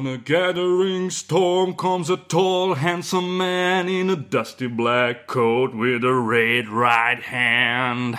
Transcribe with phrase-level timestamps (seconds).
[0.00, 6.02] On a gathering storm comes a tall, handsome man in a dusty black coat with
[6.04, 8.16] a red right hand.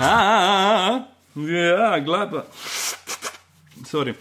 [0.00, 2.46] Ah, ja, glasba.
[3.84, 4.14] Sorry.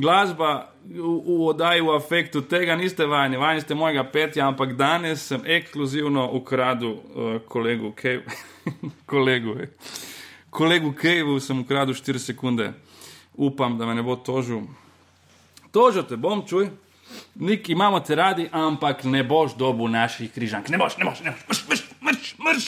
[0.00, 5.20] Glasba v, v oddaji v afektu, tega niste vajeni, vajeni ste mojega petja, ampak danes
[5.20, 8.24] sem ekskluzivno ukradel uh, kolegu Kevu.
[9.12, 9.68] kolegu, eh.
[10.48, 12.72] kolegu Kevu sem ukradel 4 sekunde.
[13.36, 14.60] Upam, da me ne bo tožil.
[15.72, 16.68] Tožil te bom, čuj.
[17.34, 20.68] Nik imamo te radi, ampak ne boš dobil naših križank.
[20.68, 22.66] Ne boš, ne boš, ne boš, mrš, mrš, mrš.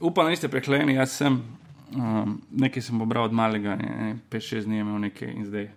[0.00, 1.40] Upam, da niste prehleni, jaz sem.
[1.88, 3.78] Um, nekaj sem pobral od malega,
[4.30, 5.70] 5-6 dni je imel nekaj in zdaj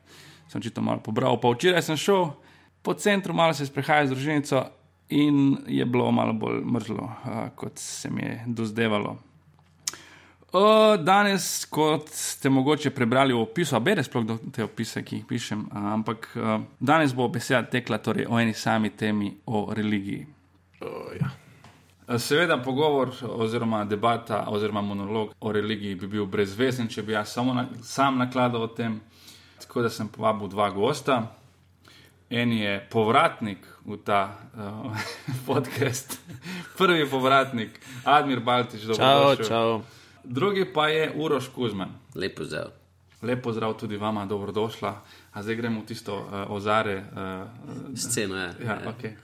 [0.51, 1.39] sem čito malo pobral.
[1.39, 2.27] Pa včeraj sem šel
[2.83, 4.65] po centru, malo se sprehajal z družinico
[5.09, 9.17] in je bilo malo bolj mrzlo, uh, kot se mi je dozdevalo.
[10.51, 15.21] Uh, danes, kot ste mogoče prebrali v opisu, a bere sploh do te opise, ki
[15.21, 20.25] jih pišem, ampak uh, danes bo beseda tekla torej o eni sami temi, o religiji.
[20.81, 21.29] Oh, ja.
[22.19, 27.53] Seveda, pogovor oziroma debata oziroma monolog o religiji bi bil brezvezen, če bi jaz samo
[27.55, 28.99] na, sam nakladal o tem.
[29.61, 31.21] Tako da sem povabil dva gosta.
[32.29, 35.07] En je povratnik v ta uh,
[35.47, 36.19] podcast,
[36.75, 39.35] prvi povratnik, Admir Baltič, dobro.
[39.39, 40.00] Čau, čau.
[40.23, 41.89] Drugi pa je Uroš Kuzman.
[42.15, 42.71] Lepo zdrav.
[43.21, 45.01] Lepo zdrav tudi vama, dobrodošla.
[45.33, 47.03] A zdaj gremo v tisto uh, ozare.
[47.11, 48.53] Uh, Sceno je.
[48.65, 49.13] ja, okay.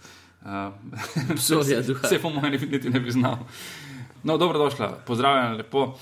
[0.48, 2.08] Uh, Obsodja duha.
[2.10, 3.38] Se po mojem niti ne bi znal.
[4.24, 5.98] No, dobrodošla, pozdravljena lepo.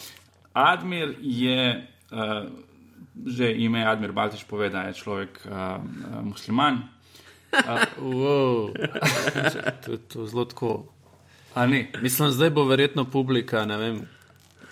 [0.54, 2.50] Admir je, uh,
[3.26, 6.78] že ime Admir Baltič pove, da je človek uh, uh, musliman.
[8.02, 8.76] Wow.
[9.86, 10.86] to je to zelo tako.
[11.54, 11.92] A ne?
[12.02, 14.02] Mislim, zdaj bo verjetno publika, ne vem.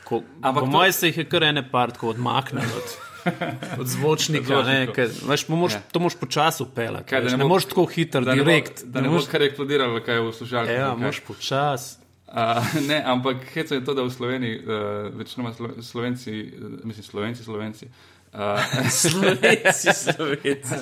[0.04, 2.88] Ko, Ampak po to- mojem se jih je kar ene part, ko odmakne od,
[3.80, 4.58] od zvočnika.
[4.58, 5.82] Od ne, ker, veš, moraš, Ja.
[5.88, 7.06] to moraš počasi upelati.
[7.06, 8.84] Kaj, veš, ne Ne moreš tako hitro, Da ne bo, direkt.
[8.86, 10.72] da ne bo moreš- kar eksplodiralo, kaj je v slušalki.
[10.74, 10.97] Ja, kaj.
[10.97, 11.96] moraš počasi.
[12.28, 12.40] Uh,
[12.90, 14.74] ne, ampak heca je to, da v Sloveniji, uh,
[15.14, 17.88] večinoma slo, Slovenci, uh, mislim, Slovenci, Slovenci.
[18.34, 18.40] Uh,
[18.90, 20.76] Slovenci, slovenci.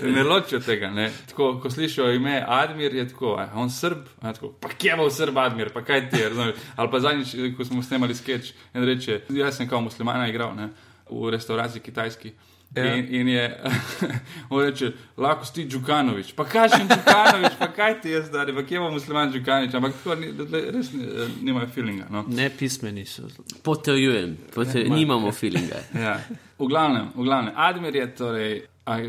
[0.00, 0.90] ne ločijo tega.
[0.90, 1.10] Ne.
[1.28, 5.10] Tako, ko slišijo ime Admir, je tako, a, on srb, a, tako, pa kje bo
[5.10, 6.28] srb Admir, pa kaj ti je.
[6.28, 6.56] razumeš?
[6.76, 10.68] Ali pa zadnjič, ko smo snemali sketch, en reče, jaz sem kao muslimana igral ne,
[11.10, 12.32] v restavraciji kitajski.
[12.76, 12.94] Ja.
[12.94, 13.60] In, in je,
[14.50, 18.54] on reče, lahko si ti Džukanovič, pa kaj še Džukanovič, pa kaj ti je zdaj,
[18.56, 20.30] pa kje bo musliman Džukanovič, ampak tako ni,
[20.72, 21.04] res ni,
[21.44, 22.08] nimajo feelinga.
[22.10, 22.24] No.
[22.32, 23.28] Ne pismeni so.
[23.62, 24.94] Potrjujem, potrjujem.
[24.94, 25.82] nimamo feelinga.
[26.02, 26.16] Ja.
[26.58, 28.54] V glavnem, v glavnem, Admir je torej,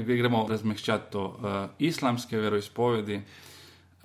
[0.05, 3.21] gremo razmehčati to, uh, islamske veroizpovedi.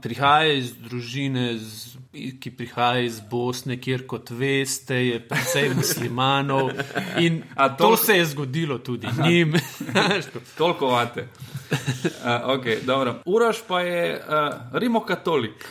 [0.02, 1.98] Prihaja iz družine, z,
[2.38, 6.70] ki prihaja iz Bosne, kjer, kot veste, je precej muslimanov.
[7.18, 9.56] In A to, se je zgodilo tudi njim.
[10.58, 11.26] Toliko vate.
[11.70, 13.14] Uh, okay, dobro.
[13.24, 15.66] Uroš pa je uh, rimokatolik.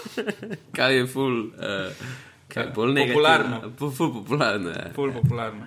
[0.76, 1.92] Kaj je ful, uh,
[2.48, 2.94] kaj je bolj.
[3.08, 3.60] Popularno.
[3.78, 4.92] Po, ful popularno je.
[4.94, 5.66] Ful popularno.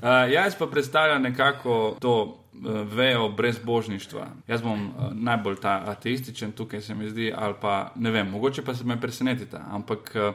[0.00, 4.26] Uh, jaz pa predstavljam nekako to vejo brezbožništva.
[4.48, 8.62] Jaz bom uh, najbolj ta ateističen tukaj, se mi zdi, ali pa ne vem, mogoče
[8.62, 9.58] pa se me presenetite.
[9.70, 10.34] Ampak uh,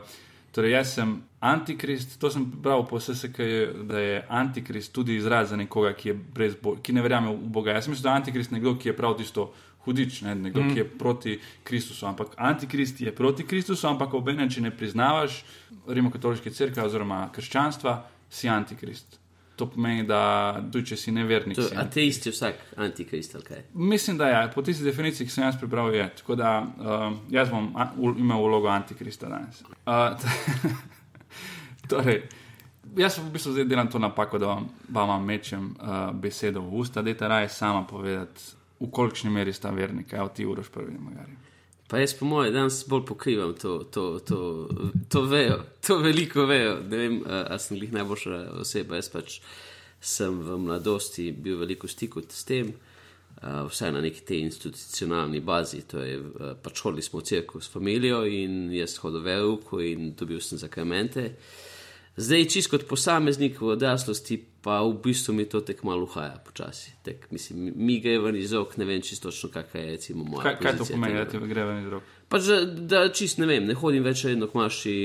[0.52, 3.40] torej jaz sem antikrist, to sem bral po SSK,
[3.88, 7.72] da je antikrist tudi izraz za nekoga, ki, je brezbo, ki ne verjame v Boga.
[7.72, 9.52] Jaz mislim, da je antikrist nekdo, ki je prav tisto.
[9.80, 10.74] Hudič, ne, nekdo, mm.
[10.74, 15.40] ki je proti Kristusu, ampak antikrist je proti Kristusu, ampak obenem, če ne priznavaš
[15.88, 17.96] rimokatoliške cerkve oziroma krščanstva,
[18.30, 19.16] si antikrist.
[19.60, 20.22] To pomeni, da
[20.72, 21.58] tudi če si nevernik.
[21.60, 23.64] To, Si, ateist je vsak antikrist, ali kaj?
[23.74, 26.06] Mislim, da je, po tisti definiciji, ki sem jaz prebral, je.
[26.22, 29.60] Tako da uh, jaz bom a, u, imel vlogo antikrista danes.
[29.84, 30.16] Uh,
[31.92, 32.22] torej,
[32.98, 37.04] jaz v bistvu zdaj delam to napako, da vam, vam mečem uh, besedo v usta,
[37.04, 40.96] da je ta raje sama povedati, v kolikšni meri sta vernika, evo ti uroš prvi,
[41.00, 41.36] magari.
[41.90, 44.68] Pa jaz, po mojem, danes bolj pokrivam to, to, to,
[45.10, 46.76] to vejo, to veliko vejo.
[46.86, 49.00] Ne vem, a, a sem jih najboljša oseba.
[49.00, 49.40] Jaz pač
[49.98, 52.70] sem v mladosti bil veliko v stiku s tem,
[53.42, 55.82] a, vsaj na neki tej institucionalni bazi.
[55.90, 59.82] To je, a, pač hodili smo v cerkev s familijo in jaz hodil v veruko
[59.82, 61.32] in dobil sem zakramente.
[62.20, 66.92] Zdaj, čisto kot posameznik v odraslosti, pa v bistvu mi to tek malo uhaja počasi.
[67.04, 70.44] Tek, mislim, mi gre ven iz rok, ne vem čisto točno, kakšna je recimo moja.
[70.44, 72.04] Kaj, kaj to pozicija pomeni, da ti gre ven iz rok?
[72.30, 72.58] Pač, da,
[72.92, 74.96] da čist ne vem, ne hodim več redno k maši,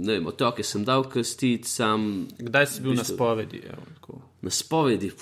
[0.00, 3.60] ne vem, otroke sem dal krstiti, sam Kdaj si bil na bistvu- spovedi?
[3.68, 4.22] Evo, tako.
[4.42, 5.12] na spovedi.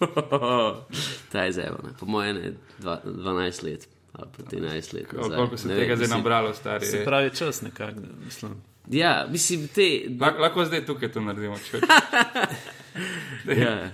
[1.32, 5.06] Ta je zelo, po mojem je dva- 12 let ali pa 13 let.
[5.08, 6.86] Koliko se tega zdaj nabralo, stari?
[6.86, 8.52] Se pravi, čas nekako, mislim.
[8.90, 10.02] Ja, mislim, te.
[10.20, 11.56] Lahko, lahko zdaj tukaj to naredimo.
[11.70, 11.80] Če,
[13.46, 13.90] dej, Ja,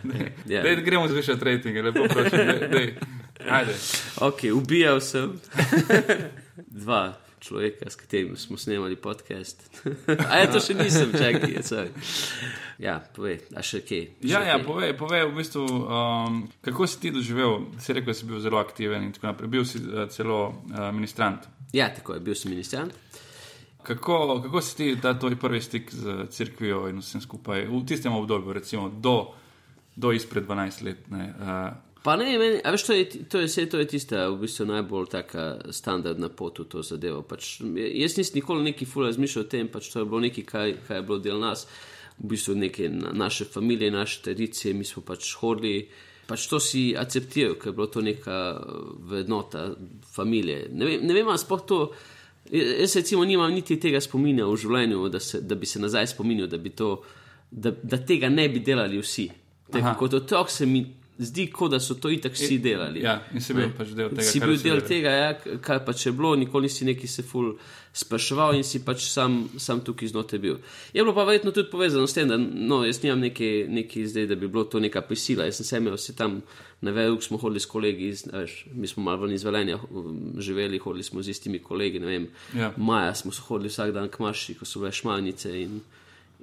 [0.47, 0.63] ja.
[0.63, 2.39] dej, gremo zvišati rejtinge, lepo prosim.
[2.73, 2.95] Dej,
[3.39, 3.77] dej.
[4.21, 5.39] Ok, ubijal sem
[6.85, 9.63] dva človeka, s katerimi smo snemali podcast.
[10.31, 11.89] A ja, to še nisem, čakaj, sorry.
[12.81, 14.01] Ja, povej, a še kje?
[14.29, 18.29] Ja, ja povej, povej v bistvu, um, kako si ti doživel, si rekel, da si
[18.29, 21.49] bil zelo aktiven in tako naprej, bil si uh, celo uh, ministrant.
[21.77, 22.97] Ja, tako je, bil sem ministrant.
[23.83, 28.13] Kako, kako si ti ta tvoj prvi stik z crkvijo in vsem skupaj v tistem
[28.13, 29.33] obdobju, recimo do,
[29.97, 31.09] do izpred 12 let?
[31.11, 34.39] Ne, uh, Pa ne, meni, veš, to je, to je, vse, to je tista v
[34.41, 37.21] bistvu najbolj taka standardna pot v to zadevo.
[37.21, 40.73] Pač, jaz nisem nikoli neki ful razmišljal o tem, pač to je bilo nekaj, kaj,
[40.87, 41.67] kaj je bilo del nas,
[42.17, 45.91] v bistvu neke na, naše familije, naše tradicije, mi smo pač hodili.
[46.31, 48.39] Pač to si akceptiral, ker je bilo to neka
[49.11, 49.67] vrednota
[50.15, 50.71] familije.
[50.73, 51.83] Ne vem, ne vem ali sploh to.
[52.51, 56.49] Jaz recimo nimam niti tega spominja v življenju, da, se, da bi se nazaj spominjal,
[56.51, 56.91] da, to,
[57.51, 59.29] da, da tega ne bi delali vsi.
[59.79, 59.95] Aha.
[59.99, 60.83] Kot otrok se mi
[61.21, 63.03] zdi, kot da so to itak vsi delali.
[63.03, 63.75] ja, in si bil Ne.
[63.77, 64.23] pač del tega.
[64.25, 65.31] Si bil del tega, ja,
[65.61, 67.53] kar pač je bilo, nikoli nisi neki se ful
[67.93, 70.57] spraševal in si pač sam, sam tukaj znotraj bil.
[70.95, 74.27] Je bilo pa verjetno tudi povezano s tem, da no, jaz nimam neki, neki zdaj,
[74.27, 75.45] da bi bilo to neka prisila.
[75.45, 76.41] Jaz sem se imel vse tam
[76.81, 80.35] na veru, smo hodili s kolegi, iz, veš, mi smo malo ven iz Velenja um,
[80.39, 82.73] živeli, hodili smo z istimi kolegi, ne vem, Ja.
[82.77, 85.81] maja smo hodili vsak dan k maši, ko so bile šmarnice in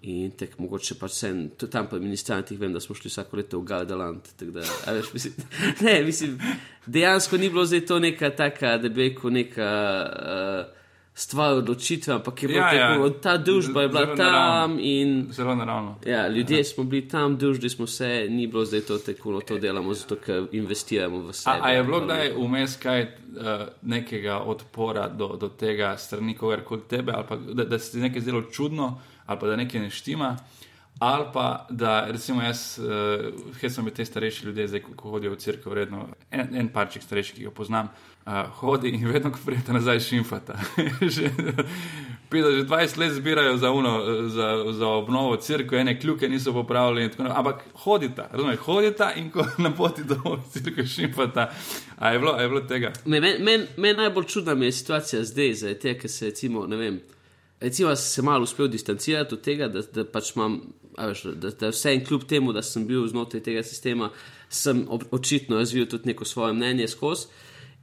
[0.02, 3.60] In tek mogoče pač sem, tudi tam po ministrantih vem, da smo šli vsako leto
[3.60, 4.30] v Gardaland.
[4.38, 5.34] tako Da, veš, mislim,
[5.86, 6.40] ne, mislim,
[6.86, 9.70] dejansko ni bilo zdaj to neka taka, da bi rekel, neka
[10.08, 10.78] uh,
[11.18, 12.94] stvar odločitve, ampak je bilo Ja, ja.
[12.94, 14.80] tako, ta družba je bila Zelo tam naravno.
[14.82, 15.96] in Zelo naravno.
[16.06, 19.58] ja, ljudje smo bili tam, družili smo se, ni bilo zdaj to tako, no, to
[19.58, 21.58] delamo zato, ker investiramo v sebe.
[21.58, 23.10] A, a je bilo kdaj vmes kaj uh,
[23.82, 28.22] nekega odpora do, do tega strani kogarkoli tebe, ali pa da, da se ti nekaj
[28.22, 30.38] zdelo čudno, ali pa da nekaj ne štima,
[31.00, 35.32] ali pa da recimo jaz, uh, jaz sem bil te starejši ljudje, zdaj ko, hodijo
[35.32, 37.90] v crkvo, redno en, en parček starejši, ki ga poznam,
[38.26, 40.58] uh, hodi in vedno, ko prijete nazaj, šimfata.
[41.16, 41.30] že,
[42.30, 43.92] Pida, že 20 let zbirajo za, uno,
[44.30, 47.10] za, za obnovo crkve, ene kljuke niso naprej.
[47.20, 50.16] ampak hodita, razumete, hodita in ko na poti do
[50.52, 51.52] crkve šimfata.
[51.98, 52.92] A je bilo, a je bilo tega?
[53.06, 56.76] Meni men, men najbolj čudna mi je situacija zdaj, zdaj te, ker se recimo, ne
[56.76, 57.00] vem,
[57.60, 60.62] recimo se malo uspel distancirati od tega, da, da pač imam,
[60.98, 64.10] veš, da, da vse in kljub temu, da sem bil znotraj tega sistema,
[64.50, 67.28] sem ob, očitno razvil tudi neko svoje mnenje skozi.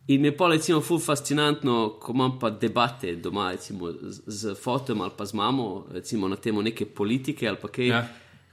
[0.07, 4.55] In mi je pa recimo ful fascinantno, ko imam pa debate doma, recimo z, z
[4.55, 7.89] fotom ali pa z mamo, recimo na temo neke politike ali pa kaj.
[7.89, 8.09] Ja.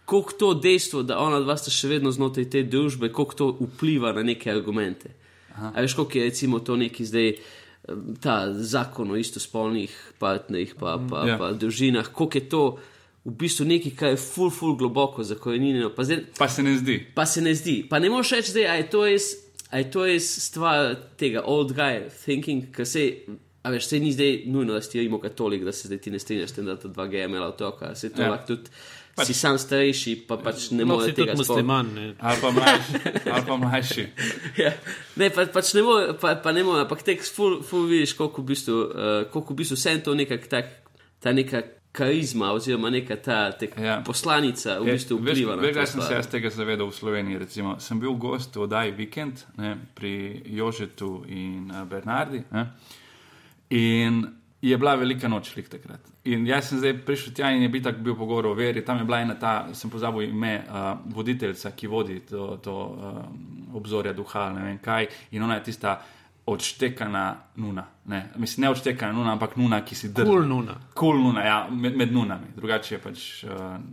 [0.06, 4.13] Koliko to dejstvo, da ona dva sta še vedno znotraj te družbe, koliko to vpliva
[4.15, 5.12] na neke argumente.
[5.56, 7.35] A veš, koliko je recimo to neki zdaj
[8.19, 9.89] ta zakon o istospolnih
[10.19, 11.28] partnerjih, pa, pa, Ja.
[11.28, 11.38] ja.
[11.38, 12.63] pa družinah, koliko je to
[13.25, 15.89] v bistvu nekaj, kar je ful, ful globoko zakorenjeno.
[15.89, 17.06] Pa, zdaj- Pa se ne zdi.
[17.16, 17.86] pa se ne zdi.
[17.89, 19.24] Pa ne moreš reči, zdaj, a je to res.
[19.69, 23.04] A je to res stvar tega old guy thinking, ker se,
[23.63, 26.19] a veš, se ni zdaj nujno, da si ti katolik, da se zdaj ti ne
[26.19, 28.25] strinjaš da ta dva geja imela otroka, se to Ja.
[28.25, 28.31] ja.
[28.31, 28.69] lahko tudi,
[29.21, 31.91] pač, si sam starejši, pa pač ne No, moreš tudi tega musliman.
[31.95, 32.06] Ne.
[32.19, 33.01] Ali pa mlajši.
[33.29, 34.06] Ali pa mlajši.
[34.63, 34.71] Ja.
[35.15, 38.41] Ne, pa, pač ne more, pa, pa ne more, ampak tek ful, ful vidiš, koliko
[38.41, 40.73] v bistvu, uh, koliko v bistvu vse to nekak tak,
[41.21, 43.83] ta neka karizma oziroma neka ta tek, Ja.
[43.83, 43.95] ja.
[44.07, 45.78] poslanica v bistvu veš, vpliva na veš, to.
[45.80, 47.40] kaj sem se jaz tega zavedal v Sloveniji.
[47.40, 52.44] Recimo, sem bil gost v oddaji Vikend ne, pri Jožetu in uh, Bernardi.
[52.51, 52.68] Ne,
[53.69, 54.23] in
[54.61, 55.99] je bila velika noč lik takrat.
[56.23, 58.83] In jaz sem zdaj prišel tja in je bil tak bil pogovor o veri.
[58.85, 63.21] Tam je bila ena ta, sem pozabil ime, uh, voditeljica, ki vodi to, to uh,
[63.75, 65.07] obzorje duha, ne vem kaj.
[65.31, 65.97] In ona je tista
[66.45, 67.83] odštekana nuna.
[68.06, 70.26] Ne, mislim, ne odštekana nuna, ampak nuna, ki si drži.
[70.28, 70.76] Kul nuna.
[70.94, 72.45] Kul nuna, ja, med, med nunami.
[72.56, 73.44] Drugače je pač.
[73.44, 73.50] Uh,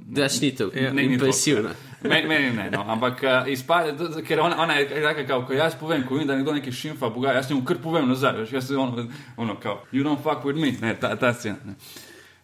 [0.07, 0.83] Drašnitev, Ja.
[0.83, 1.71] ja, Ne, ni impresivna.
[2.02, 2.85] Meni, meni ne, no.
[2.88, 6.28] ampak uh, izpade, to- ker ona, ona je taka, kao, ko jaz povem, ko vidim,
[6.28, 9.57] da nekdo nekaj šimfa, boga, jaz njemu kar povem nazaj, veš, jaz sem ono, ono,
[9.61, 11.57] kao, you don't fuck with me, ne, ta, ta scena.
[11.64, 11.75] Ne.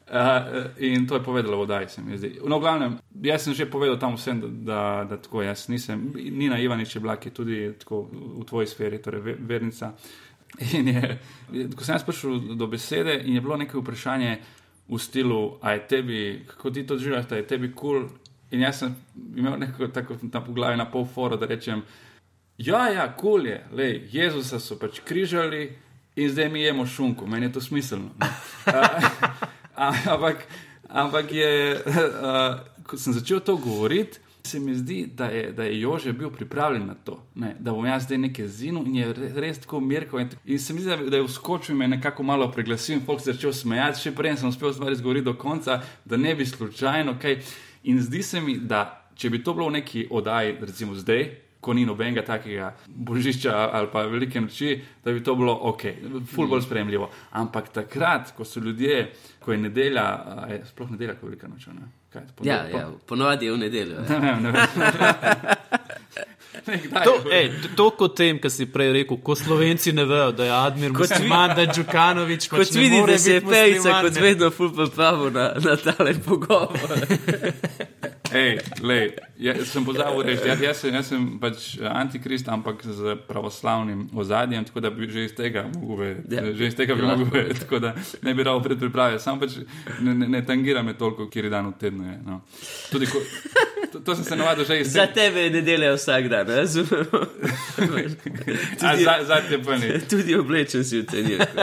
[0.04, 2.34] Uh, in to je povedala v oddaji, se mi zdi.
[2.44, 6.58] No, glavnem, jaz sem že povedal tam vsem, da, da, da tako jaz nisem, Nina
[6.60, 9.94] Ivanič je bila, ki je tudi tako v tvoji sferi, torej ve- vernica.
[10.76, 11.18] In je,
[11.72, 14.36] ko sem jaz prišel do besede, in je bilo nekaj vprašanje
[14.88, 16.20] v stilu, a je tebi,
[16.52, 18.04] kako ti to doživljaš, da je tebi kul.
[18.04, 18.24] Cool?
[18.50, 18.92] In jaz sem
[19.36, 21.82] imel neko tako tam v glavi na pol foro, da rečem,
[22.58, 25.72] ja, ja, kul cool je, lej, Jezusa so pač križali
[26.16, 28.12] in zdaj mi jemo šunko, meni je to smiselno.
[28.20, 28.30] ne.
[29.76, 30.46] Ampak,
[30.88, 35.80] ampak je, uh, ko sem začel to govoriti, Se mi zdi, da je, da je
[35.80, 39.30] Jože bil pripravljen na to, ne, da bom jaz zdaj nekaj zinil in je re-
[39.40, 40.18] res tako mirko.
[40.20, 43.22] In, in se mi zdi, da, je vskočil in me nekako malo preglasil in folk
[43.24, 46.46] se je začel smejati, še prej sem uspel stvari zgovoriti do konca, da ne bi
[46.46, 47.38] slučajno kaj.
[47.88, 48.82] In zdi se mi, da
[49.16, 51.24] če bi to bilo v neki oddaji, recimo zdaj,
[51.64, 55.82] ko ni nobenega takega božiča ali pa velike noči, da bi to bilo ok,
[56.26, 57.08] ful bolj sprejemljivo.
[57.34, 59.06] Ampak takrat, ko so ljudje,
[59.40, 60.06] ko je nedelja,
[60.50, 61.66] je sploh nedelja, ko je velika noč.
[61.68, 61.88] ne?
[62.10, 63.96] Kaj, po- Ja, po- ja, ponovadi je v nedeljo.
[64.02, 64.20] Ja.
[64.40, 64.52] Ne ne.
[66.66, 67.34] Ne, kdaj To, je?
[67.34, 70.92] ej, to- kot tem, kar si prej rekel, ko slovenci ne vejo, da je Admir
[70.92, 72.46] Kot musliman, da je Džukanovič.
[72.46, 74.20] pač Kot ne more vidite, se je pejica kot ne.
[74.22, 76.88] vedno ful pripravil na, na tale pogovor.
[78.32, 82.80] Ej, lej, ja, sem pozabil reči, ja, jaz, sem, jaz sem pač eh, antikrist, ampak
[82.80, 86.34] z pravoslavnim ozadjem, tako da bi že iz tega mogel vedeti.
[86.34, 86.40] Ja.
[86.40, 86.54] Ja.
[86.56, 87.12] Že iz tega bi Ja.
[87.12, 89.20] mogel vedeti, tako da ne bi rado predpriprave.
[89.20, 89.58] Sam pač
[90.00, 92.16] ne, ne, ne tangira me toliko, kjer dan v tednu je.
[92.24, 92.40] No.
[92.90, 93.20] Tudi, ko,
[93.92, 97.20] to, to sem se navadil že iz Za tebe je nedelja vsak dan, razumemo.
[98.88, 100.00] A, za, za te pa ne.
[100.10, 101.60] Tudi oblečen si v tenirku.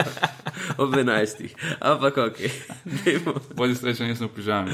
[0.78, 1.42] Ob 11.
[1.80, 2.38] Ampak ok.
[3.58, 4.70] Bodi srečen, jaz sem v pižami,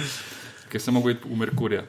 [0.69, 1.85] ker sem mogel iti v Merkurja.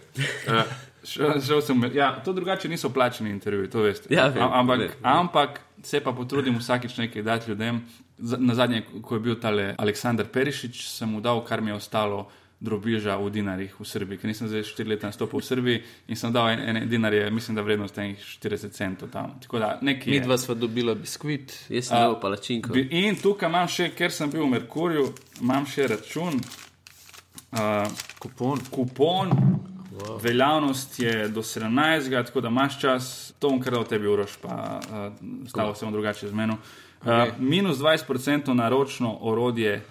[0.47, 0.63] Uh,
[1.11, 4.13] šel, šel sem, ja, to drugače niso plačeni intervjuji, to veste.
[4.13, 4.89] Ja, vem, Am- ampak, vem.
[5.03, 7.81] ampak se pa potrudim vsakič nekaj dati ljudem.
[8.19, 12.27] Na zadnje, ko je bil tale Aleksandr Perišič, sem mu dal, kar mi je ostalo.
[12.59, 15.77] Drobiža v dinarjih v Srbiji, ker nisem zdaj štiri leta nastopil v Srbiji
[16.11, 19.37] in sem dal en, en dinarje, mislim, da vrednost je nekih 40 centov tam.
[19.39, 20.11] Tako da nekaj.
[20.11, 20.23] Mi je.
[20.25, 21.55] dva sva dobila biskvit.
[21.71, 22.75] Jaz sem dal palačinko.
[22.75, 25.05] In tukaj imam še, ker sem bil v Merkurju,
[25.39, 26.35] imam še račun,
[27.51, 27.59] uh,
[28.19, 28.59] Kupon.
[28.71, 29.29] kupon,
[29.91, 30.23] wow.
[30.23, 32.25] veljavnost je do 17.
[32.25, 35.13] tako da imaš čas, to bom kar dal tebi uroš, pa uh,
[35.49, 36.57] stalo se bom drugače z menom.
[37.01, 39.81] Uh, minus 20% na ročno orodje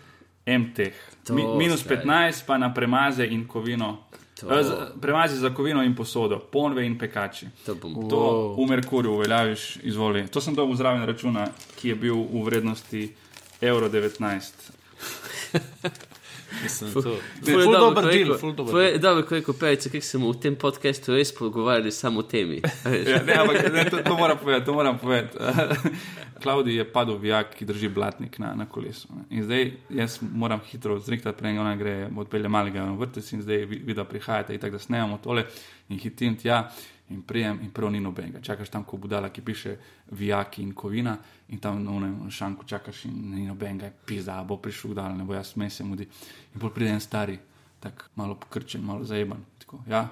[0.47, 1.97] MTH, Mi, minus zdaj.
[1.97, 3.99] 15% pa na premaze in kovino.
[4.43, 7.47] Uh, z- premazi za kovino in posodo, ponve in pekači.
[7.67, 7.75] To.
[7.75, 8.11] Wow.
[8.11, 10.27] To v Merkurju uveljaviš, izvoli.
[10.27, 11.47] To sem dobil zraven računa,
[11.77, 13.15] ki je bil v vrednosti
[13.61, 14.53] evro 19.
[16.63, 17.03] Mislim, to.
[17.03, 20.31] Ful Ful je dober deal, ful dober ful je Dobro, ko je kopejce, kako smo
[20.33, 22.61] v tem podkastu res pogovarjali samo o temi.
[23.07, 24.67] Ja, ne, ampak ne, to, to moram povedati.
[24.67, 25.39] To moram povedati.
[26.43, 29.09] Klaudij je padel vijak, ki drži blatnik na, na kolesu.
[29.11, 29.25] ne.
[29.31, 33.57] In zdaj jaz moram hitro zrihtati, prej ona gre odpelje malega v vrtec in zdaj
[33.59, 35.45] vi- vidi, da prihajate in tako da snemamo tole
[35.89, 36.71] in hitim tja.
[37.11, 38.43] In prijem, in prav ni nobenega.
[38.45, 39.77] Čakaš tam, ko budala, ki piše
[40.13, 41.17] vijaki in kovina,
[41.49, 45.35] in tam na unem šanku čakaš, in ni nobenega, pizda, bo prišel dal, ne bo
[45.35, 46.05] jaz smej se mudi.
[46.55, 47.39] In bolj pride en stari,
[47.81, 49.41] tako malo pokrčen, malo zajeban.
[49.59, 50.05] Tako, ja,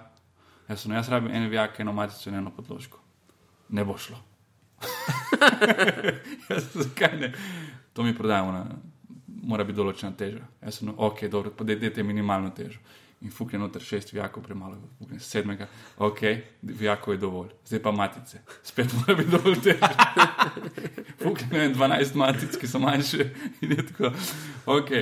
[0.68, 2.98] jaz, sem, jaz rabim ene vijake, eno matico in eno podložko.
[3.68, 4.16] Ne bo šlo.
[6.50, 7.32] Jaz Zakaj ne?
[7.92, 8.64] To mi prodajamo, na,
[9.42, 10.44] mora biti določena teža.
[10.62, 12.80] Jaz sem, ok, dobro, pa dajte minimalno težo.
[13.24, 15.66] In fukne noter šest vijakov, premalo, fukne sedmega,
[16.04, 16.18] ok,
[16.62, 17.48] vijakov je dovolj.
[17.64, 19.88] Zdaj pa matice, spet mora biti dovolj teža.
[21.22, 23.30] fukne ne vem, 12 matic, ki so manjše
[23.64, 24.12] in je tako,
[24.78, 24.92] ok.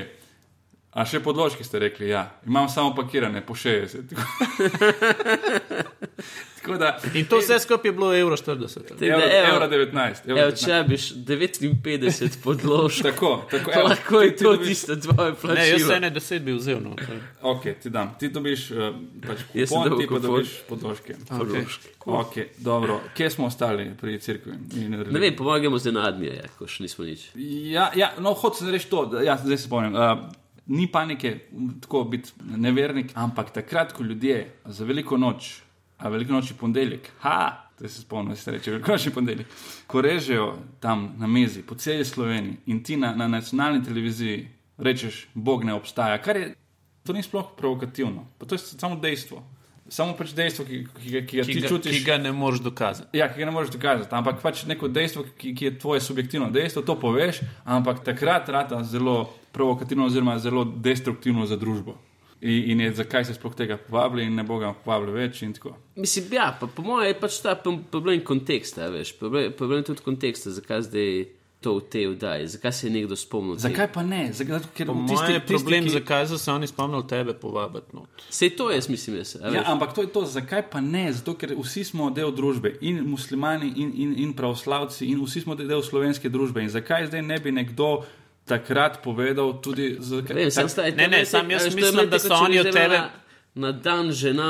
[0.94, 4.14] A še podložki ste rekli, ja, imam samo pakirane po 60.
[6.64, 8.88] Tako da, In to vse skupaj je bilo evro 40.
[8.88, 10.14] Tako evro, evro 19.
[10.26, 10.64] Evro Evo, 19.
[10.64, 15.40] če rabiš 59 podložk, Tako, tako evo, lahko je to dobiš- tisto tvoje Ne, jaz
[15.40, 15.88] plačilo.
[15.88, 16.80] se ne deset bi vzel.
[16.80, 16.96] No.
[17.42, 18.14] Ok, ti dam.
[18.18, 18.76] Ti dobiš uh,
[19.20, 21.14] pač kupon, ti pa dobiš podložke.
[21.28, 21.88] Podložke.
[22.04, 23.00] Ok, dobro.
[23.14, 24.52] Kje smo ostali pri cerkvi?
[24.88, 27.28] Ne vem, pomagamo zdaj na admije, ja, ko še nismo nič.
[27.68, 29.94] Ja, ja no, hočem reči to, da, ja, zdaj se spomnim.
[29.94, 30.24] Uh,
[30.66, 31.38] ni panike,
[31.80, 35.60] tako biti nevernik, ampak takrat, ko ljudje za veliko noč,
[35.98, 37.38] a veliko noč je ponedeljek, ha,
[37.74, 39.46] da se spomnim, da se reče veliko noč je ponedeljek,
[39.86, 40.48] ko režejo
[40.80, 44.48] tam na mizi po celi Sloveniji in ti na, na nacionalni televiziji
[44.78, 46.54] rečeš, Bog ne obstaja, kar je,
[47.02, 49.42] to ni sploh provokativno, pa to je samo dejstvo.
[49.88, 51.92] Samo pač dejstvo, ki, ki, ga- ki ga Ki ti ga, čutiš.
[51.92, 53.18] ki ga ne moreš dokazati.
[53.18, 56.48] Ja, ki ga ne moreš dokazati, ampak pač neko dejstvo, ki, ki je tvoje subjektivno
[56.50, 59.18] dejstvo, to poveš, ampak takrat rata zelo
[59.52, 61.98] provokativno, oziroma zelo destruktivno za družbo.
[62.44, 65.42] In, in je, zakaj se sploh tega povabili, in ne bo ga povabili več.
[65.42, 65.70] in tako.
[65.96, 67.54] Mislim, ja, pa po mojem je pač ta
[67.88, 69.14] problem konteksta, veš.
[69.14, 71.24] Problem, problem tudi konteksta, zakaj zdaj
[71.60, 73.56] to v tej vdaji, zakaj se je nekdo spomnil.
[73.56, 74.28] Zakaj pa ne?
[74.30, 77.32] Zakaj, zato, ker Po tisti- je tisti, problem, ki- zakaj so se oni spomnili tebe
[77.34, 77.86] povabiti.
[77.92, 78.02] No.
[78.30, 79.32] Sej to jaz mislim, jaz.
[79.42, 81.06] Ja, ampak to je to, zakaj pa ne?
[81.10, 85.54] Zato, ker vsi smo del družbe, in muslimani, in, in, in pravoslavci, in vsi smo
[85.56, 86.60] del slovenske družbe.
[86.60, 88.04] In zakaj zdaj ne bi nekdo
[88.44, 92.60] takrat povedal tudi, zakaj Vem, sam staj, Ne, ne, sam jaz mislim, da so oni
[92.60, 93.10] od tebe- Na,
[93.56, 94.48] na dan žena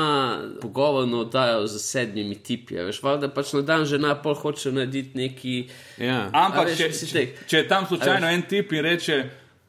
[0.61, 5.67] pogovorno oddajo z sedmimi tipi, veš, valjda pač na dan žena pol hoče narediti neki.
[5.97, 6.29] Ja.
[6.33, 7.27] Ampak, veš, če, če, dej.
[7.47, 9.19] če je tam slučajno en tip in reče,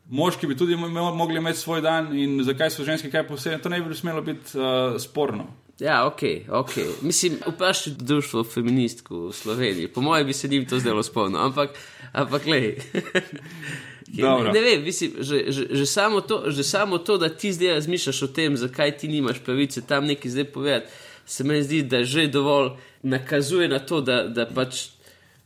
[0.08, 3.68] moški bi tudi mo- mogli imeti svoj dan, in zakaj so ženske kaj posebej, to
[3.68, 5.46] ne bi smelo biti uh, sporno.
[5.78, 6.72] Ja, ok, ok.
[7.02, 9.88] Mislim, vprašaj društvo feministk v Sloveniji.
[9.88, 11.70] Po mojem bi se njim to zdelo spolno, ampak,
[12.12, 12.62] ampak le.
[14.08, 14.52] Dobro.
[14.52, 17.68] Ne, ne vem, mislim, že, že, že, samo to, že samo to, da ti zdaj
[17.74, 20.86] razmišljaš o tem, zakaj ti nimaš pravice tam nekaj zdaj povedati,
[21.26, 22.70] se mi zdi, da že dovolj
[23.02, 24.84] nakazuje na to, da, da pač.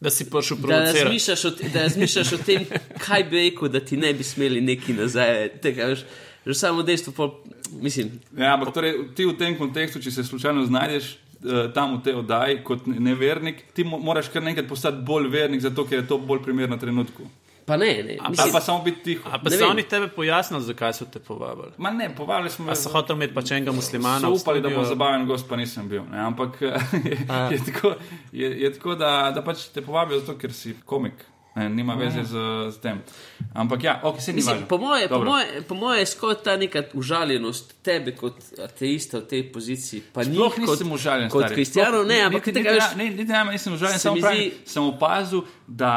[0.01, 0.99] Da si prišel Da provocirati.
[1.05, 2.63] razmišljaš, o, da razmišljaš o tem,
[2.99, 5.49] kaj bi rekel, da ti ne bi smeli neki nazaj.
[5.61, 6.05] Tega, veš,
[6.47, 7.35] že samo dejstvo, pol,
[7.85, 11.11] mislim, Ja, ampak torej, ti v tem kontekstu, če se slučajno znajdeš
[11.45, 15.61] eh, tam v tej oddaji kot nevernik, ti mo moraš kar nekaj postati bolj vernik,
[15.61, 17.29] zato ker je to bolj primerno trenutku.
[17.71, 18.19] Pa ne, ne.
[18.29, 19.23] Mislim, pa samo biti tiho.
[19.27, 21.73] A pa Ne so oni tebe pojasnili, zakaj so te povabili?
[21.79, 24.21] Ma ne, povabili smo A so hoteli imeti pač enega muslimana?
[24.21, 24.89] So upali, da studiu?
[24.89, 26.03] zabaven gost, pa nisem bil.
[26.05, 26.19] Ne?
[26.21, 26.75] Ampak je,
[27.51, 27.95] je tako,
[28.33, 31.15] je, je tako da, da pač te povabijo zato, ker si komik.
[31.51, 32.39] Ne, nima veze z,
[32.71, 33.01] z tem.
[33.55, 36.55] Ampak ja, ok, se ni Mislim, po moje, po, moje, po moje je skoraj ta
[36.57, 40.03] neka užaljenost tebe kot ateista v tej poziciji.
[40.13, 41.29] Pa Sploh njih kot, nisem užaljen.
[41.29, 41.55] kot stari.
[41.55, 42.97] kristijanov, ne, Sploh- ampak niti, tega niti, veš.
[42.97, 45.93] ne, niti najmanj nisem užaljen, se samo mi pravim, zdi- sem opazil, da.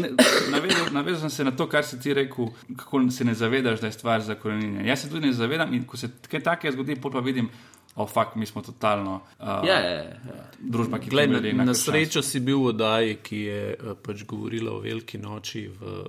[0.00, 0.10] Ne,
[0.50, 3.86] Navezal, navezal sem se na to, kar si ti rekel, kako se ne zavedaš, da
[3.86, 4.86] je stvar zakorenjena.
[4.88, 7.50] Jaz se tudi ne zavedam in ko se kaj takega zgodi, pa vidim,
[7.98, 10.44] o oh, fakt, mi smo totalno uh, Ja, ja, ja.
[10.58, 14.22] družba, ki Glej, na, temelji na srečo si bil v oddaji, ki je eh, pač
[14.22, 16.04] govorila o veliki noči v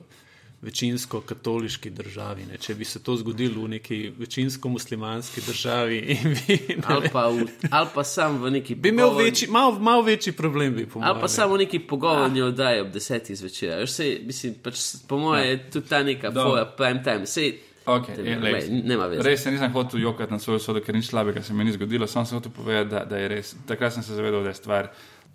[0.61, 2.45] večinsko katoliški državi.
[2.45, 2.57] Ne.
[2.57, 7.45] Če bi se to zgodilo v neki večinsko muslimanski državi, bi, ne, Ali pa, v,
[7.71, 10.75] ali pa sam v neki bi imel pogovor- večji, mal, mal večji problem.
[10.75, 13.89] Bi, po Ali pa samo neki pogovorni oddaji ob desetih zvečer.
[13.89, 14.75] Sej, mislim, pač,
[15.07, 17.25] po mojem je tudi ta neka foja prime time.
[17.25, 19.23] Sej, Okay, Te- je, lej, nema veze.
[19.23, 22.07] Res se nisem hotel jokati na svojo sodo, ker nič slabega se mi ni zgodilo.
[22.07, 23.55] Sam sem hotel povedati, da, da je res.
[23.65, 24.91] Takrat sem se zavedal, da je stvar,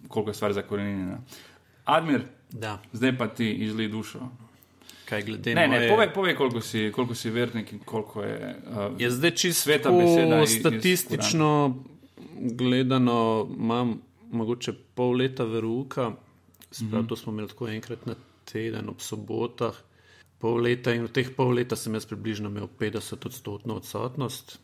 [0.08, 1.18] koliko je stvar zakorenjena.
[1.84, 4.20] Admir, Da, zdaj pa ti izli dušo.
[5.14, 8.22] Kaj glede Ne, na ne, moje- povej, povej koliko, si, koliko si vernik in koliko
[8.22, 8.38] je.
[8.66, 11.50] Uh, Je zdaj čisto Sveta beseda statistično
[12.52, 13.18] gledano,
[13.50, 16.12] imam mogoče pol leta veruka,
[16.70, 17.08] sprav, Mhm.
[17.08, 19.74] to smo imeli tako enkrat na teden ob sobotah.
[20.38, 24.58] Pol leta in v teh pol leta sem jaz približno imel 50 odstotno odsotnost.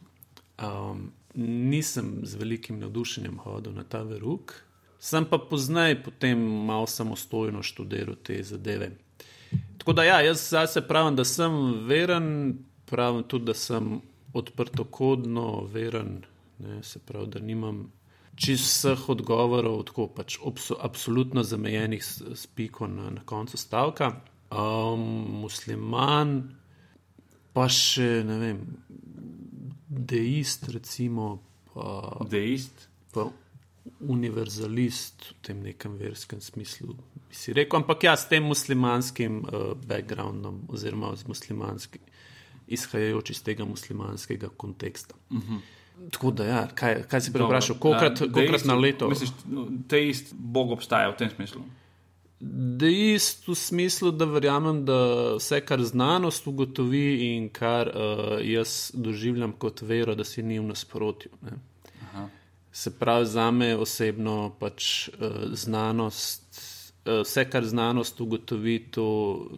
[0.58, 4.52] Um, nisem z velikim navdušenjem hodil na ta veruk,
[4.98, 8.90] sem pa poznaj potem malo samostojno študiral te zadeve.
[9.78, 11.52] Tako da, ja, jaz zase pravim, da sem
[11.88, 14.00] veren, pravim tudi, da sem
[14.32, 16.20] odprtokodno veren,
[16.58, 17.88] ne, se pravi, da nimam
[18.40, 24.12] čist vseh odgovorov, tako pač obso, absolutno zamejenih s, s piko na, na koncu stavka.
[24.50, 25.02] Um,
[25.42, 26.38] musliman,
[27.54, 28.62] pa še ne vem,
[29.88, 31.38] deist, recimo,
[31.72, 32.88] pa, Deist.
[33.14, 33.28] pa
[34.00, 36.94] univerzalist v tem nekem verskem smislu,
[37.28, 42.02] bi si rekel, ampak ja, s tem muslimanskim uh, backgroundom, oziroma z muslimanskim,
[42.70, 45.14] izhajajoč iz tega muslimanskega konteksta.
[45.30, 45.60] Uh -huh.
[46.10, 49.08] Tako da, ja, kaj, kaj si preprašal, kolikrat, kolikrat na leto?
[49.08, 49.30] Misliš,
[49.88, 51.62] teist, Bog obstaja v tem smislu.
[52.80, 55.00] Deist v smislu, da verjamem, da
[55.36, 60.70] vse, kar znanost ugotovi in kar uh, jaz doživljam kot vero, da si ni v
[60.70, 61.30] nasprotju.
[61.42, 61.58] Ne.
[62.72, 65.14] Se pravi, za me osebno pač uh,
[65.52, 66.60] znanost,
[67.06, 69.06] uh, vse, kar znanost ugotovi, to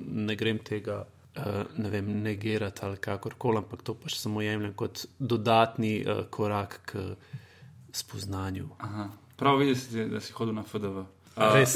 [0.01, 1.05] ne grem tega.
[1.33, 6.81] Uh, ne vem, negirati ali kakorkoli, ampak to pač samo jemljem kot dodatni uh, korak
[6.85, 7.05] k
[7.93, 8.69] spoznanju.
[8.79, 9.09] Aha.
[9.37, 11.07] Prav vidiš, da si hodil na FDV.
[11.37, 11.75] Res.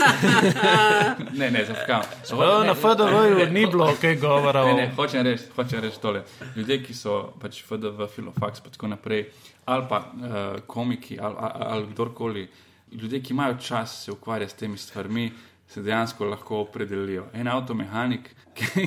[1.38, 2.02] ne, ne, zafkam.
[2.32, 6.22] Uh, na FDV-ju ni bilo kaj govora Ne, ne, hočem reči, hočem reči tole.
[6.56, 9.26] Ljudje, ki so pač FDV, filofax in tako naprej,
[9.64, 12.48] ali pa uh, komiki, ali, ali, ali kdorkoli,
[12.92, 15.30] ljudje, ki imajo čas se ukvarjati s temi stvarmi,
[15.68, 17.26] se dejansko lahko opredelijo.
[17.34, 18.86] En avtomehanik, ki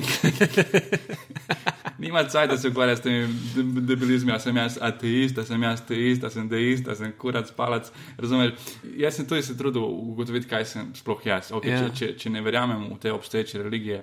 [1.98, 5.62] nima cajt, da se ukvarja s temi de- debelizmi, a sem jaz ateist, a sem
[5.62, 7.90] jaz teist, a sem deist, a sem kurac, palac.
[8.18, 8.52] Razumeš?
[8.96, 11.50] Jaz sem tudi se trudil ugotoviti, kaj sem sploh jaz.
[11.52, 11.88] Okay, Ja.
[11.90, 14.02] če, če, če ne verjamem v te obstoječe religije,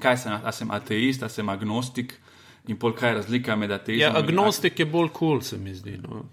[0.00, 2.14] kaj sem, a sem ateist, a sem agnostik.
[2.70, 5.56] In pol kaj je razlika med ateizmom Ja, in agnostik je bolj kul, cool, se
[5.58, 5.96] mi zdi.
[5.98, 6.22] No.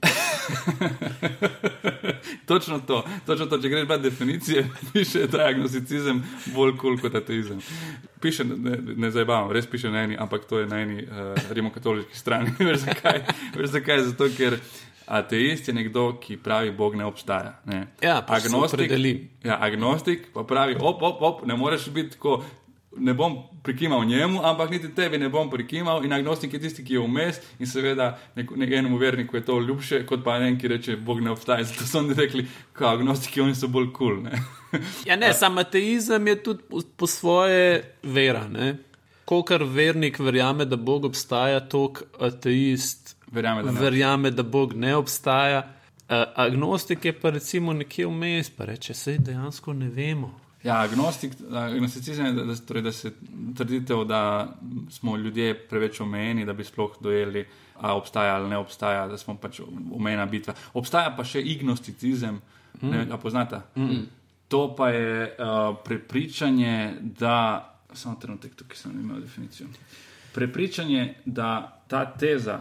[2.46, 7.02] Točno to, točno to, če greš brati definicije, piše, da je agnosticizem bolj kul cool
[7.02, 7.62] kot ateizem.
[8.22, 12.18] Piše, ne, ne zabavam, res piše na eni, ampak to je na eni uh, rimokatoliški
[12.18, 12.54] strani.
[12.70, 13.24] Veš zakaj?
[13.58, 14.04] Veš zakaj?
[14.12, 14.60] Zato, ker
[15.10, 17.56] ateist je nekdo, ki pravi, Bog ne obstaja.
[17.66, 17.88] Ne?
[18.02, 19.30] Ja, se opredeli.
[19.44, 22.44] ja, agnostik pa pravi, op, op, op, ne moreš biti tako.
[22.98, 26.06] Ne bom prikimal njemu, ampak niti tebi ne bom prikimal.
[26.06, 30.06] In agnostik je tisti, ki je vmes, in seveda nek, nekemu verniku je to ljubše,
[30.10, 31.64] kot pa en, ki reče, Bog ne obstaja.
[31.64, 32.48] Zato so oni rekli,
[32.80, 34.24] da agnostiki oni so bolj kul.
[34.24, 34.28] Cool,
[35.08, 38.48] Ja, ne, sam ateizem je tudi po, po svoje vera.
[39.26, 43.80] Kolikor vernik verjame, da Bog obstaja, toliko ateist Verjame, da ne.
[43.80, 45.76] verjame, da Bog ne obstaja.
[46.10, 50.40] Uh, agnostik je pa recimo nekje vmes, pa reče, sej dejansko ne vemo.
[50.64, 53.12] Ja, agnostik, agnosticizem je, da, torej, da se
[53.58, 54.48] trditev, da
[54.92, 57.46] smo ljudje preveč omejeni, da bi sploh dojeli,
[57.80, 60.54] ali obstaja ali ne obstaja, da smo pač omejena bitva.
[60.74, 62.42] Obstaja pa še ignosticizem,
[62.82, 62.90] mm.
[62.92, 63.62] ne, poznate.
[63.76, 64.04] Mm.
[64.50, 67.66] To pa je uh, prepričanje, da.
[67.94, 69.66] Samo trenutek, tukaj sem imel definicijo.
[70.34, 72.60] Prepričanje, da ta teza.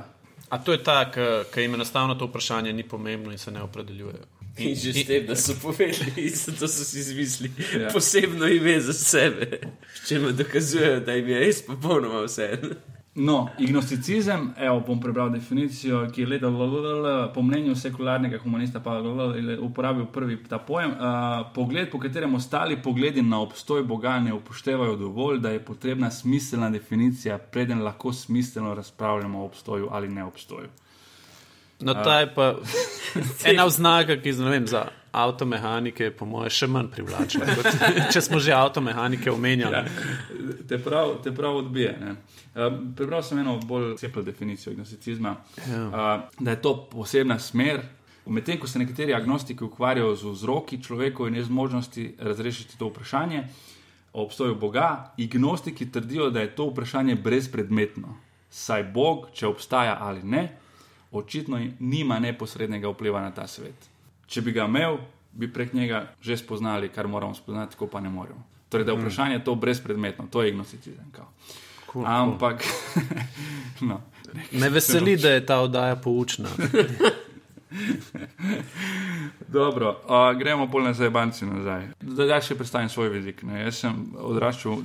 [0.49, 4.38] A to je ta, ki jim enostavno to vprašanje ni pomembno in se ne opredeljujejo.
[4.59, 7.89] In že s tem, da so povedali, da so si izmislili ja.
[7.93, 9.61] posebno ime za sebe,
[10.07, 12.49] če mu dokazujejo, da jim je res popolnoma vse.
[13.19, 16.51] No, ignosticizem, evo, bom prebral definicijo, ki je leta
[17.35, 20.91] po mnenju sekularnega humanista, pa je uporabil prvi ta pojem.
[20.91, 26.11] Uh, pogled, po katerem ostali pogledi na obstoj Boga ne upoštevajo dovolj, da je potrebna
[26.11, 30.69] smiselna definicija, preden lahko smiselno razpravljamo o obstoju ali ne obstoju.
[31.81, 32.55] No, ta je pa
[33.51, 37.47] ena oznaka, ki vem, za avtomehanike, po mojem, še manj privlačna.
[38.13, 39.79] Če smo že avtomehanike omenjali.
[39.79, 41.95] Ja, te, prav, te prav odbije.
[41.99, 45.85] Uh, prebral sem eno bolj ceplo definicijo agnosticizma, ja.
[45.87, 47.83] uh, da je to posebna smer.
[48.29, 53.47] Medtem ko se nekateri agnostiki ukvarjajo z vzroki človekove nezmožnosti razrešiti to vprašanje
[54.13, 58.17] o obstoju Boga, agnostiki trdijo, da je to vprašanje brezpredmetno.
[58.51, 60.49] Saj Bog, če obstaja ali ne,
[61.13, 63.89] očitno nima neposrednega vpliva na ta svet.
[64.27, 64.99] Če bi ga imel,
[65.33, 68.45] bi prek njega že spoznali, kar moramo spoznati, ko pa ne moremo.
[68.69, 69.01] Torej, da je mm.
[69.01, 71.13] vprašanje to brezpredmetno, to je ignosticizem.
[71.93, 73.05] Cool, Ampak, cool.
[73.89, 74.01] no,
[74.53, 76.49] me veseli, da je ta oddaja poučna.
[79.59, 81.89] Dobro, uh, gremo bolj na zajebanci nazaj.
[82.01, 83.41] Da še predstavim svoj jezik.
[83.43, 84.77] Jaz sem odraščal.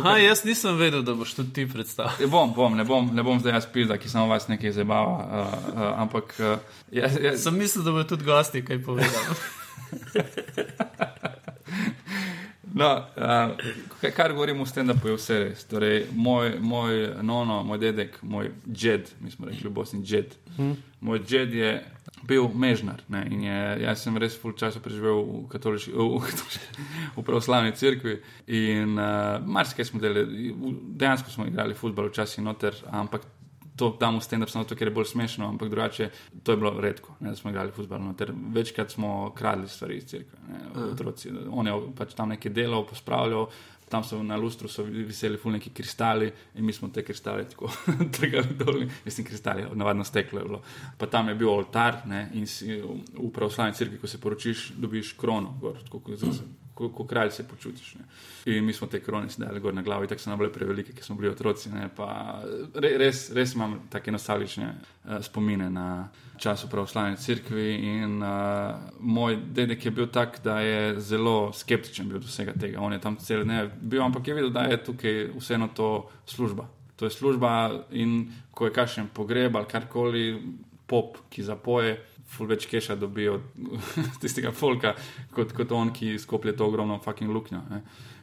[0.00, 2.30] Aha, jaz nisem vedel, da boš tudi ti predstavil.
[2.32, 5.18] Bom, bom, ne bom, ne bom zdaj jaz pil, da ki samo vas nekaj zabava.
[5.20, 5.28] Uh,
[5.74, 6.56] uh, ampak uh,
[6.88, 7.42] jaz, jaz...
[7.44, 9.24] sem mislil, da bo tudi gosti kaj povedal.
[12.74, 15.60] No, uh, kar govorim o tem, da je vse res.
[15.70, 20.34] Torej, moj, moj nono, moj dedek, moj džed, mi smo rekli v Bosni, džed.
[20.56, 20.72] Hmm.
[21.00, 21.70] Moj džed je
[22.28, 23.02] bil mežnar.
[23.12, 26.62] Ne, je, jaz sem res full časa preživel v, katoliči, v, v,
[27.16, 30.52] v pravoslavni cerkvi in uh, marsikaj smo delali.
[30.96, 33.26] Dejansko smo igrali futbol včasih noter, ampak
[33.76, 36.08] to damo s tem, da samo to, ker je bolj smešno, ampak drugače
[36.42, 38.32] to je bilo redko, ne, da smo igrali futbol noter.
[38.54, 40.38] Večkrat smo kradli stvari iz cerkve,
[40.92, 41.32] otroci.
[41.50, 43.48] On je pač tam nekaj delal, pospravljal
[43.88, 47.70] tam so na lustru so viseli fulniki kristali in mi smo te kristale tako
[48.16, 50.62] trgali dol, mislim, kristali, navadno steklo je bilo.
[50.98, 55.14] Pa tam je bil oltar ne, in si, v pravoslavni crkvi, ko se poročiš, dobiš
[55.20, 57.94] krono, gor, tako kot zase kot ko kralj se počutiš.
[57.94, 58.04] Ne.
[58.44, 61.04] In mi smo te krone sedeli gor na glavi, tako so nam bile prevelike, ker
[61.04, 61.70] smo bili otroci.
[61.70, 61.88] Ne,
[62.98, 66.08] res, res imam take nostalgične uh, spomine na
[66.38, 67.68] čas v pravoslavni crkvi.
[67.94, 72.82] In uh, moj dedek je bil tak, da je zelo skeptičen bil do vsega tega.
[72.82, 76.68] On je tam cel dan bil, ampak je videl, da je tukaj vseeno to služba.
[76.96, 80.26] To je služba in ko je kašen pogreb ali karkoli,
[80.86, 83.78] pop, ki zapoje ful več keša dobijo od
[84.22, 84.94] tistega folka,
[85.34, 87.62] kot, kot on, ki skoplje to ogromno fucking luknjo.
[87.70, 87.82] Ne?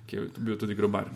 [0.10, 1.08] Ki je bil tudi grobar.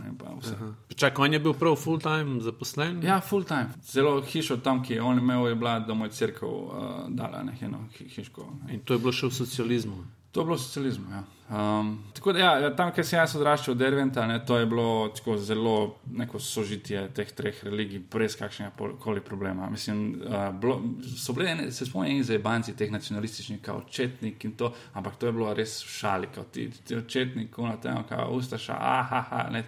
[0.96, 3.02] Čakaj, on je bil prav full time zaposlen?
[3.04, 3.74] Ja, full time.
[3.84, 7.74] Zelo hišo tam, ki je on imel, je bila domov crkva, uh, dala nekaj
[8.16, 8.46] hiško.
[8.62, 8.76] Ne.
[8.78, 10.04] In to je bilo še v socializmu.
[10.32, 11.12] To je bilo socializmu.
[11.12, 11.26] Ja.
[11.50, 16.00] Um, tako da, ja, tam, kjer sem jaz odraščal, Derventa, ne, to je bilo zelo
[16.18, 19.70] neko sožitje teh treh religij, brez kakšnega koli problema.
[19.70, 20.80] Mislim, uh, bilo,
[21.18, 25.30] so bile, ne, se spomnim, za banci teh nacionalističnih, kot očetnik in to, ampak to
[25.30, 28.80] je bilo res v šali, kot ti, ti očetnik, kot tem, kot ustaša.
[28.80, 29.62] Aha, ne,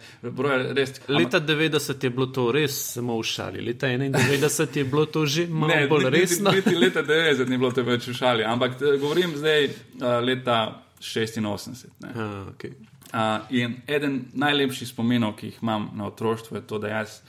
[0.74, 5.26] res, Leta 90 je bilo to res samo v šali, leta 91 je bilo to
[5.30, 6.52] že malo ne, bolj resno.
[6.52, 10.60] Niti, niti leta 90 ni bilo to več v šali, ampak govorim zdaj uh, leta.
[11.00, 11.86] 86.
[12.04, 12.72] Uh, okay.
[13.14, 17.20] uh, in eden najlepših spominov, ki jih imam na otroštvu, je to, da jaz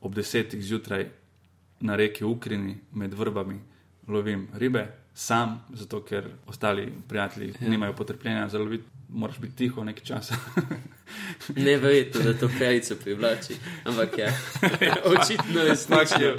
[0.00, 1.08] ob desetih zjutraj
[1.80, 3.60] na reki Ukrini med vrbami
[4.08, 7.68] lovim ribe, sam, zato ker ostali prijatelji ja.
[7.68, 10.34] nimajo potrpljenja za loviti moraš biti tiho nekaj časa.
[11.56, 14.32] ne verjetno, da to krajico privlači, ampak ja,
[15.04, 16.36] očitno je smačil.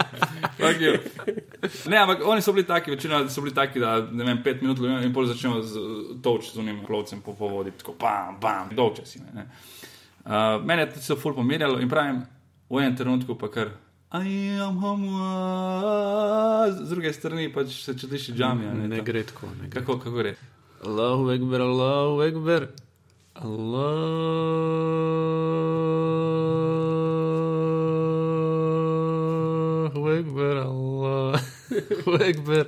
[1.91, 4.79] ne, ampak oni so bili taki, večina so bili taki, da ne vem, pet minut
[5.03, 5.73] in pol začnemo z
[6.23, 9.19] toč z unim plovcem po vodi, tako bam, bam, dolče si.
[9.19, 9.47] Ne, ne.
[10.27, 12.21] Uh, mene je to ful pomirjalo in pravim,
[12.69, 13.67] v enem trenutku pa kar.
[16.71, 19.47] Z druge strani pa se čutiš, da je ne, ne gre tako.
[19.69, 20.35] Kako, kako gre?
[20.85, 22.67] Allahu Ekber, Allahu Ekber.
[23.35, 24.67] Allahu
[32.29, 32.65] Ekber.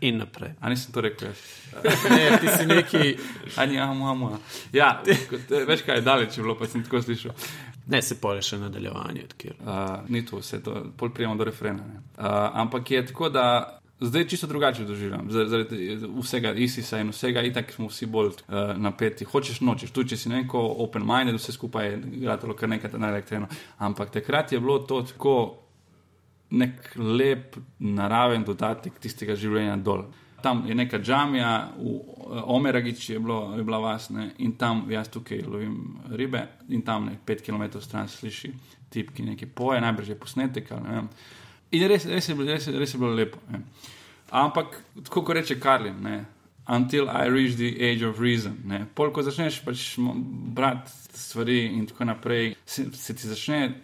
[0.00, 0.50] In naprej.
[0.60, 1.40] A nisem to rekel jaz.
[2.10, 3.14] Ne, ti si neki.
[3.56, 4.28] Ani, amu, amu.
[4.72, 4.90] Ja,
[5.30, 7.32] kot, veš kaj daleč, je bilo pa sem tako slišal.
[7.86, 9.24] Ne, se pole še nadaljevanje.
[9.24, 9.56] odkjer.
[9.62, 11.80] Uh, ni to vse, to pol prijemo do refrena.
[11.86, 12.02] ne.
[12.18, 12.28] Uh,
[12.60, 13.46] ampak je tako, da
[14.00, 15.30] zdaj čisto drugače doživljam.
[15.32, 19.24] Zar- Zaradi vsega ISIS-a in vsega, itak smo vsi bolj uh, napeti.
[19.24, 23.48] Hočeš nočeš, tu če si neko open-minded, vse skupaj je gledalo kar nekaj na elektreno.
[23.78, 25.62] Ampak takrat je bilo to tako
[26.50, 30.04] nek lep naraven dodatek tistega življenja dol.
[30.42, 34.84] Tam je neka džamija, v eh, Omeragič je, bilo, je bila vas ne, in tam
[34.90, 38.52] jaz tukaj lovim ribe in tam ne, pet km stran sliši
[38.92, 40.70] tip, ki nekaj poje, najbrž je posnetek.
[41.74, 43.40] In res, res, je, bilo- res, res je bilo lepo.
[43.50, 43.64] Ne.
[44.30, 46.24] Ampak, tako kot reče Karlin, ne,
[46.68, 48.58] until I reach the age of reason.
[48.66, 48.84] Ne.
[48.94, 49.96] Pol, ko začneš pač
[50.54, 53.74] brati stvari in tako naprej, se, se ti začne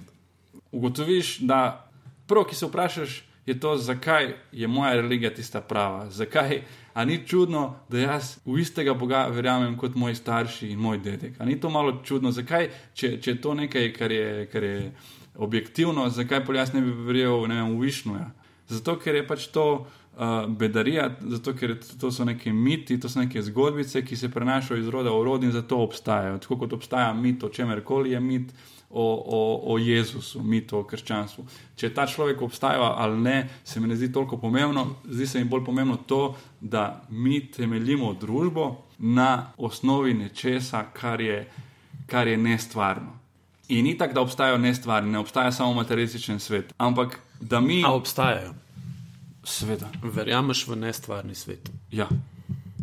[0.72, 1.91] ugotoviš, da
[2.32, 6.10] prvo, ki se vprašaš, je to, zakaj je moja religija tista prava.
[6.10, 6.62] Zakaj,
[6.94, 11.34] a ni čudno, da jaz v istega Boga verjamem kot moji starši in moj dedek.
[11.38, 14.92] A ni to malo čudno, zakaj, če, če je to nekaj, kar je, kar je
[15.34, 18.30] objektivno, zakaj pa jaz ne bi verjel ne vem, v Višnuja.
[18.72, 23.10] Zato, ker je pač to uh, bedarija, zato, ker to, to so neke miti, to
[23.12, 26.38] so neke zgodbice, ki se prenašajo iz roda v rod in zato obstajajo.
[26.46, 28.54] Tako kot obstaja mit o čemerkoli je mit,
[28.92, 31.44] o, o, o Jezusu, mit o krščanstvu.
[31.76, 34.86] Če ta človek obstajal ali ne, se mi ne zdi toliko pomembno.
[35.08, 41.46] Zdi se mi bolj pomembno to, da mi temeljimo družbo na osnovi nečesa, kar je,
[42.06, 43.18] kar je nestvarno.
[43.68, 46.74] In ni tako, da obstajajo nestvarni, ne obstaja samo materialističen svet.
[46.76, 47.82] Ampak da mi.
[47.84, 48.54] A obstajajo.
[49.44, 49.88] Sveda.
[50.02, 51.70] Verjameš v nestvarni svet.
[51.90, 52.08] Ja,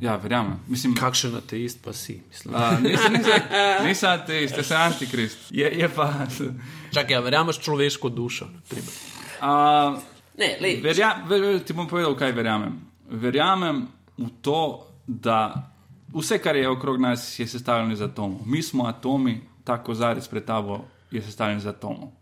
[0.02, 0.60] ja verjamem.
[0.68, 2.22] Mislim, Kakšen ateist pa si?
[2.30, 2.56] Mislim.
[2.56, 3.42] Uh, nisem, nisem,
[3.86, 5.50] nisem ateist, jaz sem antikrist.
[5.52, 6.14] Je, je pa.
[6.94, 8.48] Čakaj, ja, verjameš človeško dušo.
[8.54, 8.94] na primer?
[9.40, 10.00] Uh,
[10.40, 12.78] Ne, lej, verja, ver, ver, ti bom povedal, kaj verjamem.
[13.12, 13.82] Verjamem
[14.18, 15.68] v to, da
[16.14, 18.46] vse, kar je okrog nas, je sestavljeno iz atomov.
[18.48, 22.14] Mi smo atomi, ta kozarec pred tabo je sestavljen iz atomov.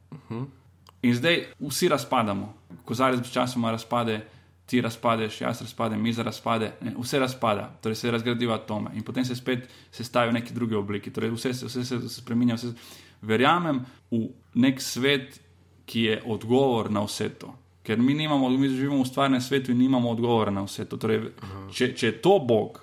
[1.02, 2.54] In zdaj vsi razpadamo.
[2.86, 4.22] Kozarec sčasoma razpade,
[4.68, 9.26] ti razpadeš, jaz razpadem, miza razpade, ne, vse razpada, torej se razgradijo atome in potem
[9.26, 11.10] se spet sestavijo v neki drugi obliki.
[11.10, 12.56] Torej vse, se- vse se spremenja.
[12.56, 12.74] Vse,
[13.22, 13.80] verjamem
[14.12, 15.40] v nek svet,
[15.86, 17.54] ki je odgovor na vse to.
[17.82, 20.98] Ker mi, nimamo, mi živimo v stvarnem svetu in nimamo odgovora na vse to.
[20.98, 21.30] Torej,
[21.72, 22.82] če, če je to Bog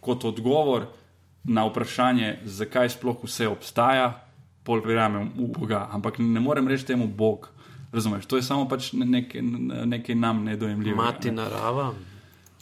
[0.00, 0.88] kot odgovor
[1.44, 4.08] na vprašanje, zakaj sploh vse obstaja,
[4.64, 5.86] pol verjamem v Boga.
[5.92, 7.46] Ampak ne morem reči temu Bog.
[7.92, 9.42] Razumeš, to je samo pač nekaj,
[9.84, 10.96] nekaj nam nedojemljivo.
[10.96, 11.92] Mati narava.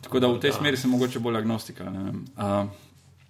[0.00, 1.90] Tako da v tej smeri sem mogoče bolj agnostika.
[1.90, 2.10] ne.
[2.10, 2.70] Uh,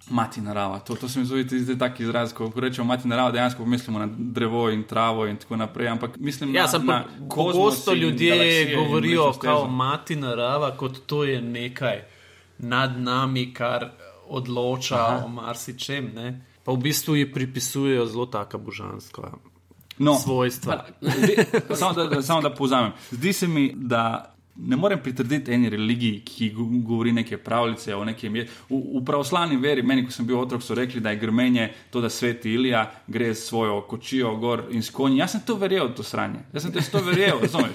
[0.09, 3.63] mati narava, to, to se mi zdi zdaj tak izraz, ko rečemo mati narava, dejansko
[3.63, 5.87] pomislimo na drevo in travo in tako naprej.
[5.87, 12.03] Ampak mislim, Ja, na, na pogosto ljudje govorijo, kao mati narava, kot to je nekaj
[12.57, 13.89] nad nami, kar
[14.27, 15.23] odloča Aha.
[15.25, 16.11] o marsičem.
[16.15, 16.45] Ne?
[16.63, 19.21] Pa v bistvu ji pripisujejo zelo taka božanska
[20.01, 20.81] no, svojstva.
[21.73, 22.91] Samo, da, samo da povzamem.
[23.11, 28.05] Zdi se mi, da ne morem pritrditi eni religiji, ki go- govori neke pravljice o
[28.05, 28.35] nekem.
[28.35, 31.69] je- V, v pravoslavni veri, meni, ko sem bil otrok, so rekli, da je grmenje
[31.89, 35.17] to, da sveti Ilija gre s svojo kočijo gor in s konji.
[35.17, 36.43] Jaz sem to verjel, to sranje.
[36.53, 37.71] Jaz sem to verjel, razumeš?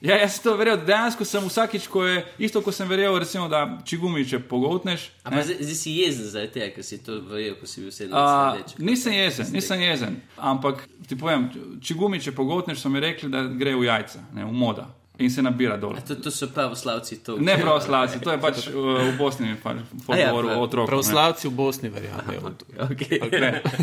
[0.00, 3.48] Ja, jaz sem to verjel, dejansko sem vsakič, ko je isto, ko sem verjel, recimo,
[3.48, 5.08] da če gumiče pogotneš.
[5.24, 8.12] a pa zdaj, si jezen zaradi tega, ker si to verjel, ko si bil sedem
[8.12, 8.74] let.
[8.78, 11.48] nisem jezen, nisem jezen, ampak ti povem,
[11.80, 15.30] če gumi, če pogotneš, so mi rekli, da gre v jajca, ne, v moda in
[15.30, 15.96] se nabira dol.
[16.08, 17.38] To, to so pravoslavci to.
[17.40, 19.78] Ne pravoslavci, to je pač uh, v Bosni, pač
[20.12, 20.84] A ja, pogovor prav- o otroku.
[20.84, 20.90] ne.
[20.92, 22.52] Pravoslavci v Bosni verjamejo.
[22.86, 23.20] Okay.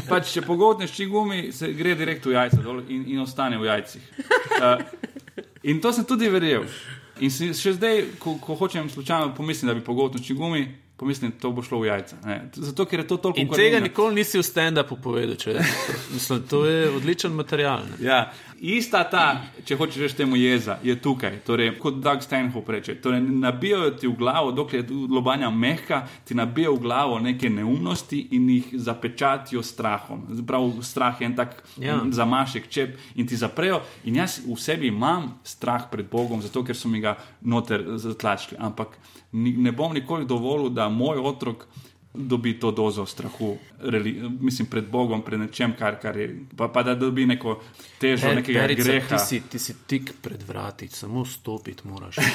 [0.05, 3.65] Pač, če pogotneš či gumi, se gre direkt v jajca dol in, in ostane v
[3.65, 4.05] jajcih.
[4.61, 4.83] Uh,
[5.63, 6.67] in to sem tudi verjel.
[7.21, 10.65] In še zdaj, ko, ko hočem slučajno pomisliti, da bi pogotnil či gumi,
[11.03, 12.17] pomislim, to bo šlo v jajca.
[12.23, 12.37] Ne.
[12.55, 15.35] Zato, ker je to toliko In tega nikoli nisi v stand-upu povedal.
[15.35, 15.59] Če,
[16.15, 17.83] mislim, to je odličen material.
[17.89, 17.99] Ne?
[18.05, 18.19] Ja,
[18.63, 19.25] ista ta,
[19.67, 21.41] če hočeš reči temu jeza, je tukaj.
[21.43, 22.95] Torej, kot Doug Stanhope reče.
[23.03, 28.21] Torej, nabijajo ti v glavo, dokler je lobanja mehka, ti nabijajo v glavo neke neumnosti
[28.31, 30.23] in jih zapečatijo strahom.
[30.47, 31.99] Prav strah je en tak Ja.
[32.11, 33.81] zamašek čep in ti zaprejo.
[34.07, 38.57] In jaz v sebi imam strah pred Bogom, zato ker so mi ga noter zatlačili.
[38.59, 38.95] Ampak
[39.33, 41.67] ne bom nikoli dovolil, da moj otrok
[42.13, 46.83] dobi to dozo strahu, reli, mislim, pred Bogom, pred nečem, kar, kar je, pa, pa
[46.83, 47.61] da dobi neko
[47.99, 49.17] težo, Per- nekega Perica, greha.
[49.17, 52.15] Ti si, ti si tik pred vrati, samo stopiti moraš.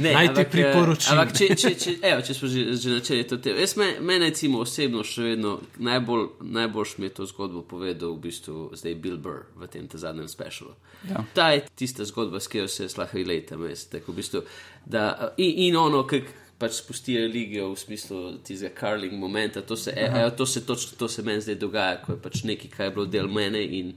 [0.00, 1.12] Ne, Naj ti eh, priporočim.
[1.12, 4.30] Ampak, če, če, če, evo, če smo že, že načeli to temo, jaz me, mene
[4.30, 9.20] recimo osebno še vedno najbolj, najboljš mi je to zgodbo povedal v bistvu zdaj Bill
[9.22, 10.72] Burr v tem zadnjem specialu.
[11.10, 11.22] Ja.
[11.36, 13.60] Ta je tista zgodba, s katero se lahko relate,
[13.92, 14.42] tako v bistvu.
[14.88, 19.92] Da, in, in ono, kak pač spusti religijo v smislu tistega carling momenta, to se,
[19.96, 22.88] e, evo, to se, točno, to se meni zdaj dogaja, ko je pač nekaj, kar
[22.88, 23.92] je bilo del mene in,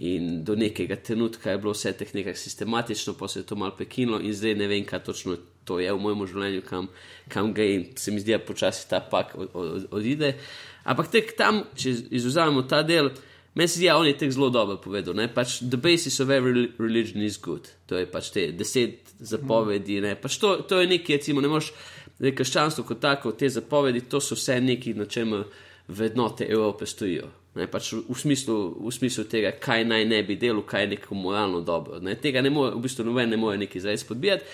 [0.00, 3.76] in do nekega trenutka je bilo vse teh nekaj sistematično, pa se je to malo
[3.78, 6.88] prekinilo in zdaj ne vem, kaj točno to je v mojem življenju, kam,
[7.30, 10.34] kam gre in se mi zdi, da počasi ta pak od, od, odide.
[10.88, 13.12] Ampak tek tam, če izuzamemo ta del,
[13.54, 15.14] meni se zdi, da on je tek zelo dobro povedal.
[15.14, 15.28] Ne?
[15.30, 17.68] Pač the basis of every religion is good.
[17.86, 20.00] To je pač te deset zapovedi.
[20.02, 20.16] Ne?
[20.18, 21.70] Pač to, to je nekaj, recimo, ne moreš,
[22.20, 25.44] da je krščanstvo kot tako, te zapovedi, to so vse neki, na čemer
[25.88, 27.30] vrednote Evrope stojijo.
[27.54, 31.16] Ne, pač v, smislu, v smislu tega, kaj naj ne bi delal, kaj je neko
[31.18, 31.98] moralno dobro.
[31.98, 32.14] Ne.
[32.14, 34.44] Tega ne more, v bistvu noben ne more neki zdaj spodbijati.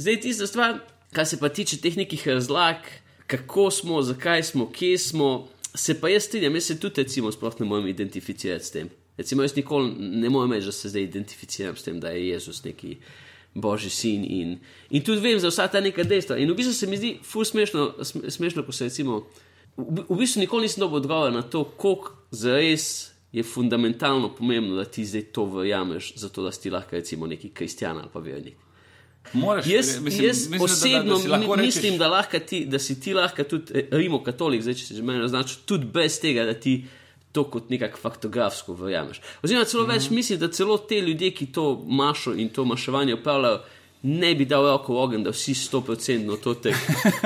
[0.00, 0.78] Zdaj tista stvar,
[1.12, 2.86] kar se pa tiče teh nekih razlag,
[3.26, 7.60] kako smo, zakaj smo, kje smo, se pa jaz strinjam, jaz se tudi recimo sploh
[7.60, 8.88] ne morem identificirati s tem.
[9.18, 12.64] Recimo jaz nikoli ne morem reči, da se zdaj identificiram s tem, da je Jezus
[12.64, 12.96] neki
[13.54, 14.58] božji sin in,
[14.90, 16.38] in tudi vem za vsa ta neka dejstva.
[16.38, 19.26] In v bistvu se mi zdi ful smešno, sm- smešno ko se recimo
[19.76, 24.84] v, v bistvu nikoli nisem dobil odgovora na to, koliko zares je fundamentalno pomembno, da
[24.84, 28.54] ti zdaj to verjameš, zato da si lahko recimo neki kristjan ali pa vernik.
[29.32, 32.78] Moraš, Jaz, mislim, jaz mislim, osebno da, da, da si rečeš- mislim, da, ti, da
[32.78, 36.20] si ti lahko tudi eh, Rimo katolik, zdaj če se že meni označi, tudi brez
[36.20, 36.84] tega, da ti
[37.32, 39.20] to kot nekako faktografsko verjameš.
[39.42, 40.14] Oziroma, celo več Mhm.
[40.14, 43.60] mislim, da celo te ljudje, ki to mašo in to maševanje upravljajo,
[44.02, 46.74] ne bi dal roko v ogen, da vsi 100% to tek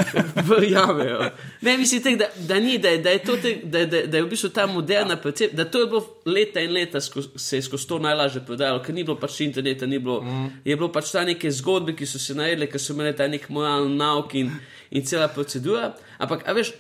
[0.49, 1.31] verjamejo.
[1.63, 4.17] Ne, mislim, tek, da, da ni, da je, da je to tek, da, da, da
[4.17, 7.57] je v bistvu ta moderna percepcija, da to je bilo leta in leta, sko, se
[7.57, 10.51] je skozi to najlažje prodajalo, ker ni bilo pač interneta, ni bilo, mm.
[10.65, 13.47] je bilo pač ta neke zgodbe, ki so se naredile, ker so imeli ta nek
[13.55, 14.51] moralni nauk in,
[14.91, 15.93] in cela procedura.
[16.19, 16.75] Ampak, a veš,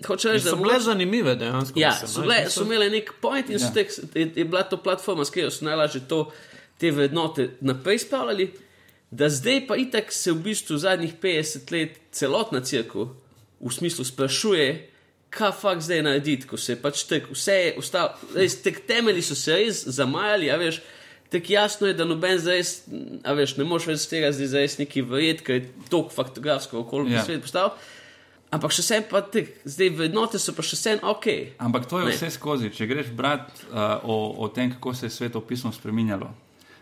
[0.00, 1.80] da So bile zanimive dejansko.
[1.80, 3.70] Ja, mislim, so, bile, so imele nek point in ja.
[3.74, 6.30] tek, je, je bila to platforma, s katero so najlažje to,
[6.78, 8.50] te vrednote naprej spravljali,
[9.10, 13.06] da zdaj pa itak se v bistvu zadnjih 50 let celotna crkva
[13.60, 14.90] v smislu sprašuje,
[15.30, 19.22] kaj fakt zdaj narediti, ko se je pač tek, vse je ostalo, res tek temelji
[19.22, 20.82] so se res zamajali, a veš.
[21.32, 22.60] Tako jasno je, da noben zdaj,
[23.26, 26.84] a veš, ne moreš več z tega zdaj zares neki verjeti, ker je tok faktografsko
[26.84, 27.18] okolje Ja.
[27.18, 27.24] ja.
[27.26, 27.72] svet postal.
[28.54, 31.26] Ampak še vsem pa tek, zdaj vrednote so pa še vsem ok.
[31.58, 32.14] Ampak to je Ne.
[32.14, 32.70] vse skozi.
[32.70, 36.30] Če greš brati uh, o, o tem, kako se je sveto pismo spremenjalo,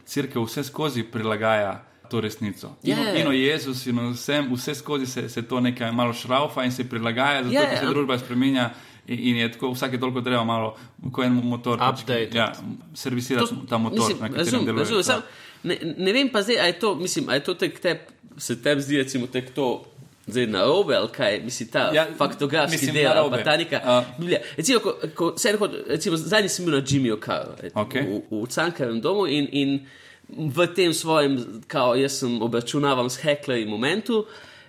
[0.04, 1.80] crkva vse skozi prilagaja
[2.10, 2.74] to resnico.
[2.84, 3.14] Ja.
[3.16, 6.72] in o Jezusu, in o vsem, vse skozi se, se to nekaj malo šraufa in
[6.72, 8.70] se prilagaja, zato ja, se družba spremenja.
[9.08, 10.76] In, in je tako, vsake toliko treba malo,
[11.10, 12.34] ko en motor, pač, Updated.
[12.34, 12.52] ja,
[12.94, 15.02] servisirati ta motor, mislim, na katerem razumem, deluje.
[15.02, 15.04] stvar.
[15.04, 15.22] sam,
[15.64, 17.96] ne, ne vem pa zdaj, a je to, mislim, a je to tek te,
[18.38, 19.84] se tebi zdi, recimo, tek to.
[20.26, 24.04] Zdaj na robe, ali kaj, mislim, ta Ja, faktografski mislim, del, pa ta neka A.
[24.18, 24.40] Biblija.
[24.56, 28.02] Recimo, ko, ko hod, recimo, zadnji sem bil na Jimmy O'Carroll Okej.
[28.02, 29.80] v, v Cankarjem domu in, in
[30.28, 34.24] v tem svojem, kao, jaz sem obračunavam s heklerji momentu,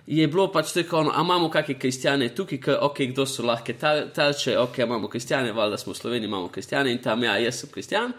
[0.06, 3.72] je bilo pač tako, ono, a imamo kakšne kristjane tukaj, ker, ok, kdo so lahke
[3.78, 7.62] tar- tarče, ok, imamo kristjane, valjda smo v Sloveniji, imamo kristjane in tam, ja, jaz
[7.62, 8.12] sem kristjan.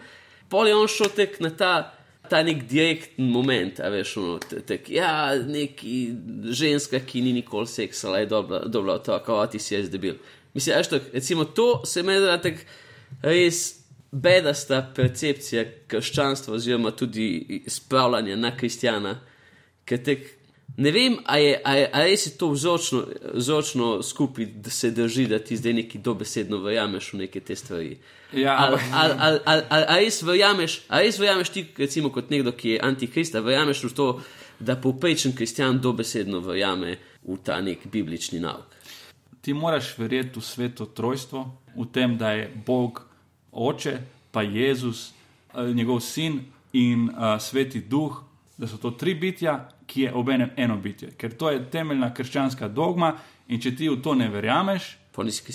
[0.48, 1.92] Pol je on šel tek na ta,
[2.28, 5.94] ta nek direktni moment, a veš, ono, te- tek, ja, neki
[6.50, 10.18] ženska, ki ni nikoli seksala, je dobra, dobra otroka, a ti si jaz debil.
[10.54, 12.62] Mislim, veš, to, recimo, to se zdi, da tak
[13.22, 13.62] res
[14.12, 19.18] bedasta percepcija krščanstva, oziroma tudi spravljanja na kristjana,
[19.84, 20.35] ker tek.
[20.76, 25.26] Ne vem, ali je, a je, a je to vzročno, vzročno skupaj, da se drži,
[25.26, 27.96] da ti zdaj neki dobesedno verjameš v neke te stvari.
[28.32, 32.30] Ja, Ali al, al, al, al, al res verjameš, a res verjameš ti, recimo kot
[32.30, 34.08] nekdo, ki je antikrist, verjameš v to,
[34.60, 38.76] da povprečen kristjan dobesedno verjame v ta nek biblični nauk.
[39.40, 43.00] Ti moraš verjeti v sveto trojstvo, v tem, da je Bog
[43.52, 43.98] oče,
[44.30, 45.12] pa Jezus,
[45.54, 46.40] eh, njegov sin
[46.72, 48.20] in uh, sveti duh,
[48.58, 51.10] da so to tri bitja, ki je obenem eno bitje.
[51.18, 53.14] Ker to je temeljna krščanska dogma
[53.48, 54.96] in če ti v to ne verjameš,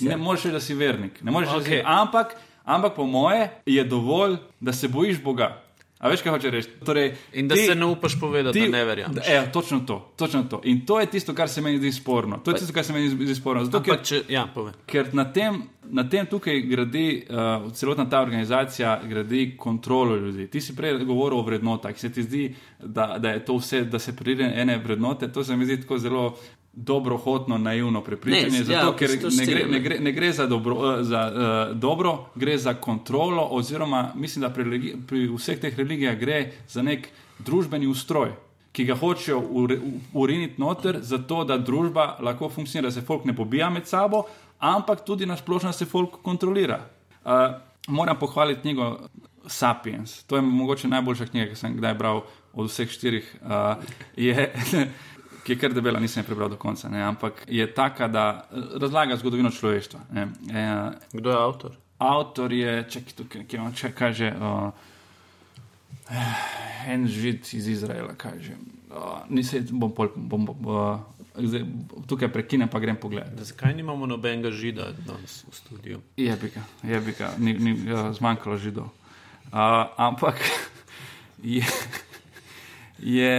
[0.02, 1.22] ne moreš reči, da si vernik.
[1.22, 5.62] Ne moreš reči, da si, ampak, ampak po moje je dovolj, da se bojiš Boga.
[6.02, 6.70] A veš, kaj hoče reči?
[6.82, 9.24] Torej, In da ti- se ne upaš povedati, ti- da ne verjameš.
[9.24, 10.62] E, točno to, točno to.
[10.64, 12.38] In to je tisto, kar se meni zdi sporno.
[12.38, 13.66] To je tisto, kar se meni zdi sporno.
[13.66, 14.74] Zato, ker če, ja, povej.
[14.86, 20.47] ker na tem, na tem tukaj gradi, uh, celotna ta organizacija gradi kontrolo ljudi.
[20.47, 22.43] Ti si prej govoril o vrednotah, se ti zdi,
[22.80, 25.97] da, da je to vse, da se pride ene vrednote, to se mi zdi tako
[25.99, 26.38] zelo
[26.74, 30.99] dobrohotno, naivno prepričanje, Ne, zato ja, ker ne gre, ne, gre, ne gre za, dobro,
[30.99, 31.32] eh, za
[31.72, 36.51] uh, dobro, gre za kontrolo, oziroma mislim, da pri, religi, pri vseh teh religijah gre
[36.67, 37.09] za nek
[37.39, 38.32] družbeni ustroj.
[38.72, 39.41] Ki ga hočejo
[40.13, 44.24] uriniti noter, zato da družba lahko funkcionira, da se folk ne pobija med sabo,
[44.59, 46.80] ampak tudi na splošno se folk kontrolira.
[47.26, 47.32] Uh,
[47.88, 48.97] moram pohvaliti knjigo
[49.47, 50.24] Sapiens.
[50.24, 52.22] To je mogoče najboljša knjiga, ki sem kdaj bral
[52.53, 53.36] od vseh štirih.
[53.41, 53.84] Uh,
[54.15, 54.53] je,
[55.44, 58.76] ki je kar debela, nisem je prebral do konca, ne, ampak je taka, da eh,
[58.82, 60.00] razlaga zgodovino človeštva.
[60.12, 60.28] Ne.
[60.54, 60.68] E,
[61.14, 61.78] Kdo je avtor?
[62.02, 62.86] avtor je,
[63.16, 64.72] tukaj, ki on če kaže, uh,
[66.89, 68.58] en žid iz Izraela, kaže.
[68.89, 71.64] Uh, nisem, bom pol, bom, bom, uh, zdaj,
[72.10, 73.38] tukaj prekinem, pa grem pogledat.
[73.54, 76.02] Zakaj nimamo nobenega žida danes v studiu?
[76.18, 78.89] Jebika, jebika, ni, ni uh, zmanjkalo židov.
[79.52, 80.42] Uh, ampak
[81.56, 81.64] je,
[83.02, 83.34] je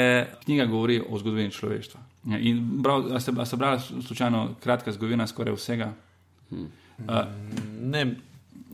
[0.44, 2.00] knjiga govori o zgodovini človeštva.
[2.24, 5.92] Ja, In bral, a ste, a ste brali slučajno kratka zgodovina skoraj vsega?
[6.50, 6.58] Uh,
[7.80, 8.14] Ne,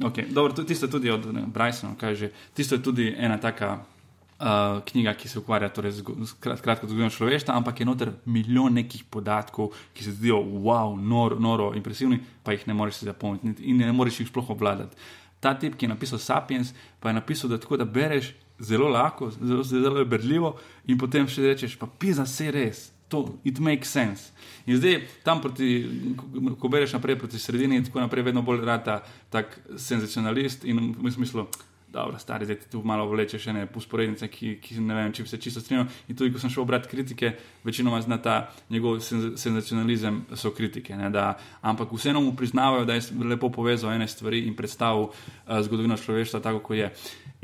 [0.00, 2.26] Okay, dobro, to- tisto je tudi od Brysona, kaj že.
[2.54, 4.46] Tisto je tudi ena taka uh,
[4.82, 6.02] knjiga, ki se ukvarja torej, z,
[6.36, 11.34] krat- kratko zgodovino človeštva, ampak je noter milijon nekih podatkov, ki se zdijo wow, nor,
[11.36, 14.94] noro, impresivni, pa jih ne moreš si zapomniti niti- in ne moreš jih sploh obvladati.
[15.40, 16.70] Ta tip, ki je napisal Sapiens,
[17.00, 18.30] pa je napisal, da tako da bereš
[18.60, 20.56] zelo lahko, zelo, zelo je berljivo,
[20.86, 22.90] in potem še rečeš, pa pisa se res.
[23.08, 24.32] To, it makes sense.
[24.66, 25.68] In zdaj, tam, proti,
[26.16, 29.00] ko- ko bereš naprej proti sredini, in tako naprej, vedno bolj rata
[29.30, 31.46] tak senzacionalist in v smislu,
[31.92, 35.40] dobro, stari, zdaj ti tu malo vlečeš ene usporednice, ki, ki ne vem, če se
[35.40, 35.86] čisto strinjal.
[36.08, 37.32] In tudi, ko sem šel brati kritike,
[37.64, 38.36] večinoma zna ta
[38.70, 40.96] njegov senz- senzacionalizem, so kritike.
[40.96, 45.60] Ne, da, ampak vseeno mu priznavajo, da je lepo povezal ene stvari in predstavil uh,
[45.64, 46.92] zgodovino človeštva tako, kot je.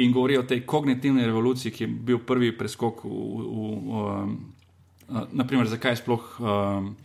[0.05, 3.09] In govori o tej kognitivni revoluciji, ki je bil prvi preskok v.
[3.09, 4.37] v, v um,
[5.05, 6.97] Uh, naprimer, zakaj je sploh um,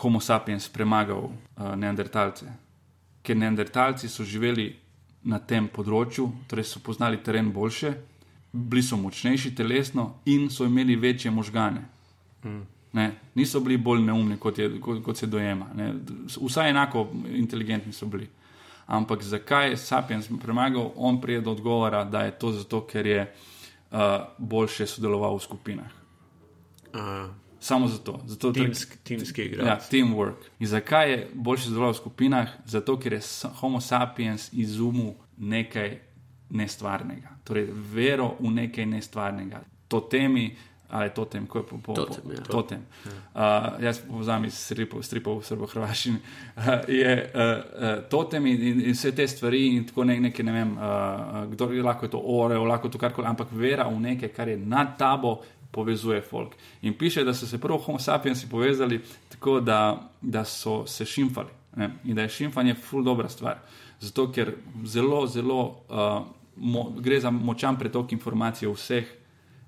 [0.00, 2.48] Homo sapiens premagal uh, neandertalce?
[3.20, 4.70] Ker neandertalci so živeli
[5.26, 7.92] na tem področju, torej so poznali teren boljše,
[8.52, 11.82] bili so močnejši telesno in so imeli večje možgane.
[12.96, 15.66] Ne, niso bili bolj neumni, kot, je, kot, kot se dojema.
[15.76, 15.92] Ne.
[16.30, 18.28] Vsaj enako inteligentni so bili.
[18.86, 23.24] Ampak zakaj je Sapiens premagal, on prije do odgovora, da je to zato, ker je
[23.26, 23.98] uh,
[24.38, 25.90] boljše sodeloval v skupinah.
[26.94, 28.20] uh, Samo zato.
[28.26, 29.88] zato timski, timski Ja, igralec.
[29.90, 30.46] teamwork.
[30.58, 32.48] In zakaj je boljše sodeloval v skupinah?
[32.66, 33.20] Zato, ker je
[33.60, 35.98] Homo sapiens izumil nekaj
[36.50, 37.28] nestvarnega.
[37.44, 39.64] Torej, vero v nekaj nestvarnega.
[39.88, 40.54] Totemi,
[40.90, 42.42] ali totem, ko je po, po, Totem, po, ja.
[42.46, 42.82] totem.
[43.34, 46.20] Uh, jaz povzam iz stripov, stripov v srbo-hrvaščini.
[46.56, 50.46] Uh, je uh, uh, totem in, in, in vse te stvari, in tako ne, nekaj,
[50.46, 53.98] ne vem, uh, kdo je lahko je to oreo, lahko to karkoli, ampak vera v
[54.06, 55.40] nekaj, kar je nad tabo,
[55.76, 56.56] povezuje folk.
[56.82, 61.52] In piše, da so se prvo homo sapiensi povezali tako, da, da so se šimfali.
[61.76, 61.90] Ne?
[62.04, 63.60] In da je šimfanje ful dobra stvar.
[64.00, 64.54] Zato, ker
[64.84, 69.12] zelo, zelo uh, mo, gre za močan pretok informacij vseh.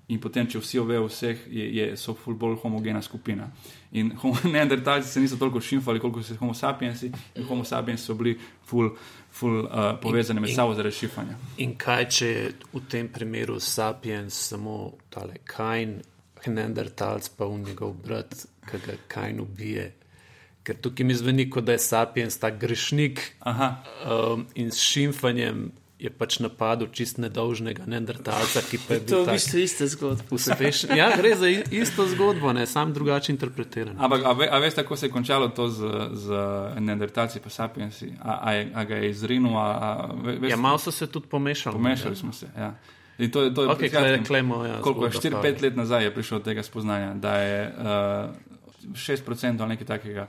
[0.09, 3.50] In potem, če vsi ovejo vseh, je, je, so ful bolj homogena skupina.
[3.92, 8.16] In homo- neandertalci se niso toliko šimfali, koliko so homo sapiensi, in homo sapiensi so
[8.16, 8.94] bili ful,
[9.39, 11.36] ful uh, povezani med in- sabo zaradi šifanja.
[11.64, 14.78] In kaj, če je v tem primeru sapiens samo
[15.11, 15.99] tale Kain,
[16.47, 18.34] Neandertalc pa v njegov brat,
[18.70, 19.89] ki ga Kain ubije.
[20.64, 23.68] Ker tukaj mi zveni, kot da je sapiens ta grešnik Aha,
[24.05, 29.18] um, in s šimfanjem je pač napadel čist nedolžnega Neandertalca, ki pa je To bil
[29.18, 30.22] je v bistvu ista zgodba.
[30.30, 30.94] uspešen.
[30.94, 33.96] Ja, gre za i- isto zgodbo, ne, sam drugače interpretiran.
[33.96, 35.82] Ampak, a, ve, a veste, kako se je končalo to z,
[36.12, 36.26] z
[36.78, 38.14] neandertalci, pa sapiensi?
[38.16, 41.26] A, a, a ga je izrinil, a, a ve, veste, Ja, malo so se tudi
[41.26, 41.74] pomešali.
[41.74, 42.46] pomešali smo se.
[42.57, 42.74] Ja.
[43.18, 45.59] In to je, to je Ok, pred klej, kratkim- klej moja Koliko je zgodba 4-5
[45.61, 49.26] let nazaj je prišlo do tega spoznanja, da je uh, 6%
[49.59, 50.28] ali nekaj takega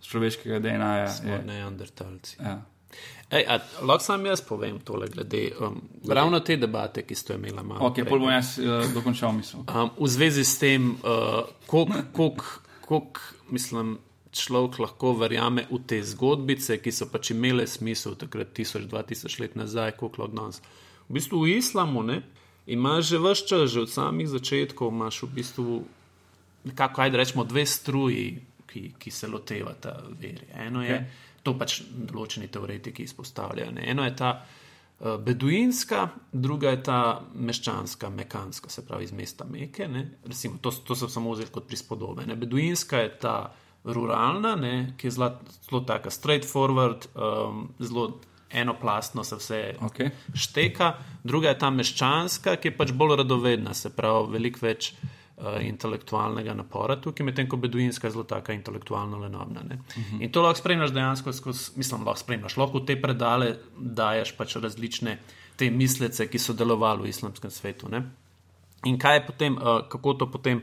[0.00, 1.10] človeškega DNA-ja.
[1.42, 2.36] Neandertalci.
[2.38, 2.62] Ja.
[3.30, 7.38] Ej, a, lahko sam jaz povem tole glede um, ravno te debate, ki ste jo
[7.38, 7.90] imeli malo.
[7.90, 8.08] Ok, prej.
[8.08, 9.66] pol bom jaz uh, dokončal misel.
[9.68, 13.20] Um, v zvezi s tem, uh, koliko,
[13.52, 13.98] mislim,
[14.32, 19.96] človek lahko verjame v te zgodbice, ki so pač imele smisel takrat, 1000-2000 let nazaj,
[20.00, 20.64] koliko lahko danes.
[21.08, 22.22] V bistvu v islamu ne,
[22.64, 25.84] imaš že vse čas, že od samih začetkov, imaš v bistvu
[26.64, 28.26] nekako, kaj rečemo, dve struji,
[28.68, 30.48] ki, ki se lotevata veri.
[30.56, 31.27] Eno je, okay.
[31.48, 33.72] To pač določeni teoretiki izpostavljajo.
[33.78, 33.86] Ne.
[33.92, 36.98] Eno je ta uh, beduinska, druga je ta
[37.34, 39.88] meščanska, mekanska, se pravi iz mesta Meke.
[39.88, 40.04] Ne.
[40.28, 42.28] Recimo, to, to so samo vzeli kot prispodobe.
[42.28, 42.36] Ne.
[42.36, 43.38] Beduinska je ta
[43.88, 45.30] ruralna, ne, ki je zelo,
[45.68, 48.18] zelo taka straightforward, um, zelo
[48.50, 50.10] enoplastno se vse Okay.
[50.34, 50.94] šteka,
[51.24, 54.92] druga je ta meščanska, ki je pač bolj radovedna, se pravi, veliko več
[55.38, 59.60] uh, intelektualnega napora tukaj, medtem ko beduinska je zelo taka intelektualno lenobna.
[59.60, 60.22] Uh -huh.
[60.22, 64.56] In to lahko spremljaš dejansko skozi, mislim, lahko spremljaš, lahko v te predale daješ pač
[64.56, 65.18] različne
[65.56, 67.88] te mislece, ki so delovali v islamskem svetu.
[67.88, 68.02] Ne?
[68.84, 70.62] In kaj je potem, uh, kako to potem,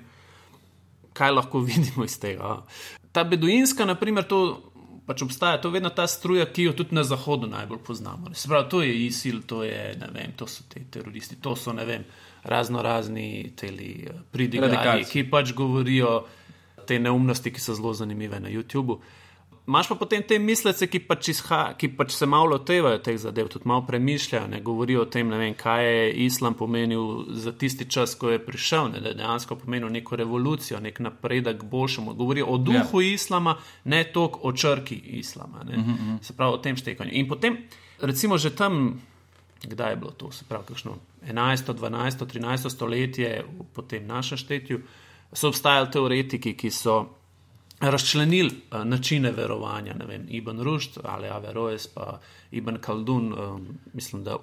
[1.13, 2.63] kaj lahko vidimo iz tega?
[3.11, 4.61] Ta beduinska, naprimer, to
[5.05, 8.33] pač obstaja, to je vedno ta struja, ki jo tudi na zahodu najbolj poznamo.
[8.33, 11.85] Se pravi, to je ISIL, to, je, vem, to so ti teroristi, to so ne
[11.85, 12.05] vem
[12.45, 16.25] razno razni teli eh, pridigali, ki pač govorijo
[16.87, 18.99] te neumnosti, ki so zelo zanimive na YouTubu.
[19.65, 23.47] Máš pa potem te mislece, ki pač, izha, ki pač se malo lotevajo teh zadev,
[23.49, 27.87] tudi malo premišljajo, ne govorijo o tem, ne vem, kaj je islam pomenil za tisti
[27.89, 32.13] čas, ko je prišel, ne, da je dejansko pomenil neko revolucijo, nek napredek k boljšemu.
[32.13, 33.15] Govorijo o duhu ja.
[33.17, 33.55] islama,
[33.89, 35.95] ne toliko o črki islama, uh mhm, -huh.
[35.95, 36.15] Mhm.
[36.21, 37.11] se pravi o tem štekanju.
[37.13, 37.57] In potem,
[38.01, 39.01] recimo, že tam
[39.67, 40.97] kdaj je bilo to, se pravi, kakšno
[41.27, 42.69] 11., 12., 13.
[42.69, 44.81] stoletje po tem našem štetju,
[45.33, 47.05] so obstajali teoretiki, ki so
[47.79, 49.93] razčlenili uh, načine verovanja.
[49.93, 52.19] Ne vem, Ibn Rušt ali Averroes, pa
[52.51, 54.37] Ibn Kaldun, um, mislim, da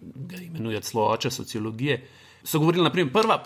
[0.00, 2.06] ga imenuje celo oče sociologije.
[2.44, 3.44] So govorili, da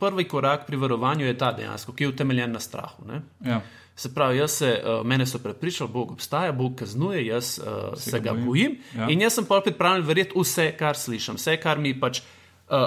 [0.00, 3.02] prvi korak pri verovanju je ta dejansko, ki je utemeljen na strahu.
[3.44, 3.60] Ja.
[3.96, 8.10] Se pravi, jaz se, uh, mene so prepričali, Bog obstaja, Bog kaznuje, jaz uh, se,
[8.10, 8.46] se ga bojim.
[8.46, 9.06] bojim ja.
[9.10, 12.26] In jaz sem pa pripravljen verjeti vse, kar slišim, vse, kar mi pač uh,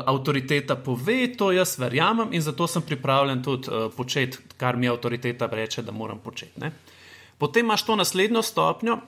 [0.05, 5.47] avtoriteta pove, to jaz verjamem in zato sem pripravljen tudi uh, početi, kar mi avtoriteta
[5.51, 6.59] reče, da moram početi.
[6.59, 6.71] Ne?
[7.37, 8.99] Potem imaš to naslednjo stopnjo.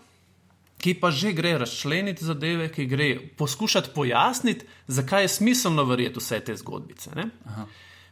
[0.79, 6.39] Ki pa že gre razčleniti zadeve, ki gre poskušati pojasniti, zakaj je smiselno verjeti vse
[6.39, 7.11] te zgodbice.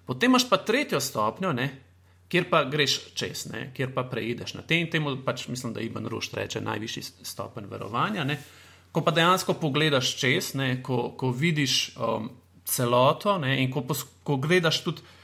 [0.05, 1.69] Potem imaš pa tretjo stopnjo, ne,
[2.29, 6.07] kjer pa greš čez, ne, kjer pa preideš na tem temu, pač mislim, da Iban
[6.07, 8.23] Rušt reče najvišji stopen verovanja.
[8.27, 8.39] Ne.
[8.91, 12.29] Ko pa dejansko pogledaš čez, ne, ko, ko vidiš um,
[12.67, 13.85] celoto ne, in ko,
[14.23, 15.15] ko gledaš tudi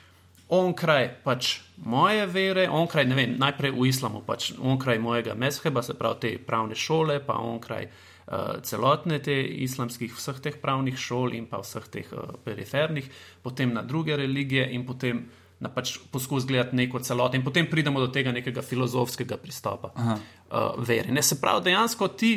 [0.54, 5.95] onkraj pač moje vere, onkraj, ne vem, najprej v islamu, pač onkraj mojega mezheba, se
[5.97, 9.36] pravi te pravne šole, pa onkraj uh, celotne te
[9.66, 13.10] islamskih, vseh teh pravnih šol in pa vseh teh uh, perifernih,
[13.43, 15.26] potem na druge religije in potem
[15.64, 20.76] na pač poskus gledati neko celoto, in potem pridemo do tega nekega filozofskega pristopa uh,
[20.78, 21.14] veri.
[21.16, 22.34] Ne se pravi, dejansko ti,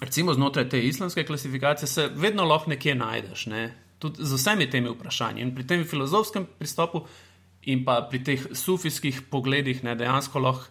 [0.00, 3.66] recimo znotraj te islamske klasifikacije, se vedno lahko nekje najdeš, ne?
[3.98, 5.42] tudi z vsemi temi vprašanji.
[5.42, 7.02] In pri tem filozofskem pristopu
[7.66, 10.70] in pa pri teh sufijskih pogledih, ne, dejansko lahko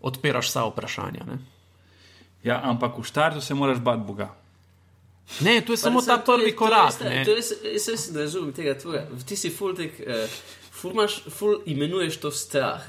[0.00, 1.26] odpiraš vsa vprašanja.
[1.28, 1.36] Ne?
[2.42, 4.32] Ja, ampak v štartu se moraš bati Boga.
[5.40, 6.96] Ne, to je pa samo ta prvi korak.
[7.04, 9.20] Jaz se ne razumem tega tvojega.
[9.28, 10.00] Ti si fultek.
[10.00, 12.82] Uh, ful, imaš, ful imenuješ to strah.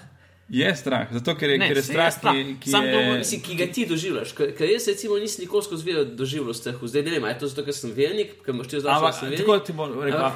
[0.50, 2.36] Je strah, zato ker je, ne, ker je strah, strah.
[2.36, 2.92] Ki, ki, je...
[2.94, 4.34] to, mislim, ki ga ti doživljaš.
[4.38, 6.88] Ker, ker jaz, recimo, nisem nikoli skozi vedel doživljal strahu.
[6.88, 9.38] Zdaj ne vem, je to zato, ker sem vernik, ker imaš ti zdaj zelo zelo.
[9.40, 10.28] Tako ti bom rekel.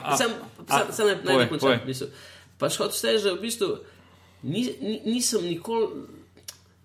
[0.96, 2.08] Sam ne bi končal.
[2.58, 3.68] Pač hočeš reči, da v bistvu
[4.48, 6.06] ni, ni, nisem nikoli.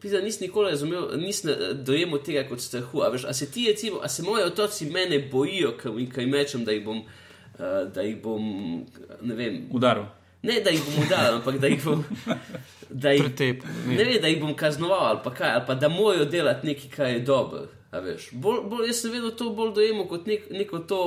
[0.03, 1.53] Pisa, nisem nikoli razumel, nisem
[1.87, 3.05] dojemal tega kot strahu.
[3.07, 6.67] A, veš, a se ti, recimo, a se moji otroci mene bojijo, ker jim rečem,
[6.67, 8.51] da jih bom, uh, da jih bom,
[9.23, 10.11] ne vem, udaril.
[10.43, 12.05] Ne, da jih bom udal, ampak da jih bom.
[12.91, 15.89] Da jih, Pretep, ne, ne, da jih bom kaznoval ali pa kaj, ali pa da
[15.89, 17.67] morajo delati nekaj, kar je dobro.
[18.33, 21.01] Bolj, bolj, jaz sem vedno to bolj dojemal kot nek, neko, to,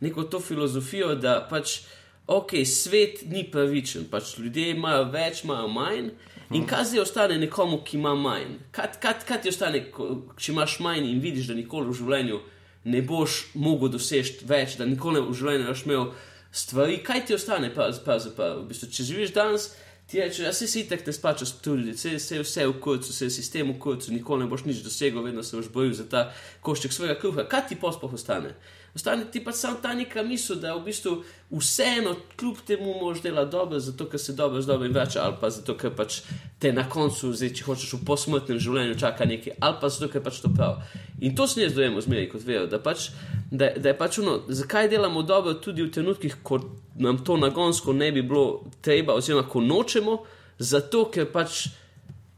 [0.00, 1.80] neko to filozofijo, da pač,
[2.26, 6.10] ok, svet ni pravičen, pač ljudje imajo več, imajo manj.
[6.54, 8.60] In kaj zdaj ostane nekomu, ki ima manj?
[8.70, 10.08] Kaj, kaj, kaj ti ostane, ko,
[10.38, 12.40] če imaš manj in vidiš, da nikoli v življenju
[12.86, 16.08] ne boš mogel doseči več, da nikoli v življenju ne boš imel
[16.56, 18.62] stvari, kaj ti ostane, pravzaprav.
[18.62, 19.68] V bistvu, če živiš danes,
[20.06, 23.26] ti rečeš, da si ti tako ne spačaš tudi, vse je vse v kurcu, vse
[23.26, 26.30] je sistem v kurcu, nikoli ne boš nič dosegel, vedno se boš bojil za ta
[26.62, 27.44] košček svojega kruha.
[27.48, 28.54] Kaj ti pospoh ostane?
[28.94, 33.50] Ostane ti pa samo ta neka misel, da v bistvu vseeno, kljub temu, moš delati
[33.50, 36.22] dobro, zato ker se dobro z dobrim vrača, ali pa zato ker pač
[36.58, 40.24] te na koncu, zdaj, če hočeš v posmrtnem življenju, čaka nekaj, ali pa zato ker
[40.24, 40.80] pač to prav.
[41.20, 43.08] In to se jaz dojemo zmeraj kot vero, da, pač,
[43.50, 46.60] da, da je pač ono, zakaj delamo dobro tudi v trenutkih, ko
[47.00, 50.18] nam to nagonsko ne bi bilo treba, oziroma ko nočemo,
[50.58, 51.66] zato ker pač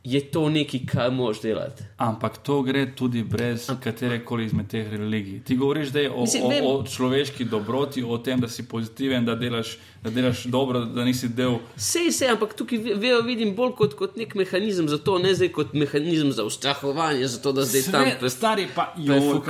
[0.08, 1.84] je to nekaj, kar moš delati.
[1.96, 5.42] Ampak to gre tudi brez katere koli izmed teh religij.
[5.44, 9.34] Ti govoriš zdaj o, Mislim, o, o človeški dobroti, o tem, da si pozitiven, da
[9.34, 11.58] delaš, da delaš dobro, da nisi del.
[11.76, 15.52] Sej se, ampak tukaj veo vidim bolj kot, kot nek mehanizem za to, ne zdaj
[15.52, 19.42] kot mehanizem za ustrahovanje, zato da zdaj Sve, tam prestari pa jo.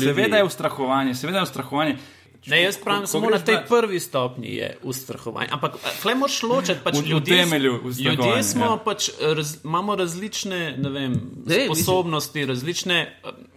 [0.00, 1.98] Seveda je ustrahovanje, seveda je ustrahovanje.
[2.46, 5.48] Ne, jaz pravim, samo na tej prvi stopnji je ustrahovanje.
[5.52, 8.76] Ampak, hle, moš ločiti, pač v ljudje, temelju ljudje smo, ja.
[8.84, 11.16] pač, raz, imamo različne vem,
[11.46, 13.00] ne, sposobnosti, različne,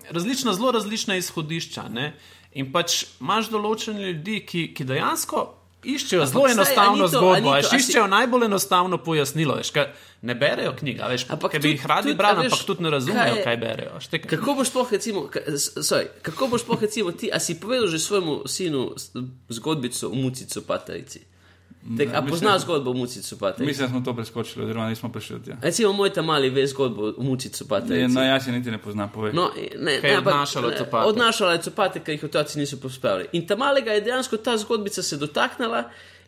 [0.09, 1.85] različna, zelo različna izhodišča.
[1.89, 2.13] Ne?
[2.57, 5.45] In pač imaš določene ljudi, ki, ki dejansko
[5.81, 9.55] Iščejo zelo enostavno to- zgodbo, veš, a si- iščejo najbolj enostavno pojasnilo.
[9.55, 9.85] Veš, kaj,
[10.21, 13.57] ne berejo knjig, veš, Ampak bi jih radi brali, ampak tudi ne razumejo, kaj- kaj
[13.57, 13.91] berejo.
[13.95, 15.45] Veš, te- Kako boš sploh, recimo, ka-
[15.79, 18.91] sorry, kako boš sploh, recimo, ti, a si povedal že svojemu sinu
[19.49, 21.19] zgodbico o mucicu paterici?
[21.97, 23.65] Tek, a mislim- pozna zgodbo o mucicu paterici?
[23.65, 25.57] Mislim, da smo to preskočili, oziroma nismo prišli do tega.
[25.61, 28.13] Recimo, moj tam mali ve zgodbo o mucicu paterici.
[28.13, 29.33] No, jaz se niti ne poznam, povej.
[29.33, 31.09] No, ne, je ne, ampak, odnašalo ne, copate?
[31.09, 33.27] Odnašala je copate, ker jih otroci niso pospravili.
[33.31, 35.83] In ta malega je dejansko ta zgodbica se dotaknila.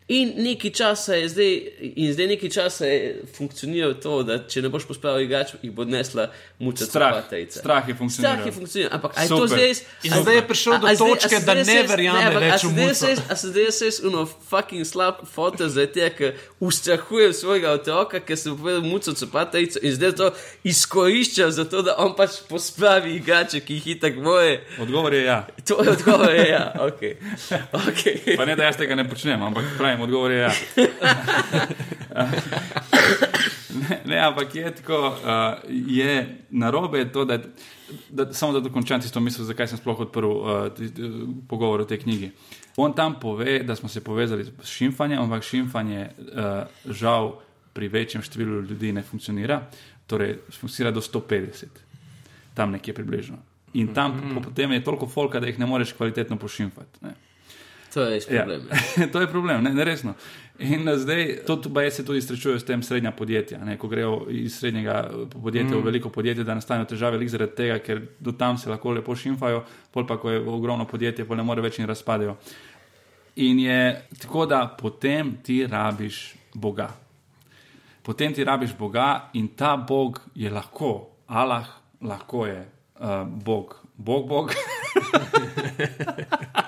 [0.08, 1.52] In nekaj časa je zdaj,
[1.96, 2.98] in zdaj nekaj časa je
[3.32, 6.26] funkcioniralo to, da če ne boš pospravil igrač, jih bo odnesla
[6.58, 7.22] muca Strah.
[7.48, 8.34] Strah je funkcioniral.
[8.34, 8.90] Strah je funkcioniral.
[8.92, 9.70] Ampak a je to zdaj?
[10.02, 13.22] In zdaj je prišel do točke, da ne se- verjame ne, ampak več v se-
[13.24, 16.30] A se zdaj se uno fucking slab foto za te, ker
[16.60, 20.26] ustrahuje svojega otroka, ker se povedal muco copatejca in zdaj to
[20.64, 24.60] izkorišča za to, da on pač pospravi igrače, ki jih itak moje.
[24.78, 25.46] Odgovor je ja.
[25.64, 27.00] To je odgovor, je, ja, ok.
[27.86, 28.36] okay.
[28.36, 29.64] Pa ne, da jaz tega ne počnem, ampak
[29.96, 30.52] pravim, odgovor je ja.
[33.88, 35.14] ne, ne, ampak je tako, uh,
[35.68, 37.38] je narobe to, da,
[38.10, 40.66] da samo da dokončam tisto misel, zakaj sem sploh odprl uh,
[41.48, 42.30] pogovor o tej knjigi.
[42.76, 46.34] On tam pove, da smo se povezali s šimfanjem, ampak šimfanje uh,
[46.86, 47.34] žal
[47.72, 49.62] pri večjem številu ljudi ne funkcionira,
[50.06, 51.64] torej funkcionira do 150,
[52.54, 53.36] tam nekje približno.
[53.74, 54.42] In tam mm -hmm.
[54.44, 56.98] potem je toliko folka, da jih ne moreš kvalitetno pošimfati.
[57.00, 57.14] Ne.
[57.92, 58.68] To je problem.
[58.96, 59.06] Ja.
[59.12, 60.14] to je problem, ne, ne resno.
[60.58, 63.58] In uh, zdaj, to tudi se tudi srečujejo s tem srednja podjetja.
[63.64, 65.10] Ne, ko grejo iz srednjega
[65.42, 65.80] podjetja mm.
[65.80, 69.64] v veliko podjetje, da nastanejo težave, zaradi tega, ker do tam se lahko lepo šimfajo,
[69.92, 72.36] pol pa, ko je ogromno podjetje, pa ne more več in razpadejo.
[73.36, 76.88] In je tako, da potem ti rabiš Boga.
[78.02, 81.68] Potem ti rabiš Boga in ta Bog je lahko, Allah,
[82.00, 82.68] lahko je
[83.00, 83.76] uh, Bog.
[83.96, 84.52] Bog, Bog.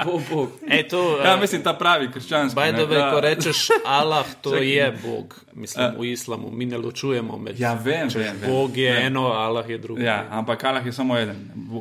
[0.00, 0.48] Bo, bo.
[0.66, 2.56] Ej, to, ja, uh, mislim, ta pravi krščanski.
[2.56, 4.68] By ne, the way, ta- ko rečeš Allah, to Čakaj.
[4.68, 5.34] je Bog.
[5.54, 7.60] Mislim, v islamu mi ne ločujemo med.
[7.60, 8.50] Ja, vem, vem, vem.
[8.50, 9.06] Bog je Vem.
[9.06, 10.00] eno, Allah je drugo.
[10.00, 11.36] Ja, ampak Allah je samo eden.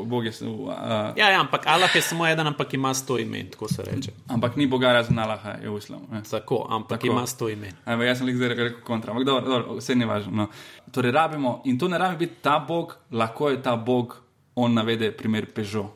[0.06, 0.70] Bog je, uh,
[1.16, 4.12] Ja, ja, ampak Allah je samo eden, ampak ima sto imen, tako se reče.
[4.28, 6.06] ampak ni Boga razen Allaha, je v islamu.
[6.12, 6.22] Ne?
[6.24, 7.02] Tako, ampak Tako.
[7.02, 7.08] tako.
[7.10, 7.74] ima sto imen.
[7.86, 10.32] Ampak jaz sem jih zdaj rekel kontra, ampak dobro, dobro, vse ni važno.
[10.34, 10.48] No.
[10.92, 14.18] Torej, rabimo, in to ne rabi biti ta Bog, lahko je ta Bog,
[14.56, 15.90] on navede primer Peugeot.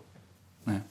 [0.65, 0.81] Ne.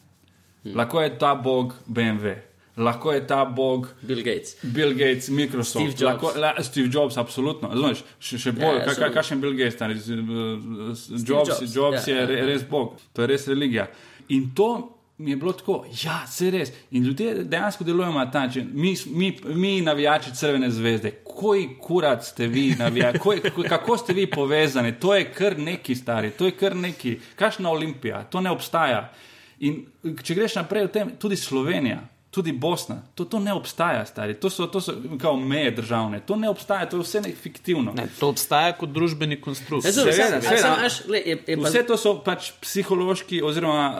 [0.74, 2.34] Lahko je ta Bog BMW,
[2.76, 4.56] lahko je ta Bog Bill Gates.
[4.62, 6.02] Bill Gates, Microsoft, Steve Jobs.
[6.02, 7.68] Lahko, la, Steve Jobs, absolutno.
[7.68, 9.12] Razumeš, še, še bolj, ja, razumem.
[9.12, 12.46] kakšen Bill Gates, z- Jobs, Jobs, Jobs ja, je ja, re- ja.
[12.46, 13.86] res Bog, to je res religija.
[14.28, 16.72] In to mi je bilo tako, ja, se res.
[16.90, 18.68] In ljudje dejansko delujemo na ta način.
[18.74, 24.12] Mi, mi, mi navijači Crvene zvezde, koj kurat ste vi, navijači, koj, koj, kako ste
[24.12, 28.50] vi povezani, to je kar neki stari, to je kar neki, kakšna olimpija, to ne
[28.50, 29.12] obstaja.
[29.60, 29.86] In
[30.18, 32.02] če greš naprej v tem, tudi Slovenija.
[32.28, 34.34] Tudi Bosna, to, to ne obstaja, stari.
[34.34, 37.94] To so, to so kao meje državne, to ne obstaja, to je vse nek fiktivno.
[37.94, 39.86] Ne, to obstaja kot družbeni konstrukt.
[39.86, 40.60] Razumem, Seveda, seveda.
[40.60, 43.96] samo, veš, glej, je- je pa- Vse to so pač psihološki oziroma uh,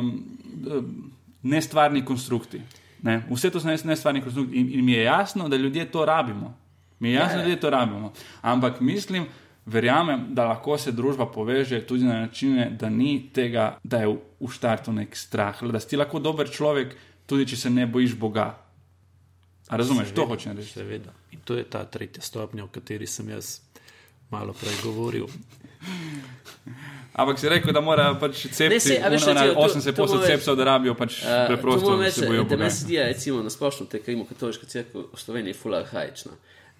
[0.00, 0.08] um,
[0.66, 0.82] uh,
[1.44, 2.60] nestvarni konstrukti.
[3.02, 3.22] Ne?
[3.30, 6.56] Vse to so nes- nestvarni konstrukti in, in mi je jasno, da ljudje to rabimo.
[6.98, 7.36] Mi je jasno, Ja, ja.
[7.36, 8.12] da ljudje to rabimo.
[8.42, 9.26] Ampak mislim,
[9.66, 14.18] verjamem, da lahko se družba poveže tudi na načine, da ni tega, da je v,
[14.48, 16.96] štartu nek strah, da si lahko dober človek,
[17.26, 18.58] tudi če se ne bojiš Boga.
[19.68, 20.72] A razumeš, to hočem reči.
[20.72, 21.12] Seveda.
[21.30, 23.60] In to je ta tretja stopnja, o kateri sem jaz
[24.30, 25.26] malo prej govoril.
[27.12, 29.84] Ampak si rekel, da mora pač cepiti saj, a veš, ono na to- to- 80
[29.86, 30.32] to posod moram reči.
[30.34, 32.56] cepcev, da rabijo pač Uh, preprosto, to da reči, da Boga.
[32.56, 36.32] meni se zdi, da recimo na splošno te rimokatoliška crkva v Sloveniji je ful arhajična.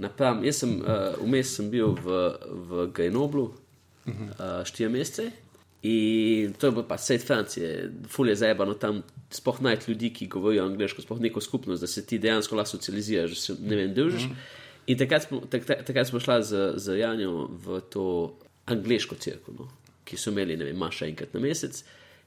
[0.02, 2.18] Napram, jaz sem uh, vmes sem bil v,
[2.68, 5.30] v Grenoble uh, štiri mesece
[5.82, 10.28] in to je bilo pa svet Francije, ful je zajebano tam, spoh najti ljudi, ki
[10.30, 13.94] govorijo angliško, spoh neko skupnost, da se ti dejansko lahko socializiraš, da se ne vem,
[13.94, 14.28] družiš.
[14.86, 18.04] In takrat smo, tak, tak, takrat smo šla z, z Janjo v to
[18.70, 19.68] angliško crkvo, no,
[20.06, 21.82] ki so imeli, ne vem, maša enkrat na mesec.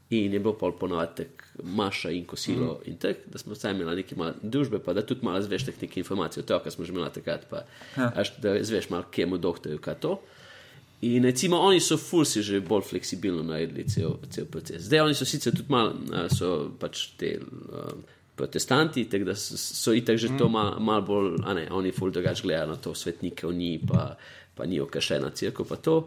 [0.10, 2.90] In je bilo pol ponovatek maša in kosilo mm.
[2.90, 5.82] in tako, da smo vsaj imeli nekaj malo družbe, pa da tudi malo zveš teh
[5.82, 7.64] nekaj informacij o tem, kar smo že imeli takrat, pa
[7.98, 8.12] ja.
[8.16, 10.20] až, da zveš malo, kje mu doktorju, kaj to.
[11.02, 14.86] In recimo oni so fulsi že bolj fleksibilno naredili cel, cel proces.
[14.86, 15.96] Zdaj oni so sicer tudi malo,
[16.30, 17.92] so pač te uh,
[18.36, 22.12] protestanti, tako da so, so itak že to malo mal bolj, a ne, oni ful
[22.12, 24.16] drugače gledajo na to, svetnike ni, pa,
[24.56, 25.98] pa ni okašena crkva, pa to.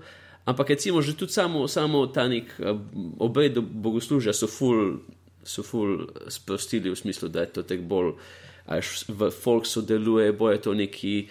[0.48, 2.72] Ampak recimo že tudi samo, samo ta nek uh,
[3.20, 5.04] obred do bogoslužja so ful,
[5.44, 8.16] so ful sprostili v smislu, da je to tek bolj,
[8.64, 11.28] až v folk sodeluje, bo je to neki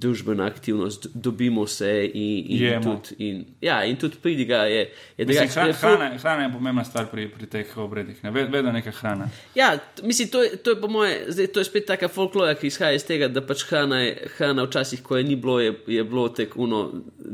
[0.00, 4.82] družbena aktivnost, dobimo se in, in, tudi, in, ja, in tudi pridiga je.
[5.16, 8.24] je Mislim, je ful- hrana, hrana je pomembna stvar pri, pri teh obredih.
[8.24, 8.30] Ne?
[8.30, 9.28] Ved- Vedno neka hrana.
[9.54, 9.72] Ja,
[10.02, 12.92] mislim, to je, to je po moje, zdaj, to je spet taka folklora, ki izhaja
[12.92, 16.28] iz tega, da pač hrana, je, hrana včasih, ko je ni bilo, je, je bilo
[16.30, 16.92] tek uno,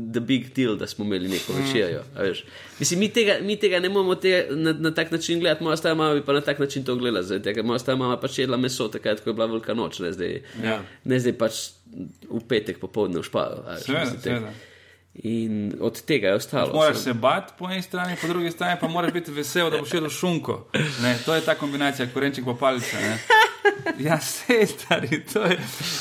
[0.09, 2.01] the big deal, da smo imeli neko večerjo.
[2.11, 2.43] a veš.
[2.79, 5.95] Mislim, mi tega, mi tega ne moramo tega na, na tak način gledati, moja stara
[5.95, 8.57] mama bi pa na tak način to gledala, zdaj, tega, moja stara mama pač jedla
[8.57, 10.81] meso, takrat, ko je bila velika noč, ne zdaj, Ja.
[11.05, 11.53] ne zdaj pač
[12.25, 14.53] v petek popovdne v veš, Seveda.
[15.23, 16.73] In od tega je ostalo.
[16.73, 19.93] Moraš se bati po eni strani, po drugi strani pa moraš biti vesel, da boš
[19.93, 20.67] jedel šunko.
[21.01, 22.99] Ne, to je ta kombinacija, korenček pa palica.
[22.99, 23.17] Ne.
[23.99, 25.57] Ja, vse stari, to je.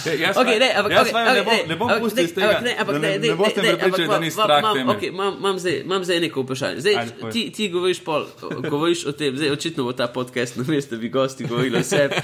[0.06, 2.48] ja, Jaz, Okay, ne, ampak, jaz okay, ne okay, bom, ne, bom pustil tega.
[2.48, 5.58] ampak ne, ampak ne, ne, ne, boste ne, prepričali, da ni strah okay, Imam imam
[5.58, 6.80] zdaj, imam zdaj neko vprašanje.
[6.80, 8.26] Zdaj, Ajde, ti, ti govoriš, pol,
[8.70, 11.82] govoriš o tem, zdaj očitno bo ta podcast na mestu, da bi gosti govorili o
[11.82, 12.14] sebi,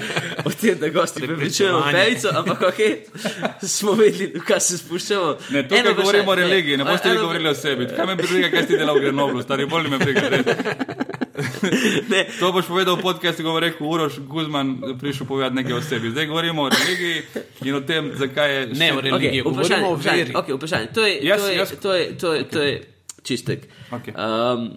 [0.45, 2.79] o tem, da gosti prepričujejo pejico, ampak ok,
[3.67, 5.37] smo vedeli, kaj se spuščamo.
[5.49, 7.87] Ne, tukaj Eno govorimo o religiji, ne boste vi govorili o sebi.
[7.95, 10.29] Kaj me briga, kaj si delal v Grenoblu, stari, bolj me briga.
[12.09, 15.81] Ne, To boš povedal v podkastu, ko bo rekel Uroš Guzman, prišel povedati nekaj o
[15.81, 16.11] sebi.
[16.11, 17.21] Zdaj govorimo o religiji
[17.61, 18.61] in o tem, zakaj je.
[18.73, 19.41] Ne, o še- religiji.
[19.41, 20.33] Okay, vprašanje, o vprašanje, veri.
[20.33, 20.87] okay, vprašanje.
[20.89, 22.73] To je, Jaz- to je, jaz- to je, to je, to je
[23.23, 23.59] čistek.
[23.89, 24.13] Okej.
[24.13, 24.71] Um,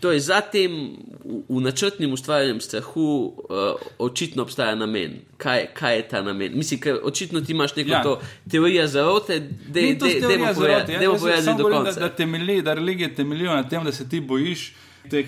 [0.00, 0.72] to je zatem
[1.20, 3.34] v, v načrtnem ustvarjanju strahu uh,
[3.98, 5.10] očitno obstaja namen.
[5.36, 6.52] Kaj, kaj je ta namen?
[6.54, 8.02] Mislim, ker očitno ti imaš neko Ja.
[8.02, 8.14] to
[8.46, 9.36] teorijo zarote,
[9.66, 10.88] da Ni to teorija zarote.
[10.88, 12.00] Jaz- Dajmo jaz povedati samo do govorim, da, konca.
[12.00, 14.72] da, temelji, da religije temeljijo na tem, da se ti bojiš
[15.08, 15.26] teh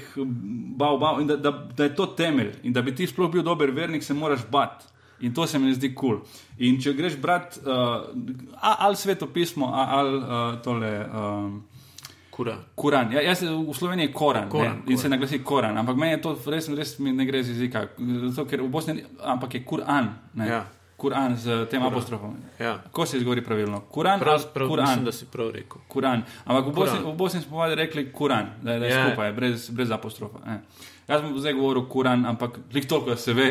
[0.77, 2.53] bav, bav in da, da, da je to temelj.
[2.63, 4.87] In da bi ti sploh bil dober vernik, se moraš bati.
[5.21, 6.17] In to se mi zdi kul.
[6.17, 6.21] Cool.
[6.59, 7.73] In če greš brati uh,
[8.61, 11.07] a- ali sveto pismo, a- ali uh, tole.
[11.09, 11.63] Um,
[12.33, 12.57] Kura.
[12.75, 13.13] Koran.
[13.13, 16.33] Ja, jaz, v Sloveniji je Koran, Koran, Koran in se naglasi Koran, ampak meni to
[16.47, 17.83] res, res mi ne gre z jezika.
[17.99, 20.09] Zato, ker v Bosni, ni- ampak je Koran.
[20.35, 20.47] Ne?
[20.49, 20.63] Ja.
[21.03, 22.37] Koran z tem apostrofom.
[22.59, 22.79] Ja.
[22.79, 23.81] Kako se izgovori pravilno?
[23.83, 24.87] Koran, Prav, prav, Koran.
[24.87, 25.81] mislim, da si prav rekel.
[25.89, 26.23] Kuran.
[26.45, 27.13] Ampak v Bosni, Kuran.
[27.13, 29.09] v Bosni smo povadi rekli Kuran, da, da je Ja.
[29.09, 30.39] skupaj, brez, brez apostrofa.
[30.47, 30.59] Eh.
[31.09, 33.49] Jaz sem zdaj govoril Kuran, ampak lik toliko, da se ve,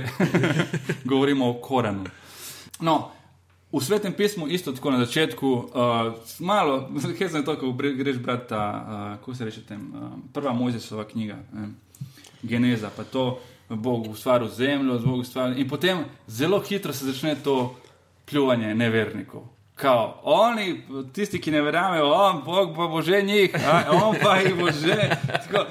[1.06, 2.04] govorimo o Koranu.
[2.80, 3.12] No,
[3.72, 5.68] v svetem pismu isto tako na začetku, uh,
[6.40, 6.90] malo,
[7.20, 11.34] je to, ko greš brati ta, uh, kako se reče tem, uh, prva Mojzesova knjiga,
[11.54, 11.68] eh,
[12.44, 13.40] Geneza, pa to
[13.76, 17.76] Bog ustvaril zemljo, Bog ustvaril in potem zelo hitro se začne to
[18.26, 19.48] pljuvanje nevernikov.
[19.76, 20.82] Kao, oni,
[21.14, 24.68] tisti, ki ne verjamejo, on, Bog pa bo že njih, a, on pa jih bo
[24.72, 25.10] že.
[25.28, 25.66] Tako,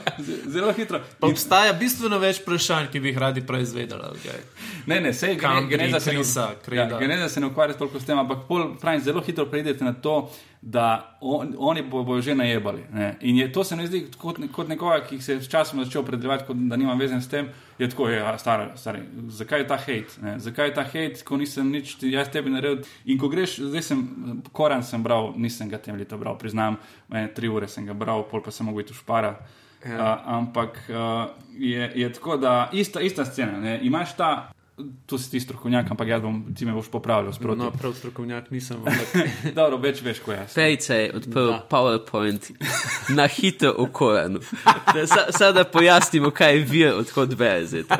[0.46, 1.00] zelo hitro.
[1.20, 4.02] Pa In, obstaja bistveno več vprašanj, ki bi jih radi proizvedeli.
[4.02, 4.40] Okay.
[4.86, 6.98] ne, ne, sej Kangri, geneza se ne, Krisa, ja, Kreda.
[6.98, 10.30] geneza se ne ukvarja toliko s tem, ampak pol, pravim, zelo hitro pridete na to,
[10.62, 12.84] da on, oni bo, bojo že najebali.
[12.92, 13.16] Ne.
[13.20, 16.02] In je, to se mi zdi kot, kot nekoga, ki se je s časom začel
[16.02, 17.48] opredeljevati, kot da nima veze s tem,
[17.78, 20.20] je tako, ja, stari, stari, zakaj je ta hate?
[20.22, 20.38] Ne?
[20.38, 22.84] Zakaj je ta hate, ko nisem nič, jaz tebi naredil.
[23.04, 24.04] In ko greš, zdaj sem,
[24.52, 26.76] Koran sem bral, nisem ga temeljito bral, priznam,
[27.08, 29.34] ene tri ure sem ga bral, pol pa sem mogel iti v špara.
[29.80, 29.96] Ja.
[29.96, 33.56] Uh, ampak uh, je, je tako, da ista, ista scena.
[33.60, 33.78] Ne?
[33.82, 34.52] Imaš ta,
[35.06, 37.58] tu si ti strokovnjak, ampak jaz bom, ti me boš popravljal sproti.
[37.58, 38.76] No, prav strokovnjak nisem.
[38.76, 40.54] ampak- Dobro, več veš, ko jaz.
[40.54, 41.66] Pejica je odprl Da.
[41.70, 42.50] PowerPoint
[43.08, 44.40] na hitro o Koranu.
[44.94, 46.92] Da, sa- Sada da pojasnimo, kaj je vir,
[47.64, 47.96] zdaj to.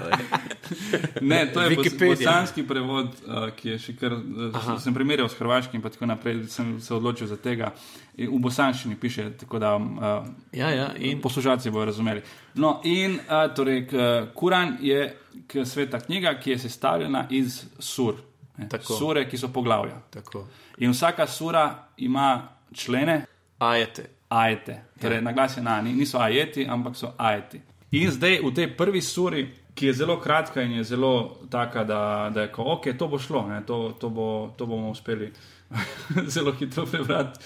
[1.21, 1.77] Ne, to je
[2.17, 4.13] bosanski prevod, uh, ki je še kar.
[4.13, 7.73] Uh, sem primerjal s hrvaškim, in tako naprej, sem se odločil za tega.
[8.10, 12.23] In v bosanščini piše, tako da uh, ja, ja, in poslušalci bodo razumeli.
[12.55, 13.87] No, in uh, torej,
[14.35, 15.17] Kuran je
[15.65, 18.15] sveta knjiga, ki je sestavljena iz sur.
[18.57, 18.69] ne.
[18.69, 18.95] Tako.
[18.95, 20.01] Sure, ki so poglavja.
[20.11, 20.47] tako.
[20.79, 23.25] In vsaka sura ima člene,
[23.59, 24.05] Ajete.
[24.29, 24.83] ajete.
[25.01, 25.21] Torej, ja.
[25.21, 27.61] naglasjena ni, niso ajeti, ampak so ajeti.
[27.91, 32.31] In zdaj v tej prvi suri, ki je zelo kratka in je zelo taka, da,
[32.35, 35.33] da je ko, ok, to bo šlo, ne, to, to, bo, to bomo uspeli
[36.35, 37.41] zelo hitro prebrati.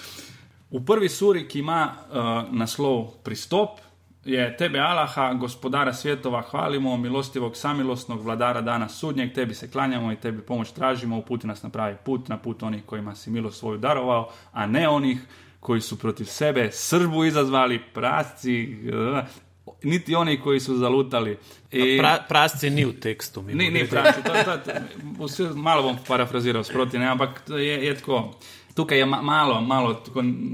[0.75, 2.15] V prvi suri, ki ima uh,
[2.51, 3.79] naslov Pristop,
[4.25, 10.15] je tebe Allaha, gospodara svetova, hvalimo, milostivog, samilostnog vladara dana sudnjeg, tebi se klanjamo i
[10.15, 13.77] tebi pomoć tražimo, uputi nas na pravi put, na put onih kojima si milost svoju
[13.77, 15.21] darovao, a ne onih
[15.59, 19.19] koji su protiv sebe srbu izazvali, prasci, uh,
[19.83, 21.37] niti oni koji su zalutali.
[21.71, 23.41] I- Pra, prasci ni v tekstu.
[23.43, 24.57] Ni, ni pravi, to, to,
[25.37, 28.33] to, malo bom parafraziral sproti, ne, ampak je, je tako.
[28.75, 30.03] Tukaj je ma, malo, malo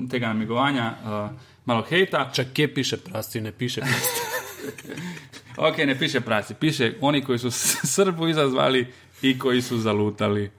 [0.09, 1.30] tega namigovanja, uh,
[1.65, 2.30] malo hejta.
[2.34, 4.22] Čak kje piše prasci, ne piše prasci.
[5.57, 8.88] Ok, ne piše prasi, piše oni koji su s- Srbu izazvali
[9.22, 10.51] i koji su zalutali.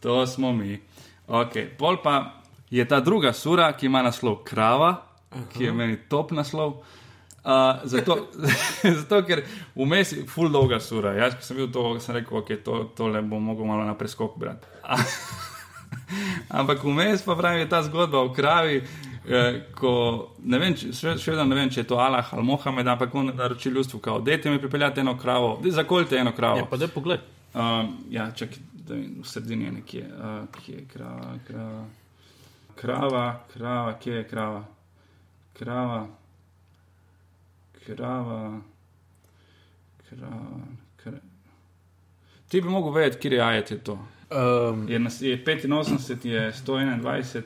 [0.00, 0.80] To smo mi.
[1.28, 2.32] Ok, pol pa
[2.70, 5.02] je ta druga sura, ki ima naslov Krava,
[5.52, 6.68] ki je meni top naslov.
[6.70, 6.82] Uh,
[7.84, 8.28] zato,
[9.00, 9.42] zato, ker
[9.74, 11.12] vmes je full dolga sura.
[11.12, 14.38] Jaz, ko sem bil to, sem rekel, ok, to, tole bom mogel malo na preskok
[14.38, 14.66] brati.
[16.48, 18.82] Ampak vmes pa pravi, ta zgodba o kravi.
[19.28, 19.92] eh, Ko,
[20.44, 23.14] ne vem, če, še, še vedno ne vem, če je to Allah ali Mohamed, ampak
[23.14, 26.58] on naroči ljudstvu, kao, dajte mi pripeljati eno kravo, daj zakoljte eno kravo.
[26.58, 27.20] Ja, pa da pogled.
[27.54, 31.84] Um, ja, čak, da vidim, v sredini je nekje, uh, kje je krava, krava,
[32.74, 34.64] krava, krava, kje je krava,
[35.52, 36.06] krava,
[37.86, 38.60] krava,
[40.08, 40.60] krava.
[40.96, 41.18] krava.
[42.48, 43.98] Ti bi mogel vedeti, kje je ajet je to.
[44.30, 47.42] Um, Je, nas, je 85, je 121.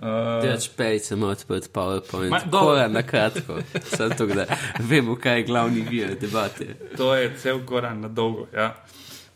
[0.00, 2.30] Uh, Teč pejce ima odprt PowerPoint.
[2.30, 2.40] Ma.
[2.50, 3.58] Kora na kratko.
[3.82, 4.44] Samo to, da
[4.78, 6.66] vemo, kaj je glavni vir debate.
[6.96, 8.46] To je cel koran na dolgo.
[8.54, 8.74] Ja.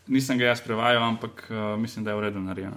[0.07, 2.77] Nisem ga jaz prevajal, ampak uh, mislim, da je v redu narejeno.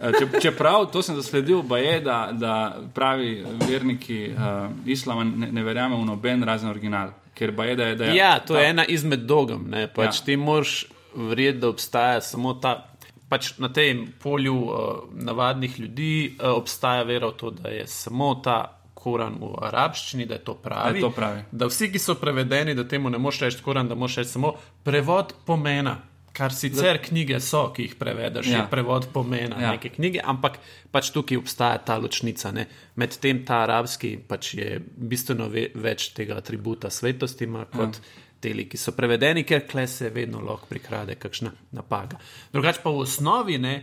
[0.00, 2.54] Uh, če, čeprav to sem zasledil, pa je, da, da
[2.94, 3.32] pravi
[3.68, 4.38] verniki uh,
[4.86, 7.10] islama ne, ne verjamejo v noben razen original.
[7.34, 7.94] Ker pa je, da je.
[7.96, 9.66] Da je Ja, to je ta- ena izmed dogem.
[9.70, 10.24] ne, Pač Ja.
[10.24, 12.86] Ti moraš verjeti, da obstaja samo ta.
[13.30, 14.78] Pač na tem polju uh,
[15.14, 20.36] navadnih ljudi uh, obstaja vera v to, da je samo ta Koran v arabščini, da
[20.36, 20.92] je to pravi.
[20.92, 21.42] Da je to pravi.
[21.52, 24.54] Da vsi, ki so prevedeni, da temu ne moš reči Koran, da moš reči samo
[24.84, 25.96] prevod pomena.
[26.32, 28.60] Kar sicer knjige so, ki jih prevedeš, ja.
[28.60, 29.72] Je prevod pomena ja.
[29.74, 30.60] Neke knjige, ampak
[30.94, 32.52] pač tukaj obstaja ta ločnica.
[32.54, 32.68] Ne?
[33.00, 38.28] Medtem ta arabski pač je bistveno ve več tega atributa svetosti ima kot ja.
[38.40, 42.16] Teli, ki so prevedeni, ker kle se vedno lahko prikrade kakšna napaka.
[42.52, 43.74] Drugače pa v osnovi ne,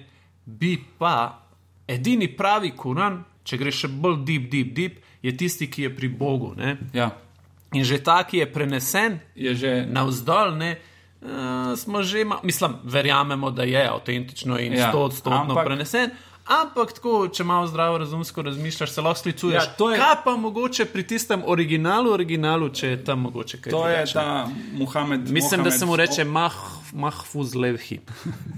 [0.44, 1.14] bi pa
[1.88, 6.10] edini pravi Koran, če greš še bolj deep, deep, deep, je tisti, ki je pri
[6.10, 6.54] Bogu.
[6.56, 6.78] Ne?
[6.94, 7.12] Ja,
[7.74, 9.72] In že ta, ki je prenesen je že.
[9.86, 10.78] navzdol, ne.
[11.20, 11.30] Uh,
[11.76, 16.12] smo že, ma, mislim, verjamemo, da je avtentično in Ja, sto odstotno ampak- prenesen.
[16.50, 19.56] Ampak tako, če malo zdravo razumsko razmišljaš, se lahko sklicuješ.
[19.56, 23.82] Ja, je- Kaj pa mogoče pri tistem originalu, originalu, če je tam mogoče kaj To
[23.86, 24.14] je drugače?
[24.14, 25.30] ta Muhamed.
[25.30, 26.56] Mislim, da Mohamed- se mu reče mah,
[26.94, 28.00] Mahfuz Levhi.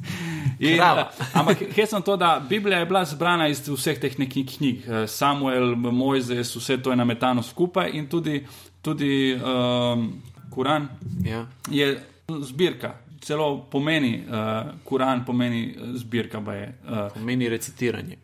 [0.60, 4.84] In, eh, ampak hecam to, da Biblija je bila zbrana iz vseh teh nekih knjig.
[4.84, 8.46] Eh, Samuel, Mojzes, vse to je nametano skupaj in tudi,
[8.82, 10.88] tudi um, Koran
[11.22, 11.46] Ja.
[11.70, 12.94] je zbirka.
[13.22, 14.36] Celo pomeni, uh,
[14.84, 16.38] Koran pomeni eh, zbirka.
[16.54, 16.74] Je.
[16.84, 18.18] Uh, Pomeni recitiranje.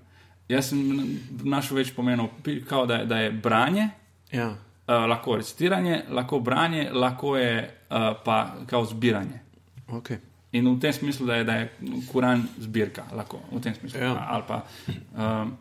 [0.49, 0.79] jaz sem
[1.43, 2.27] našel več pomenov,
[2.65, 3.89] kao da, je- da je branje,
[4.31, 4.47] Ja.
[4.49, 7.55] uh, lahko recitiranje, lahko branje, lahko je
[7.89, 8.37] uh, pa
[8.67, 9.39] kao zbiranje.
[9.87, 10.17] Okay.
[10.51, 11.69] In v tem smislu, da je, da je
[12.11, 13.99] Koran zbirka, lahko v tem smislu.
[13.99, 14.27] Ja.
[14.29, 14.61] Ali pa.
[15.13, 15.57] Um,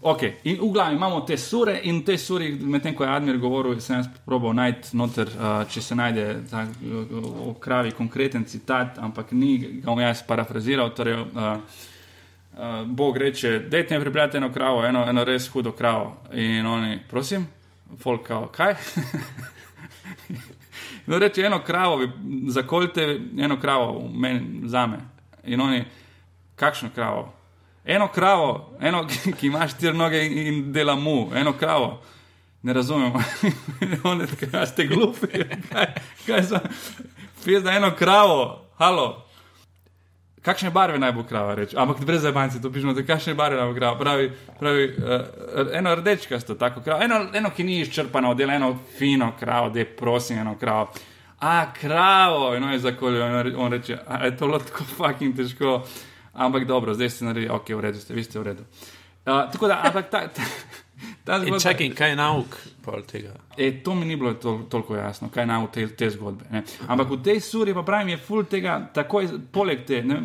[0.00, 0.34] okay.
[0.42, 3.80] In v glavi imamo te sure, in v tej suri, medtem ko je Admir govoril,
[3.80, 9.32] sem jaz probal najti noter, uh, če se najde ta uh, kravi konkreten citat, ampak
[9.32, 10.94] ni ga bom jaz parafraziral.
[10.94, 11.26] Torej, uh,
[12.56, 16.16] uh, Bog reče: Dajte mi pripeljati eno kravo, eno, eno res hudo kravo.
[16.32, 17.46] In oni, prosim,
[17.98, 18.74] folk, kao, kaj?
[21.06, 22.08] No, reče eno kravo,
[22.48, 24.98] zakoljte eno kravo, meni, za me.
[25.44, 25.84] In oni,
[26.56, 27.32] kakšno kravo?
[27.84, 29.06] Eno kravo, eno,
[29.40, 32.02] ki, ima štiri noge in, dela mu, eno kravo.
[32.62, 33.12] Ne razumem.
[34.04, 34.26] Oni,
[34.66, 35.26] ste glupi?
[35.72, 35.86] Kaj,
[36.26, 36.42] kaj?
[37.44, 39.26] Fez da eno kravo, halo.
[40.42, 41.76] Kakšne barve naj bo krava reči?
[41.76, 43.98] Ampak brez zabanci, to pišemo, da kakšne barve naj bo krava.
[43.98, 47.02] Pravi, pravi uh, eno rdečkasto, tako kravo.
[47.04, 50.92] Eno, eno, ki ni izčrpano, dela eno fino kravo, da je prosim eno kravo.
[51.40, 55.36] A, kravo, eno je zakoljo, in on re- on reče, a je to tako fucking
[55.36, 55.82] težko.
[56.32, 58.64] Ampak dobro, zdaj ste naredili, ok, v redu ste, vi ste v redu.
[59.26, 60.42] Uh, tako da, ampak ta, ta,
[61.24, 61.58] ta In zgodba.
[61.58, 62.56] čakaj, kaj je nauk
[63.06, 63.34] tega?
[63.56, 66.44] E, to mi ni bilo tol, toliko jasno, kaj naj v te, te zgodbe.
[66.50, 66.62] Ne.
[66.88, 70.16] Ampak v tej suri pa pravim, je full tega, takoj poleg te, ne,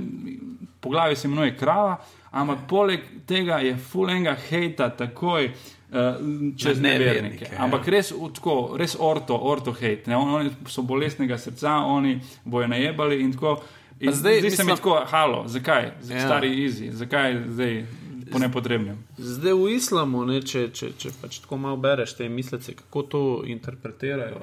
[0.82, 1.98] poglavje se imenuje krava,
[2.32, 5.52] ampak poleg tega je full enega hejta takoj.
[5.96, 6.18] Uh,
[6.58, 7.46] čez Na nevernike, nevernike.
[7.54, 7.64] ja.
[7.64, 10.08] Ampak res, tako, res orto, orto hejt.
[10.08, 10.18] ne.
[10.18, 13.60] On, oni so bolestnega srca, oni bojo najebali in tako.
[14.00, 15.84] In zdaj, zdaj zdi se mi mislim- tako, halo, zakaj?
[15.84, 16.16] Ja.
[16.16, 16.26] Ja.
[16.26, 17.86] Stari izi, zakaj zdaj
[18.32, 18.98] po nepotrebnem?
[19.18, 23.22] Zdaj v islamu, ne, če, če, če pač tako malo bereš te mislice, kako to
[23.46, 24.42] interpretirajo.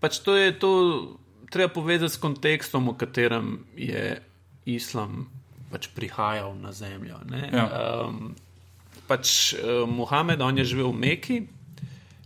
[0.00, 0.72] Pač to je to,
[1.50, 4.20] treba povezati s kontekstom, v katerem je
[4.66, 5.26] islam
[5.72, 7.18] pač prihajal na zemljo.
[7.26, 7.50] ne.
[7.52, 7.66] Ja.
[8.06, 8.34] Um,
[9.08, 11.38] pač uh, Mohamed, on je živel v Meki,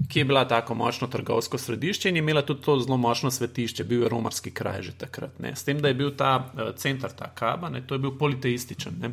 [0.09, 4.03] ki je bila tako močno trgovsko središče in imela tudi to zelo močno svetišče, bil
[4.03, 5.39] je romarski kraj že takrat.
[5.39, 5.57] Ne.
[5.57, 8.99] S tem, da je bil ta uh, center, ta Kaba, ne, to je bil politeističen.
[9.01, 9.13] Ne.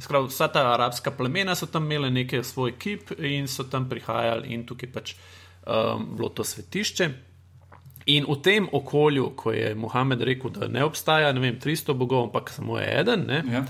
[0.00, 4.52] Skrav, vsa ta arabska plemena so tam imele nekaj svoj kip in so tam prihajali
[4.54, 5.14] in tukaj pač
[5.66, 7.10] um, bilo to svetišče.
[8.06, 12.28] In v tem okolju, ko je Mohamed rekel, da ne obstaja ne vem, 300 bogov,
[12.28, 13.64] ampak samo je eden, ne, Ja.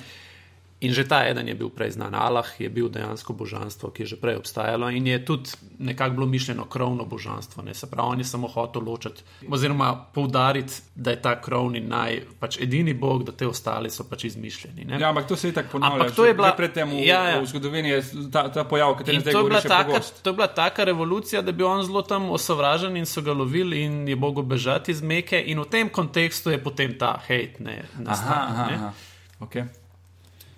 [0.81, 2.13] In že ta eden je bil prej znan.
[2.15, 6.27] Allah je bil dejansko božanstvo, ki je že prej obstajalo in je tudi nekako bilo
[6.27, 7.63] mišljeno krovno božanstvo.
[7.63, 7.75] Ne?
[7.75, 12.61] Se pravi, on je samo hotel ločiti oziroma poudariti, da je ta krovni naj, pač
[12.61, 14.85] edini bog, da te ostali so pač izmišljeni.
[14.85, 15.01] Ne?
[15.01, 16.03] Ja, ampak to se je tako ponavljalo.
[16.03, 17.41] Ampak to je bila- predtem v, ja, ja.
[17.41, 18.03] v zgodovini je
[18.33, 20.23] ta, ta pojav, zdaj to je, je taka, pogost.
[20.23, 23.81] to je bila taka revolucija, da bi on zelo tam osovražen in so ga lovili
[23.83, 25.41] in je mogel bežati iz Meke.
[25.47, 28.33] In v tem kontekstu je potem ta hate ne, Aha, nastal.
[28.33, 28.75] aha, ne.
[28.77, 28.93] aha.
[29.41, 29.65] Okay.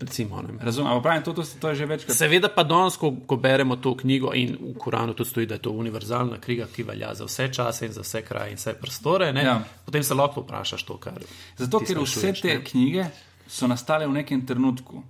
[0.00, 0.42] Recimo.
[0.60, 2.16] Razumem, ampak pravim, to, to, to je že večkrat.
[2.16, 5.62] Seveda pa danes, ko, ko beremo to knjigo in v Koranu tudi stoji, da je
[5.66, 9.32] to univerzalna knjiga, ki velja za vse čase in za vse kraje in vse prostore,
[9.32, 9.58] ne, Ja.
[9.84, 11.18] potem se lahko vprašaš to, kar.
[11.56, 12.64] Zato, ker vse te ne.
[12.64, 13.08] knjige
[13.48, 15.02] so nastale v nekem trenutku.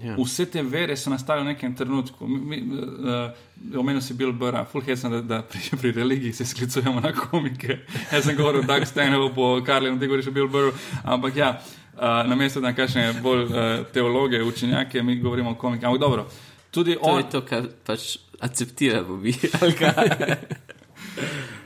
[0.00, 0.16] Ja.
[0.16, 2.28] Vse te vere so nastale v nekem trenutku.
[2.28, 7.00] Mi, mi, uh, omenil si Bill Burra, fulhesno, da, da pri, pri religiji se sklicujemo
[7.00, 7.78] na komike.
[8.12, 10.72] Jaz sem govoril o Doug Steinovu, po Karlinu, ti govoriš o Bill Burru.
[11.04, 11.81] Ampak ja, uh,
[12.24, 13.50] namesto da kakšne bolj uh,
[13.92, 15.86] teologe, učenjake, mi govorimo o komikih.
[15.86, 16.26] Ampak dobro,
[16.70, 17.18] tudi To on.
[17.18, 18.00] je to, kar pač
[18.40, 19.34] akceptiramo mi.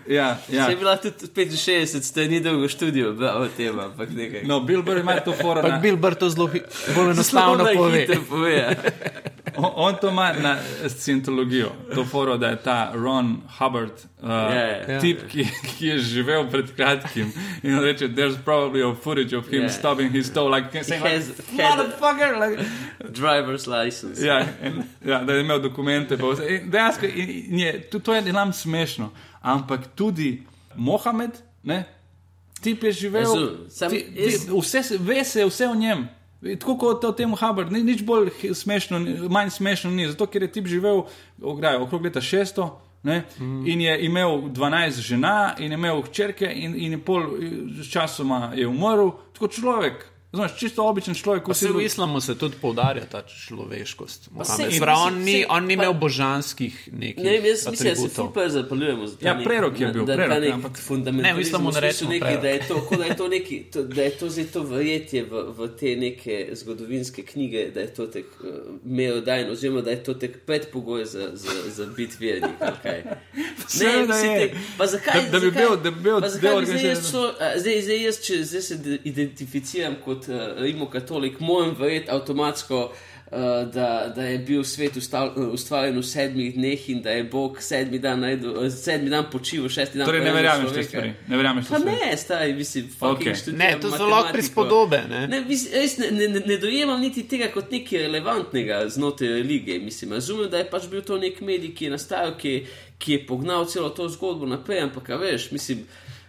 [0.09, 0.65] Ja, ja.
[0.65, 4.43] Se je bila tudi 65, ste ni dolgo študijo, bravo tema, ampak nekaj.
[4.43, 5.61] No, Bill Burr ima to foro.
[5.61, 6.47] Ampak na- Bill Burr to zelo
[6.95, 8.07] bolj enostavno na pove.
[8.31, 8.53] pove.
[8.53, 8.75] ja.
[9.59, 10.57] On, on to ima na
[10.89, 13.91] scientologijo, to foro, da je ta Ron Hubbard,
[14.23, 15.01] uh, Ja, ja.
[15.01, 17.33] tip, ki, ki je živel pred kratkim
[17.63, 19.69] in reče: There's probably a footage of him Ja.
[19.69, 22.41] stopping his toe, like saying, like, has- had- motherfucker.
[22.41, 22.65] Like,
[23.11, 24.23] Driver's license.
[24.23, 26.19] ja, in, ja, da je imel dokumente.
[26.19, 26.27] pa.
[26.27, 29.11] In Dejansko in, in je, to, to je nam smešno,
[29.43, 30.43] ampak tudi
[30.75, 31.31] Mohamed,
[31.63, 31.85] ne,
[32.61, 36.09] tip je živel, Razumem, sam ti, ti, vse, se- ve se vse o njem.
[36.41, 39.01] Tako kot o tem Hubbard, ni nič bolj smešno,
[39.33, 41.07] manj smešno ni, zato ker je tip živel
[41.41, 42.69] ograj, okrog leta 600
[43.07, 43.67] ne, mm.
[43.67, 48.53] in je imel 12 žena in je imel hčerke in, in je pol eh, časoma
[48.55, 52.35] je umrl, tako človek, znaš, čisto običen človek, Pa kot se si v islamu se
[52.35, 54.29] tudi poudarja ta človeškost.
[54.81, 57.25] pravi, on ni, on ni pa- imel božanskih nekih.
[57.25, 59.27] Ne, jaz mislim, da se super zapalujemo za to.
[59.27, 61.23] Ja, prerok je bil, da, prerok, ta nek ampak- fundamentalizem.
[61.29, 62.43] Ne, v islamu ne rečemo prerok.
[62.43, 65.33] da je to, da je to neki, to, da je to zdaj to verjetje v,
[65.51, 68.47] v te neke zgodovinske knjige, da je to tek uh,
[68.85, 72.57] merodajno, oziroma da je to tek predpogoj za, za, za biti vernik.
[72.61, 73.03] ali kaj.
[73.69, 74.41] Seveda mislim, je.
[74.41, 76.67] tek- pa zakaj, Da- da bi zakaj, bil- da bi bil pa del zakaj bi
[76.67, 80.63] zdaj jaz, organizirane- šlo, a, zdaj, zdaj jaz, če zdaj se de- identificiram kot uh,
[80.63, 82.93] rimokatolik, moram verjeti avtomatsko.
[83.27, 83.39] Uh,
[83.75, 87.57] da, da je bil svet ustav, uh, ustvarjen v sedmih dneh in da je Bog
[87.61, 91.11] sedmi dan, najdel, uh, sedmi dan počival, šesti dan Torej, ne pa verjameš te stvari.
[91.27, 91.97] Ne verjameš te Pa stvari.
[92.05, 93.19] ne, stari, mislim, Ok.
[93.19, 95.03] fucking študiram Ne, to so lahko prispodobe.
[95.11, 95.27] Ne?
[95.27, 99.81] Ne, mislim, res ne, ne, ne, dojemam niti tega kot nekaj relevantnega znotraj religije.
[99.83, 102.61] Mislim, razumem, da je pač bil to nek medij, ki je nastajal, ki,
[102.99, 105.83] ki je pognal celo to zgodbo naprej, ampak a veš, mislim,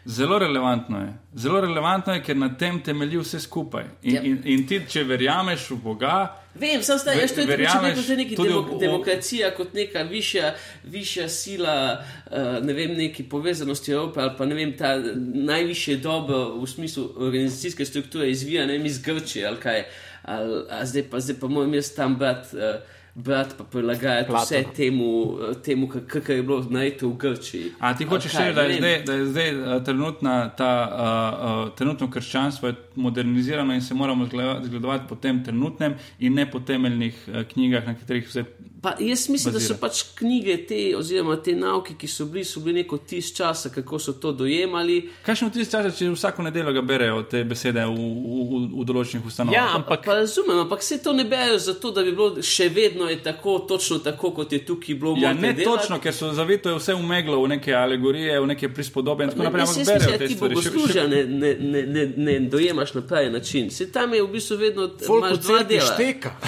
[0.08, 1.14] Zelo relevantno je.
[1.36, 3.84] Zelo relevantno je, ker na tem temelji vse skupaj.
[4.04, 4.22] In, Ja.
[4.24, 6.14] in, in ti, če verjameš v Boga,
[6.56, 8.62] Vem, sam stari, Ve- veš, to je tako, če rečeš, da je neka tudi demo,
[8.62, 10.54] v- v- demokracija kot neka višja,
[10.86, 11.76] višja sila,
[12.26, 12.34] uh,
[12.64, 14.96] ne vem, neki povezanosti Evrope ali pa ne vem, ta
[15.44, 19.84] najvišje dobro v smislu organizacijske strukture izvija, ne vem, iz Grčije ali kaj.
[20.24, 22.48] Ali, a zdaj pa, zdaj pa moram jaz tam brat.
[22.54, 22.82] Uh,
[23.18, 24.44] Brat pa prilagajati Platona.
[24.44, 25.08] vse temu,
[25.42, 27.72] eh, temu kar je bilo narejeno v Grčiji.
[27.80, 31.76] a ti hočeš reči, da, je zdaj- da je zdaj uh, trenutna ta, uh, uh,
[31.76, 34.26] trenutno krščanstvo modernizirano in se moramo
[34.62, 38.44] zgledovati po tem trenutnem in ne po temeljnih uh, knjigah, na katerih vse.
[38.80, 39.78] Pa jaz mislim, da so bazira.
[39.80, 44.00] pač knjige te, oziroma te nauke, ki so bili, so bili neko tis časa, kako
[44.00, 44.98] so to dojemali.
[45.22, 47.98] Kaj še v tistih časih, če vsako nedeljo ga berejo te besede v, v,
[48.44, 49.56] v, v določenih ustanovah?
[49.56, 52.70] Ja, Pa, ampak pa razumem, ampak se to ne berejo zato, da bi bilo še
[52.70, 55.16] vedno je tako, točno tako, kot je tukaj bilo.
[55.16, 55.66] Ja, morate ne delati.
[55.66, 59.40] točno, ker so zavito vse v meglo, v neke alegorije, v neke prispodobe in tako
[59.40, 59.62] Ne, naprej.
[59.62, 60.54] jaz Ampak mislim, berejo da te ti stvari.
[60.54, 63.72] Še- še- bogoslužja ne, ne, ne, ne, ne dojemaš na pravi način.
[63.72, 65.90] Se tam je v bistvu vedno folk imaš v dva dela.
[65.90, 66.30] šteka.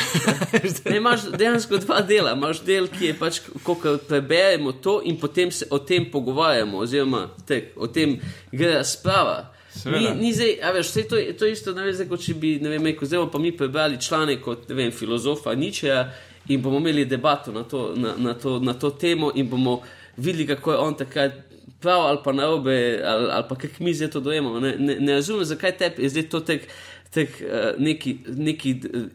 [0.85, 2.18] Ne, imaš dejansko dva dela.
[2.27, 3.75] Imaš del, ki je pač, ko
[4.07, 8.17] preberemo to in potem se o tem pogovarjamo, oziroma tek, o tem
[8.51, 9.51] gre razprava.
[9.75, 10.13] Ni, Seveda.
[10.17, 13.07] ni zdaj, a veš, saj to, to isto, zdaj, kot če bi, ne vem, rekel,
[13.07, 16.07] zdaj pa mi prebrali članek od, ne vem, filozofa Ničeja
[16.49, 19.81] in bomo imeli debato na to, na, na, to, na to temo in bomo
[20.17, 21.33] videli, kako je on takrat
[21.79, 24.59] prav ali pa narobe, ali, ali pa kako mi zdaj to dojemamo.
[24.59, 26.67] Ne, ne, ne razumem, zakaj tebi je zdaj to tek,
[27.13, 29.05] tek uh, neki, neki uh,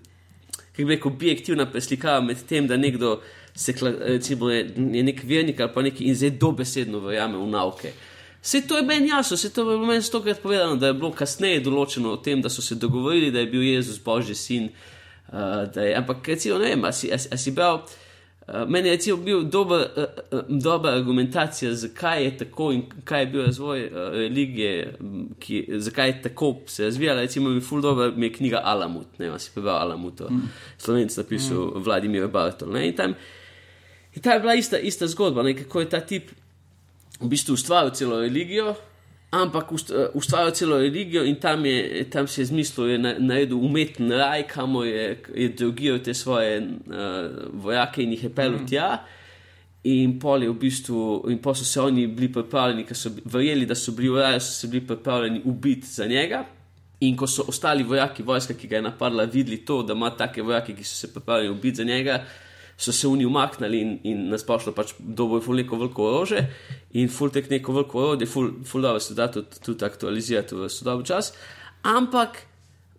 [0.74, 3.20] kako bi rekel, objektivna preslikava med tem, da nekdo
[3.54, 7.92] se, recimo, je, je nek vernik ali pa neki in zdaj dobesedno verjame v nauke.
[8.42, 11.62] Vse to je meni jasno, vse to je meni stokrat povedano, da je bilo kasneje
[11.64, 14.68] določeno o tem, da so se dogovorili, da je bil Jezus Božji sin.
[15.32, 17.80] Uh, je, ampak, recimo, ne vem, a si, a, a si bral.
[18.46, 20.04] Uh, meni je bil dober, uh,
[20.38, 24.98] uh, dobra argumentacija, zakaj je tako in kaj je bil razvoj religije,
[25.38, 27.20] ki, zakaj je tako se razvijala.
[27.20, 30.40] Recimo, mi ful dobro mi je knjiga Alamut, ne vem, si prebral Alamut, mm.
[30.78, 31.82] slovenc napisal mm.
[31.82, 32.72] Vladimir Bartol.
[32.72, 33.14] Ne, in, tam,
[34.14, 36.30] in ta je bila ista, ista zgodba, ne, kako je ta tip
[37.20, 38.74] v bistvu ustvaril celo religijo.
[39.34, 43.14] Ampak ust- eh, ustvaril celo religijo in tam, je, tam si je zmislil, je na-
[43.18, 46.94] naredil umeten raj, kamor je, je drogiral te svoje uh,
[47.64, 48.66] vojake in jih je pel mm.
[48.70, 48.88] tja.
[49.84, 53.66] In pol je v bistvu, in pol so se oni bili pripravljeni, ker so verjeli,
[53.66, 56.44] da so bili v raju, so se bili pripravljeni ubiti za njega.
[57.00, 60.42] In ko so ostali vojaki, vojska, ki ga je napadla, videli to, da ima take
[60.42, 62.22] vojake, ki so se pripravljeni ubiti za njega,
[62.76, 66.46] so se oni umaknili in, in nasplošno pač dobo je ful neko veliko orože
[66.98, 70.68] in ful tek neko veliko orodje, ful, ful dobro se da tudi, tudi aktualizirati v
[70.68, 71.32] sodoben čas.
[71.82, 72.42] Ampak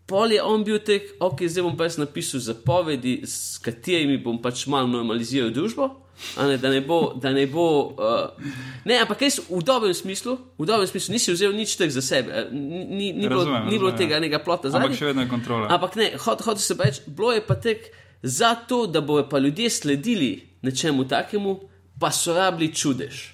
[0.05, 4.39] pol je on bil tek, ok, zdaj bom pa jaz napisal zapovedi, s katerimi bom
[4.41, 5.91] pač malo normaliziral družbo.
[6.39, 7.91] Ne, da ne bo, da ne bo.
[7.99, 8.51] Uh,
[8.88, 12.32] ne, ampak res v dobrem smislu, v dobrem smislu nisi vzel nič teh za sebe,
[12.32, 14.21] eh, ni, ni, ni, bilo, Razumem, ni bilo razumem, tega ja.
[14.23, 15.67] nekega plota za Ampak še vedno je kontrola.
[15.76, 17.91] Ampak ne, hotel hot se pa reči, bilo je pa tek
[18.26, 21.59] zato, da bojo pa ljudje sledili nečemu takemu,
[21.99, 23.30] pa so rabili čudež.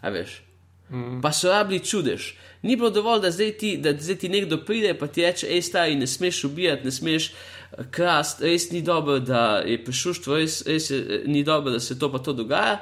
[0.00, 0.42] A veš?
[0.90, 1.20] Mm.
[1.22, 2.32] Pa so rabili čudež.
[2.62, 5.62] Ni bilo dovolj, da zdaj, ti, da zdaj ti nekdo pride in ti reče: hej,
[5.62, 10.62] stari, ne smeš ubijati, ne smeš eh, krast, res ni dobro, da je prešuštvo, res,
[10.66, 12.78] res je, eh, ni dobro, da se to pa to dogaja.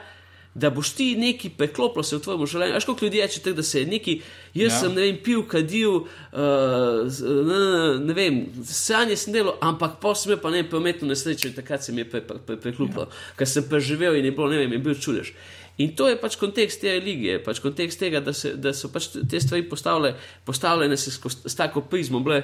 [0.59, 2.75] Da boš ti neki preklopil se v tvojem življenju.
[2.75, 4.15] Veš, koliko ljudi reče, da se je neki,
[4.55, 4.79] jaz Ja.
[4.81, 6.01] sem ne vem, pil, kadil,
[6.33, 7.61] uh, ne,
[8.05, 11.93] ne vem, sanje sem delal, ampak pa sem pa ne prometno nesrečo in takrat se
[11.93, 13.37] mi je pre, pre, pre, preklopil, ja.
[13.39, 15.33] ker sem preživel in je bilo, ne vem, je bil čudež.
[15.79, 19.13] In to je pač kontekst te religije, pač kontekst tega, da, se, da so pač
[19.15, 22.41] te stvari postavljene, postavljene skozi, tako prizmo, bile,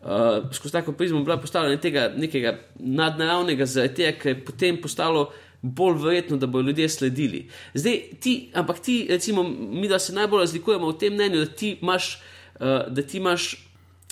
[0.00, 5.28] uh, skozi tako prizmo bile postavljene tega nekega nadnaravnega, zaradi tega, ker je potem postalo
[5.62, 7.48] bolj verjetno, da bodo ljudje sledili.
[7.74, 11.78] Zdaj, ti, ampak ti, recimo, mi da se najbolj razlikujemo v tem mnenju, da ti
[11.82, 12.22] imaš,
[12.60, 13.66] uh, da ti imaš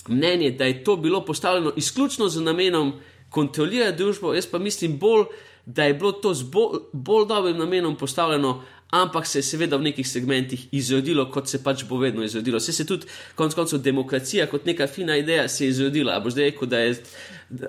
[0.07, 2.93] mnenje, da je to bilo postavljeno izključno z namenom
[3.29, 5.25] kontrolirati družbo, jaz pa mislim bolj,
[5.65, 9.89] da je bilo to z bolj, bolj dobrim namenom postavljeno, ampak se je seveda v
[9.89, 12.59] nekih segmentih izrodilo, kot se pač bo vedno izrodilo.
[12.59, 16.15] Se je tudi, konec koncev, demokracija kot neka fina ideja se je izrodila.
[16.15, 16.95] A boš zdaj rekel, da je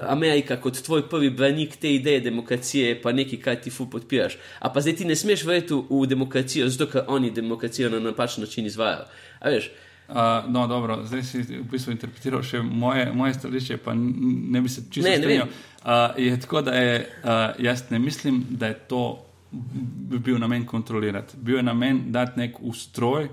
[0.01, 4.39] Amerika kot tvoj prvi branik te ideje demokracije, pa nekaj, kar ti fu podpiraš.
[4.59, 8.45] A pa zdaj ti ne smeš verjeti v, demokracijo, zato ker oni demokracijo na napačen
[8.45, 9.05] način izvajajo.
[9.41, 9.71] A veš?
[10.09, 10.15] Uh,
[10.49, 14.87] no, dobro, zdaj si v bistvu interpretiral še moje, moje stališče, pa ne bi se
[14.91, 15.51] čisto strinjal.
[15.85, 16.95] Uh, je tako, da je,
[17.25, 21.37] uh, jaz ne mislim, da je to bi bil namen kontrolirati.
[21.37, 23.29] Bil je namen dati nek ustroj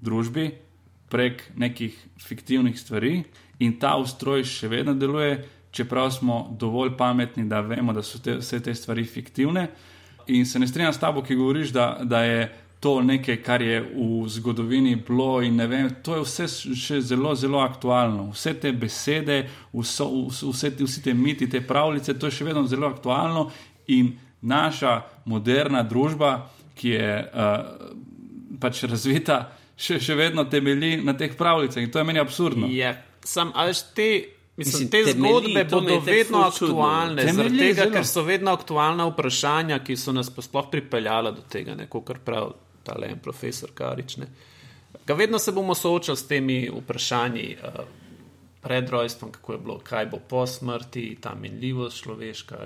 [0.00, 0.50] družbi
[1.10, 3.22] prek nekih fiktivnih stvari
[3.58, 5.40] in ta ustroj še vedno deluje,
[5.70, 9.68] čeprav smo dovolj pametni, da vemo, da so te, vse te stvari fiktivne.
[10.30, 12.48] In se ne strinjam s tabo, ki govoriš, da, da je
[12.80, 16.46] to nekaj, kar je v zgodovini bilo in ne vem, to je vse
[16.78, 18.30] še zelo, zelo aktualno.
[18.32, 19.42] Vse te besede,
[19.74, 23.50] vso, vse te, vsi te miti, te pravljice, to je še vedno zelo aktualno
[23.92, 29.40] in naša moderna družba, ki je uh, pač razvita,
[29.76, 32.68] še, še vedno temelji na teh pravljicah in to je meni absurdno.
[32.72, 34.08] Ja, sam, ali te,
[34.56, 37.94] mislim, Mislim, te temelji, zgodbe je bodo vedno aktualne, Temelji, zaradi tega, zelo.
[37.96, 42.96] ker so vedno aktualna vprašanja, ki so nas sploh pripeljala do tega, kar pravi ta
[42.96, 44.16] le en profesor Karič.
[44.16, 44.30] Ne.
[45.06, 47.82] Ga vedno se bomo soočali s temi vprašanji uh,
[48.60, 52.56] pred rojstvom, kako je bilo, kaj bo po smrti, ta minljivost človeška.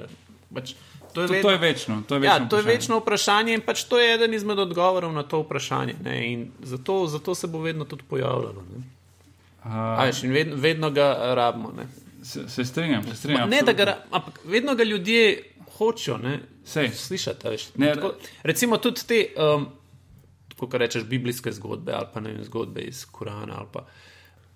[0.55, 0.75] Pač,
[1.15, 2.03] to, je To, to je večno.
[2.03, 5.13] To je večno, Ja, to je večno vprašanje in pač to je eden izmed odgovorov
[5.13, 5.95] na to vprašanje.
[6.63, 8.65] Zato, zato se bo vedno tudi pojavljalo.
[9.61, 11.73] Uh, A, veš, in vedno, vedno ga rabimo.
[11.73, 11.87] Ne,
[12.23, 13.41] se, se strinjam, se strinjam.
[13.41, 13.85] Ma, ne da ga, absolutno.
[13.85, 16.19] ra- ampak vedno ga ljudje hočejo
[16.91, 17.49] slišati.
[17.49, 18.13] Veš, Ne, tako,
[18.43, 19.67] recimo tudi te, um,
[20.51, 23.55] kako rečeš, biblijske zgodbe ali pa ne vem, zgodbe iz Korana.
[23.57, 23.87] ali Pa,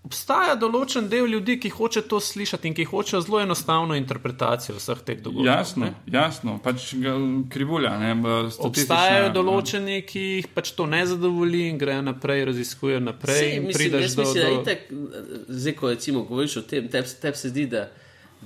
[0.06, 5.02] obstaja določen del ljudi, ki hoče to slišati in ki hoče zelo enostavno interpretacijo vseh
[5.04, 5.48] teh dogodkov.
[5.48, 6.92] Jasno, jasno, pač
[7.52, 7.94] krivulja.
[8.00, 8.14] Ne,
[8.68, 13.42] Obstajajo določeni, ki jih pač to ne zadovolji in grejo naprej, raziskujejo naprej.
[13.42, 14.60] Sej, in mislim, jaz do, mislim, da do...
[14.62, 14.86] itak,
[15.48, 17.84] zdaj, ko recimo govoriš o tem, tebi teb se zdi, da,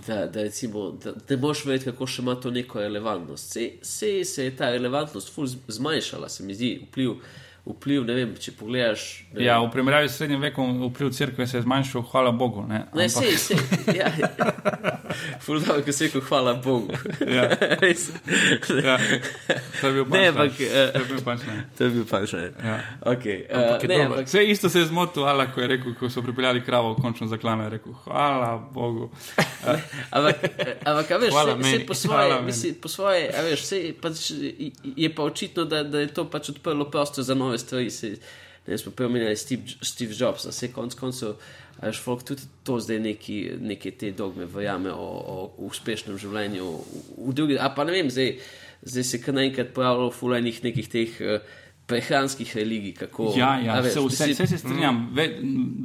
[0.07, 3.55] da, da, recimo, da, da boš vedeti, kako še ima to neko relevantnost.
[3.55, 5.39] Sej, sej se je ta relevantnost
[5.69, 7.21] zmanjšala, se mi zdi, vpliv,
[7.65, 9.03] vpliv, ne vem, če pogledaš.
[9.29, 12.63] Ne vem, Ja, v primerjavi s srednjim vekom vpliv cerkve se je zmanjšal, hvala Bogu.
[12.63, 13.59] Ne, Ne, Ampak- sej, sej.
[13.99, 14.11] Ja,
[15.39, 16.91] Fulano, ki se je rekel, hvala Bogu.
[17.23, 17.49] Ja.
[18.83, 18.99] Ja,
[19.81, 20.29] to je bil Ne, punchline.
[20.31, 21.63] ampak, eh, To je bil punchline.
[21.77, 22.41] To je bil pa še.
[22.59, 22.77] Ja.
[23.05, 24.07] Okay, Ampak uh, ne, dobro.
[24.09, 27.27] ampak, Vse isto se je zmotil, Ala, ko je rekel, ko so pripeljali kravo, končno
[27.27, 29.11] zaklano, je rekel, hvala Bogu.
[30.11, 33.61] ampak, eh, ampak a veš, Hvala vse, vse po svoje, misli, po svoje a veš,
[33.63, 34.31] vse, pač,
[34.97, 37.91] je pa očitno, da, da je to pač odprlo prostor za nove stvari.
[37.91, 38.15] Se,
[38.67, 41.37] ne, smo pa omenjali Steve, Steve Jobs, vse konc koncev.
[41.81, 46.69] A veš, folk tudi to zdaj neki, neke te dogme verjame o, o uspešnem življenju
[46.69, 47.59] v, v drugi.
[47.59, 48.37] A pa ne vem, zdaj,
[48.83, 52.95] zdaj se kar naenkrat pojavljajo fulajnih nekih teh uh, prehranskih religij.
[52.95, 55.27] Kako, Ja, ja, veš, vse, vse, vse se strinjam, ve,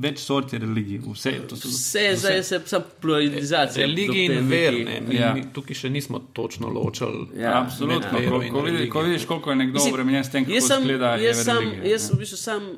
[0.01, 0.99] več sort je religij.
[1.13, 3.87] Vse, to so, Vse je zdaj se sam pluralizacija.
[3.87, 5.33] Te in ver, ne, mi, Ja.
[5.33, 7.27] mi tukaj še nismo točno ločili.
[7.39, 8.19] Ja, Absolutno.
[8.29, 10.81] Ko, in ko, vidiš, ko vidiš, koliko je nekdo obremenjen s tem, kako Jaz sem,
[10.81, 12.69] izgleda, je jaz, sem, religija, jaz v bistvu sam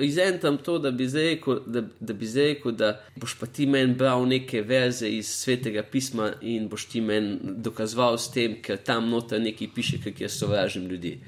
[0.00, 3.66] izentam to, da bi zdaj rekel, da, da, bi zdaj rekel, da boš pa ti
[3.66, 8.78] meni bral neke verze iz svetega pisma in boš ti meni dokazoval s tem, ker
[8.78, 11.18] tam noter nekaj piše, kako jaz sovražim ljudi.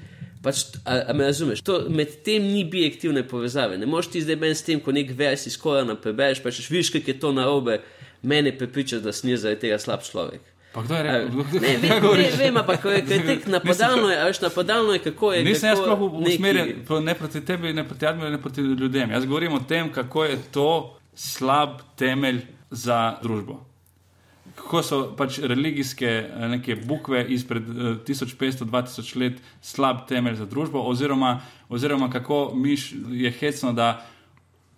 [0.45, 1.63] Pač, a, a me razumeš?
[1.65, 3.79] To, med tem ni bijektivne povezave.
[3.81, 6.69] Ne moreš ti zdaj meni s tem, ko nek vers iz Korana prebereš, pa češ
[6.69, 7.79] vidiš, kako je to narobe,
[8.21, 10.53] mene prepriča, da jaz zaradi tega slab človek.
[10.75, 11.29] Pa kdo je rekel?
[11.37, 12.37] Ne, kaj vem, ne, govoriš?
[12.37, 15.43] vem, ampak ko je, tek napadalno, je, veš, napadalno je, kako je.
[15.47, 19.11] Nisem jaz sploh usmerjen ne proti tebi, ne proti Admiru, ne proti ljudem.
[19.15, 22.41] Jaz govorim o tem, kako je to slab temelj
[22.71, 23.63] za družbo.
[24.55, 30.81] Kako so pač religijske eh, neke bukve izpred eh, 1500-2000 let slab temelj za družbo,
[30.81, 34.05] oziroma, oziroma kako miš je hecno, da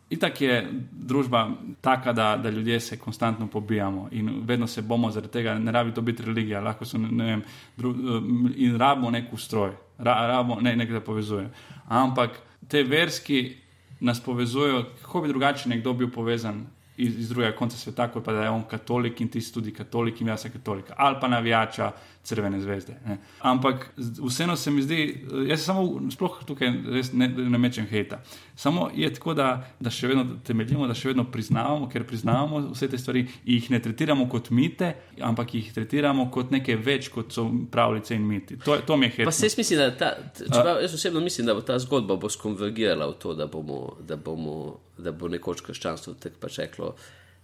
[0.09, 1.49] itak je družba
[1.81, 5.93] taka, da, da ljudje se konstantno pobijamo in vedno se bomo zaradi tega, ne rabi
[5.93, 7.43] to biti religija, lahko so ne vem,
[7.77, 8.21] dru, eh,
[8.55, 11.49] in rabimo nek ustroj, ra, rabimo ne, nekaj, da povezuje.
[11.87, 13.55] Ampak te verski
[13.99, 16.65] nas povezujejo, kako bi drugače nekdo bil povezan
[16.97, 19.73] iz, iz drugega konca sveta, kot pa da je on katolik in ti si tudi
[19.73, 21.91] katolik in jaz sem katolika, ali pa navijača
[22.27, 22.97] Crvene zvezde.
[23.05, 23.17] Ne.
[23.39, 23.85] Ampak
[24.27, 28.19] vseeno se mi zdi, eh, jaz samo sploh tukaj res ne, ne mečem hejta.
[28.55, 29.47] Samo je tako, da,
[29.79, 33.79] da še vedno temeljimo, da še vedno priznavamo, ker priznavamo vse te stvari, jih ne
[33.79, 34.91] tretiramo kot mite,
[35.23, 38.59] ampak jih tretiramo kot nekaj več, kot so pravljice in miti.
[38.67, 39.37] To, to mi je Pa hecno.
[39.39, 40.13] se jaz mislim, da ta,
[40.43, 44.19] čeprav jaz osebno mislim, da bo ta zgodba bo skonvergirala v to, da, bomo, da,
[44.19, 46.95] bomo, da bo nekoč krščanstvo tako pač reklo,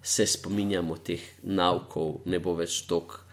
[0.04, 3.24] se spominjamo teh naukov, ne bo več tako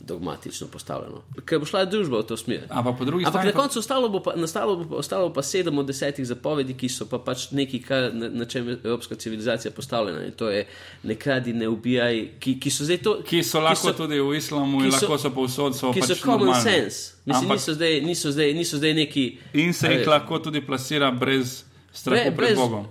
[0.00, 1.22] dogmatično postavljeno.
[1.44, 2.60] Ker bo šla družba v to smer.
[2.70, 6.26] Ampak Ampak na koncu ostalo bo pa, nastalo bo, pa- ostalo pa sedem od desetih
[6.26, 10.24] zapovedi, ki so pa pač nekaj, kar, na, na čem je evropska civilizacija postavljena.
[10.24, 10.66] In to je
[11.02, 13.22] ne kradi, ne ubijaj, ki, ki so zdaj to.
[13.22, 16.08] ki so lahko tudi v islamu in ki so- lahko so povsod, so ki pač
[16.08, 16.62] so common normalne.
[16.62, 17.12] sense.
[17.26, 19.26] Mislim, Ampak- niso, zdaj, niso, zdaj, niso zdaj neki.
[19.54, 21.62] In se jih veš, lahko tudi plasira brez
[21.92, 22.86] strahu Bre- pred brez- Bogom.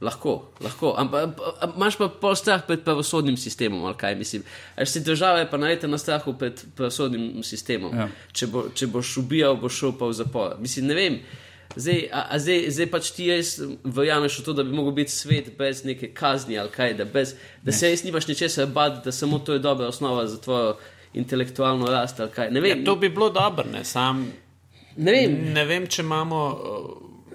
[0.00, 0.94] Lahko, lahko.
[0.98, 1.38] ampak
[1.76, 4.42] imaš pa pol strah pred pravosodnim sistemom, ali kaj mislim.
[4.76, 7.96] Až si država je pa najte na strahu pred pravosodnim sistemom.
[7.96, 8.08] Ja.
[8.32, 10.56] Če, bo, če boš ubijal, boš šel pa v zapor.
[10.60, 11.16] Mislim, ne vem.
[11.76, 15.08] Zdaj, a, a zdaj, zdaj pač ti res verjameš v to, da bi lahko bil
[15.08, 19.12] svet brez neke kazni ali kaj, da, bez, da se res nimaš ničesar bati, da
[19.12, 20.76] samo to je dobra osnova za tvojo
[21.14, 22.50] intelektualno rast ali kaj.
[22.50, 24.26] Ne Ja, vem, to bi bilo dobro, ne, sam
[24.96, 25.36] ne vem.
[25.52, 26.40] ne vem, če imamo,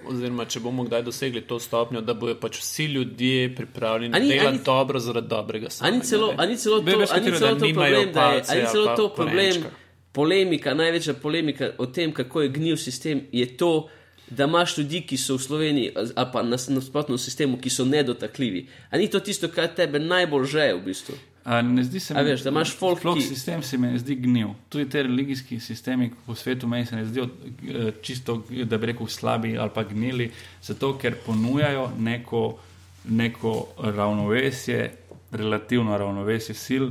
[0.04, 4.26] oziroma če bomo kdaj dosegli to stopnjo, da bodo pač vsi ljudje pripravljeni A ni-
[4.30, 5.68] a delati ni- dobro zaradi dobrega.
[5.80, 8.12] A ni celo, a ni celo to, Ve- veš, a ni katero, celo to problem,
[8.12, 9.64] da je, a palce celo ali to problem,
[10.12, 13.88] polemika, največja polemika o tem, kako je gnil sistem, je to,
[14.28, 18.62] da imaš ljudi, ki so v Sloveniji, ali pa na nasprotnem sistemu, ki so nedotakljivi.
[18.90, 21.14] A ni to tisto, kar tebe najbolj žeje v bistvu?
[21.44, 23.98] A ne zdi se mi, veš, da imaš folk, sploh ki- sistem se mi ne
[23.98, 24.48] zdi gnil.
[24.68, 29.06] Tudi te religijski sistemi po svetu meni se ne zdijo eh, čisto, da bi rekel,
[29.06, 30.30] slabi ali pa gnili,
[30.62, 32.58] zato ker ponujajo neko,
[33.04, 34.92] neko ravnovesje,
[35.32, 36.84] relativno ravnovesje sil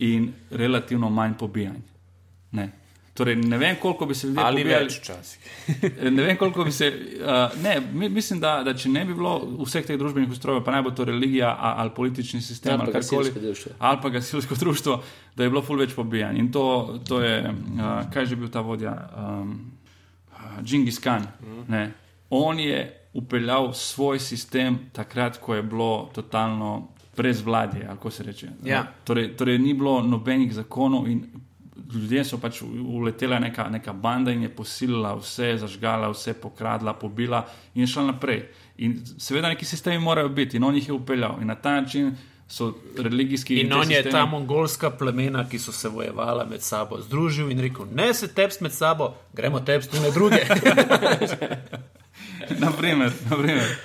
[0.00, 1.78] in relativno manj pobijanj.
[2.52, 2.70] Ne.
[3.14, 4.84] Torej, ne vem, koliko bi se ljudje Ali pobijali.
[4.84, 5.38] več včasih.
[6.16, 6.88] Ne vem, koliko bi se.
[7.20, 10.74] Uh, ne, mi, mislim, da, da če ne bi bilo vseh teh družbenih ustrojev, pa
[10.74, 14.58] naj bo to religija a, ali politični sistem Ali ali pa karkoli, ali pa gasilsko
[14.58, 14.98] društvo,
[15.36, 16.40] da je bilo ful več pobijanj.
[16.42, 16.64] In to,
[17.06, 19.54] to je, uh, kaj je že bil ta vodja, um,
[20.62, 21.30] Džingis Khan.
[21.68, 21.86] Ne.
[22.34, 22.82] On je
[23.14, 28.48] upeljal svoj sistem takrat, ko je bilo totalno brezvladje, ali kako se reče.
[28.64, 28.86] Ja.
[29.04, 31.28] Torej, torej, ni bilo nobenih zakonov in
[31.94, 37.44] ljudje so pač uletela neka, neka banda in je posilila vse, zažgala vse, pokradla, pobila
[37.74, 38.44] in šla naprej.
[38.78, 42.16] In seveda neki sistemi morajo biti in on jih je upeljal in na ta način
[42.48, 42.68] so
[42.98, 47.00] religijski In te on je sistemi- ta mongolska plemena, ki so se vojevala med sabo,
[47.00, 50.40] združil in rekel: Ne se tepst med sabo, gremo tepst tu na druge.
[52.50, 53.76] naprimer, naprimer.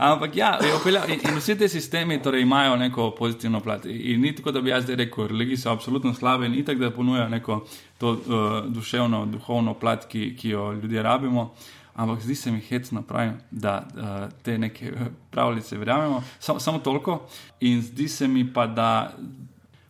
[0.00, 3.84] Ampak ja, opelja, in, in vsi ti sistemi torej, imajo neko pozitivno plat.
[3.84, 6.90] In ni tako, da bi jaz zdaj rekel, religije so absolutno slabe in tako, da
[6.90, 7.66] ponujajo neko
[7.98, 8.18] to uh,
[8.66, 11.52] duševno, duhovno plat, ki, ki jo ljudje rabimo.
[11.94, 14.92] Ampak zdi se mi hecno, pravim, da uh, te neke
[15.30, 17.26] pravljice verjamemo, Sam, samo toliko.
[17.60, 19.12] In zdi se mi pa, da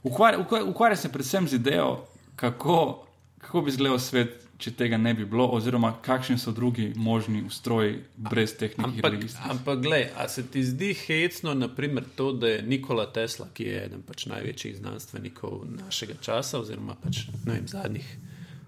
[0.02, 2.00] ukvarja, ukvarja se predvsem z idejo,
[2.36, 3.06] kako,
[3.38, 7.96] kako bi izgledal svet, če tega ne bi bilo, oziroma kakšni so drugi možni ustroji
[8.16, 9.50] brez tehničnih registrov.
[9.54, 13.84] Ampak, gled, a se ti zdi hecno, naprimer, to, da je Nikola Tesla, ki je
[13.84, 18.06] eden pač največjih znanstvenikov našega časa, oziroma pač, vem, zadnjih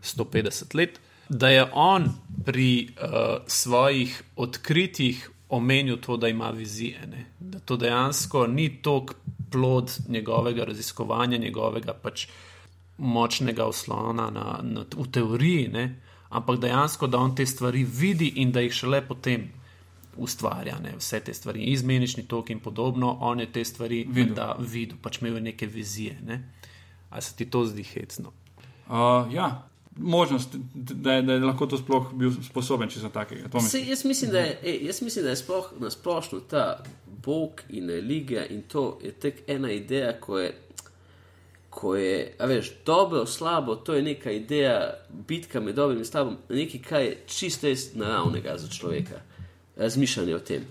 [0.03, 2.09] 150 let, da je on
[2.45, 7.07] pri uh, svojih odkritjih omenil to, da ima vizije.
[7.07, 7.27] Ne?
[7.41, 9.15] Da to dejansko ni tok
[9.51, 12.27] plod njegovega raziskovanja, njegovega pač
[13.03, 15.87] močnega oslona na, na, v teoriji, ne?
[16.33, 19.51] ampak dejansko, da on te stvari vidi in da jih šele potem
[20.17, 20.79] ustvarja.
[20.83, 20.95] Ne?
[20.99, 25.21] Vse te stvari, izmenični tok in podobno, on je te stvari videl, da videl, pač
[25.21, 26.17] imel neke vizije.
[26.27, 26.41] Ne?
[27.11, 28.33] Ali se ti to zdi hecno?
[28.89, 29.69] Uh, ja.
[29.97, 33.51] Možnost, da je, da je lahko to sploh bil sposoben, če so takega.
[33.61, 36.65] Se, jaz, mislim, da je, ej, jaz mislim, da je sploh na splošno ta
[37.25, 40.55] Bog in religija in to je tek ena ideja, ko je
[41.73, 44.95] ko je, a veš, dobro, slabo, to je neka ideja,
[45.29, 49.23] bitka med dobrim in slabim, nekaj, kar je čisto naravnega za človeka,
[49.77, 50.67] razmišljanje o tem.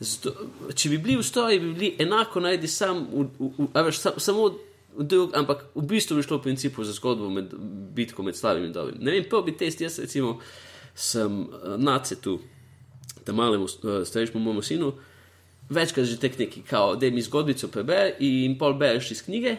[0.00, 0.30] Zato,
[0.74, 3.98] če bi bili v stroji, bi bili enako najdi sam, v, v, v, a veš,
[3.98, 4.46] sam, samo
[4.94, 7.50] drug, ampak v bistvu bi šlo v principu za zgodbo med
[7.98, 9.02] bitko med slabim in dobrim.
[9.02, 10.38] Ne vem, prvi test, jaz recimo
[10.94, 12.38] sem uh, nace tu,
[13.26, 14.94] da malemu uh, starejšemu mojemu sinu,
[15.66, 19.58] večkrat že tek neki, kao, da mi zgodbico prebere in pol bereš iz knjige.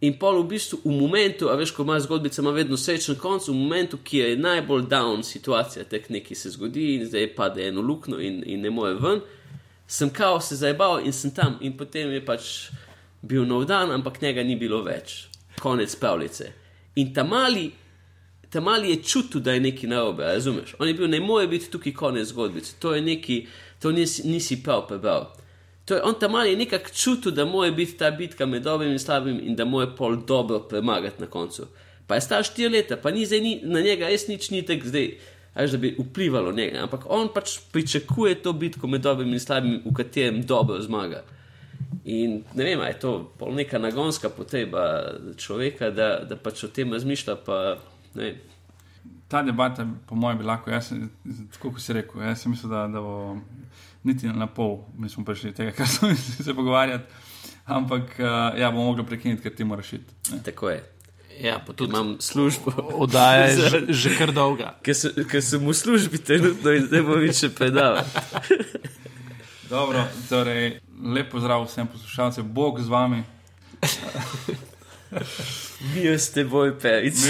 [0.00, 3.46] In pol v bistvu v momentu, a veš, ko ima zgodbica, ima vedno srečen konc,
[3.48, 7.80] v momentu, ki je najbolj down situacija, tek nekaj se zgodi in zdaj pade eno
[7.80, 9.22] luknjo in, in ne more ven,
[9.86, 12.50] sem kao se zajbal in sem tam in potem je pač
[13.22, 15.30] bil nov dan, ampak njega ni bilo več,
[15.62, 16.52] konec pravljice.
[17.00, 17.70] In ta mali,
[18.52, 20.76] ta mali je čutil, da je nekaj narobe, razumeš?
[20.78, 23.42] On je bil, ne more biti tukaj konec zgodbice, to je nekaj,
[23.80, 25.30] to nisi, nisi prav prebral.
[25.86, 29.38] Torej, on tam je nekako čutil, da mora biti ta bitka med dobrim in slabim
[29.42, 31.66] in da mora pol dobro premagati na koncu.
[32.06, 34.82] Pa je star štiri leta, pa ni zdaj ni, na njega res nič ni tek
[34.86, 35.12] zdaj,
[35.54, 36.82] až da bi vplivalo na njega.
[36.82, 41.22] Ampak on pač pričakuje to bitko med dobrim in slabim, v katerem dobro zmaga.
[42.04, 46.92] In ne vem, je to pol neka nagonska potreba človeka, da, da pač o tem
[46.92, 47.38] razmišlja.
[47.46, 47.78] Pa,
[49.28, 50.92] Ta debata, po mojem, bi lahko, jaz,
[51.54, 53.38] tako kot si rekel, jaz sem mislil, da, da bo
[54.06, 56.14] niti na pol, mi smo prišli tega, kar smo
[56.46, 57.02] se pogovarjali.
[57.66, 60.38] Ampak uh, ja, bomo mogli prekiniti, ker ti moraš iti.
[60.44, 60.84] Tako je.
[61.40, 62.72] Ja, pa tudi imam službo.
[63.04, 64.76] Oddaja je že, že kar dolga.
[64.82, 68.00] Ker sem v službi trenutno in zdaj bom več predal.
[69.70, 73.24] Dobro, torej, lepo zdrav vsem poslušalcem, Bog z vami.
[75.94, 77.14] Mi ste boj peric.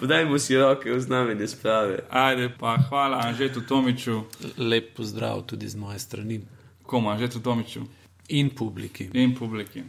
[0.00, 1.98] Podajmo si roke v znamenje sprave.
[2.10, 4.22] Ajde, pa hvala Anžetu Tomiču.
[4.58, 6.40] Lep pozdrav tudi z moje strani.
[6.82, 7.80] Komu Anžetu Tomiču?
[8.28, 9.10] In publiki.
[9.14, 9.82] In publiki.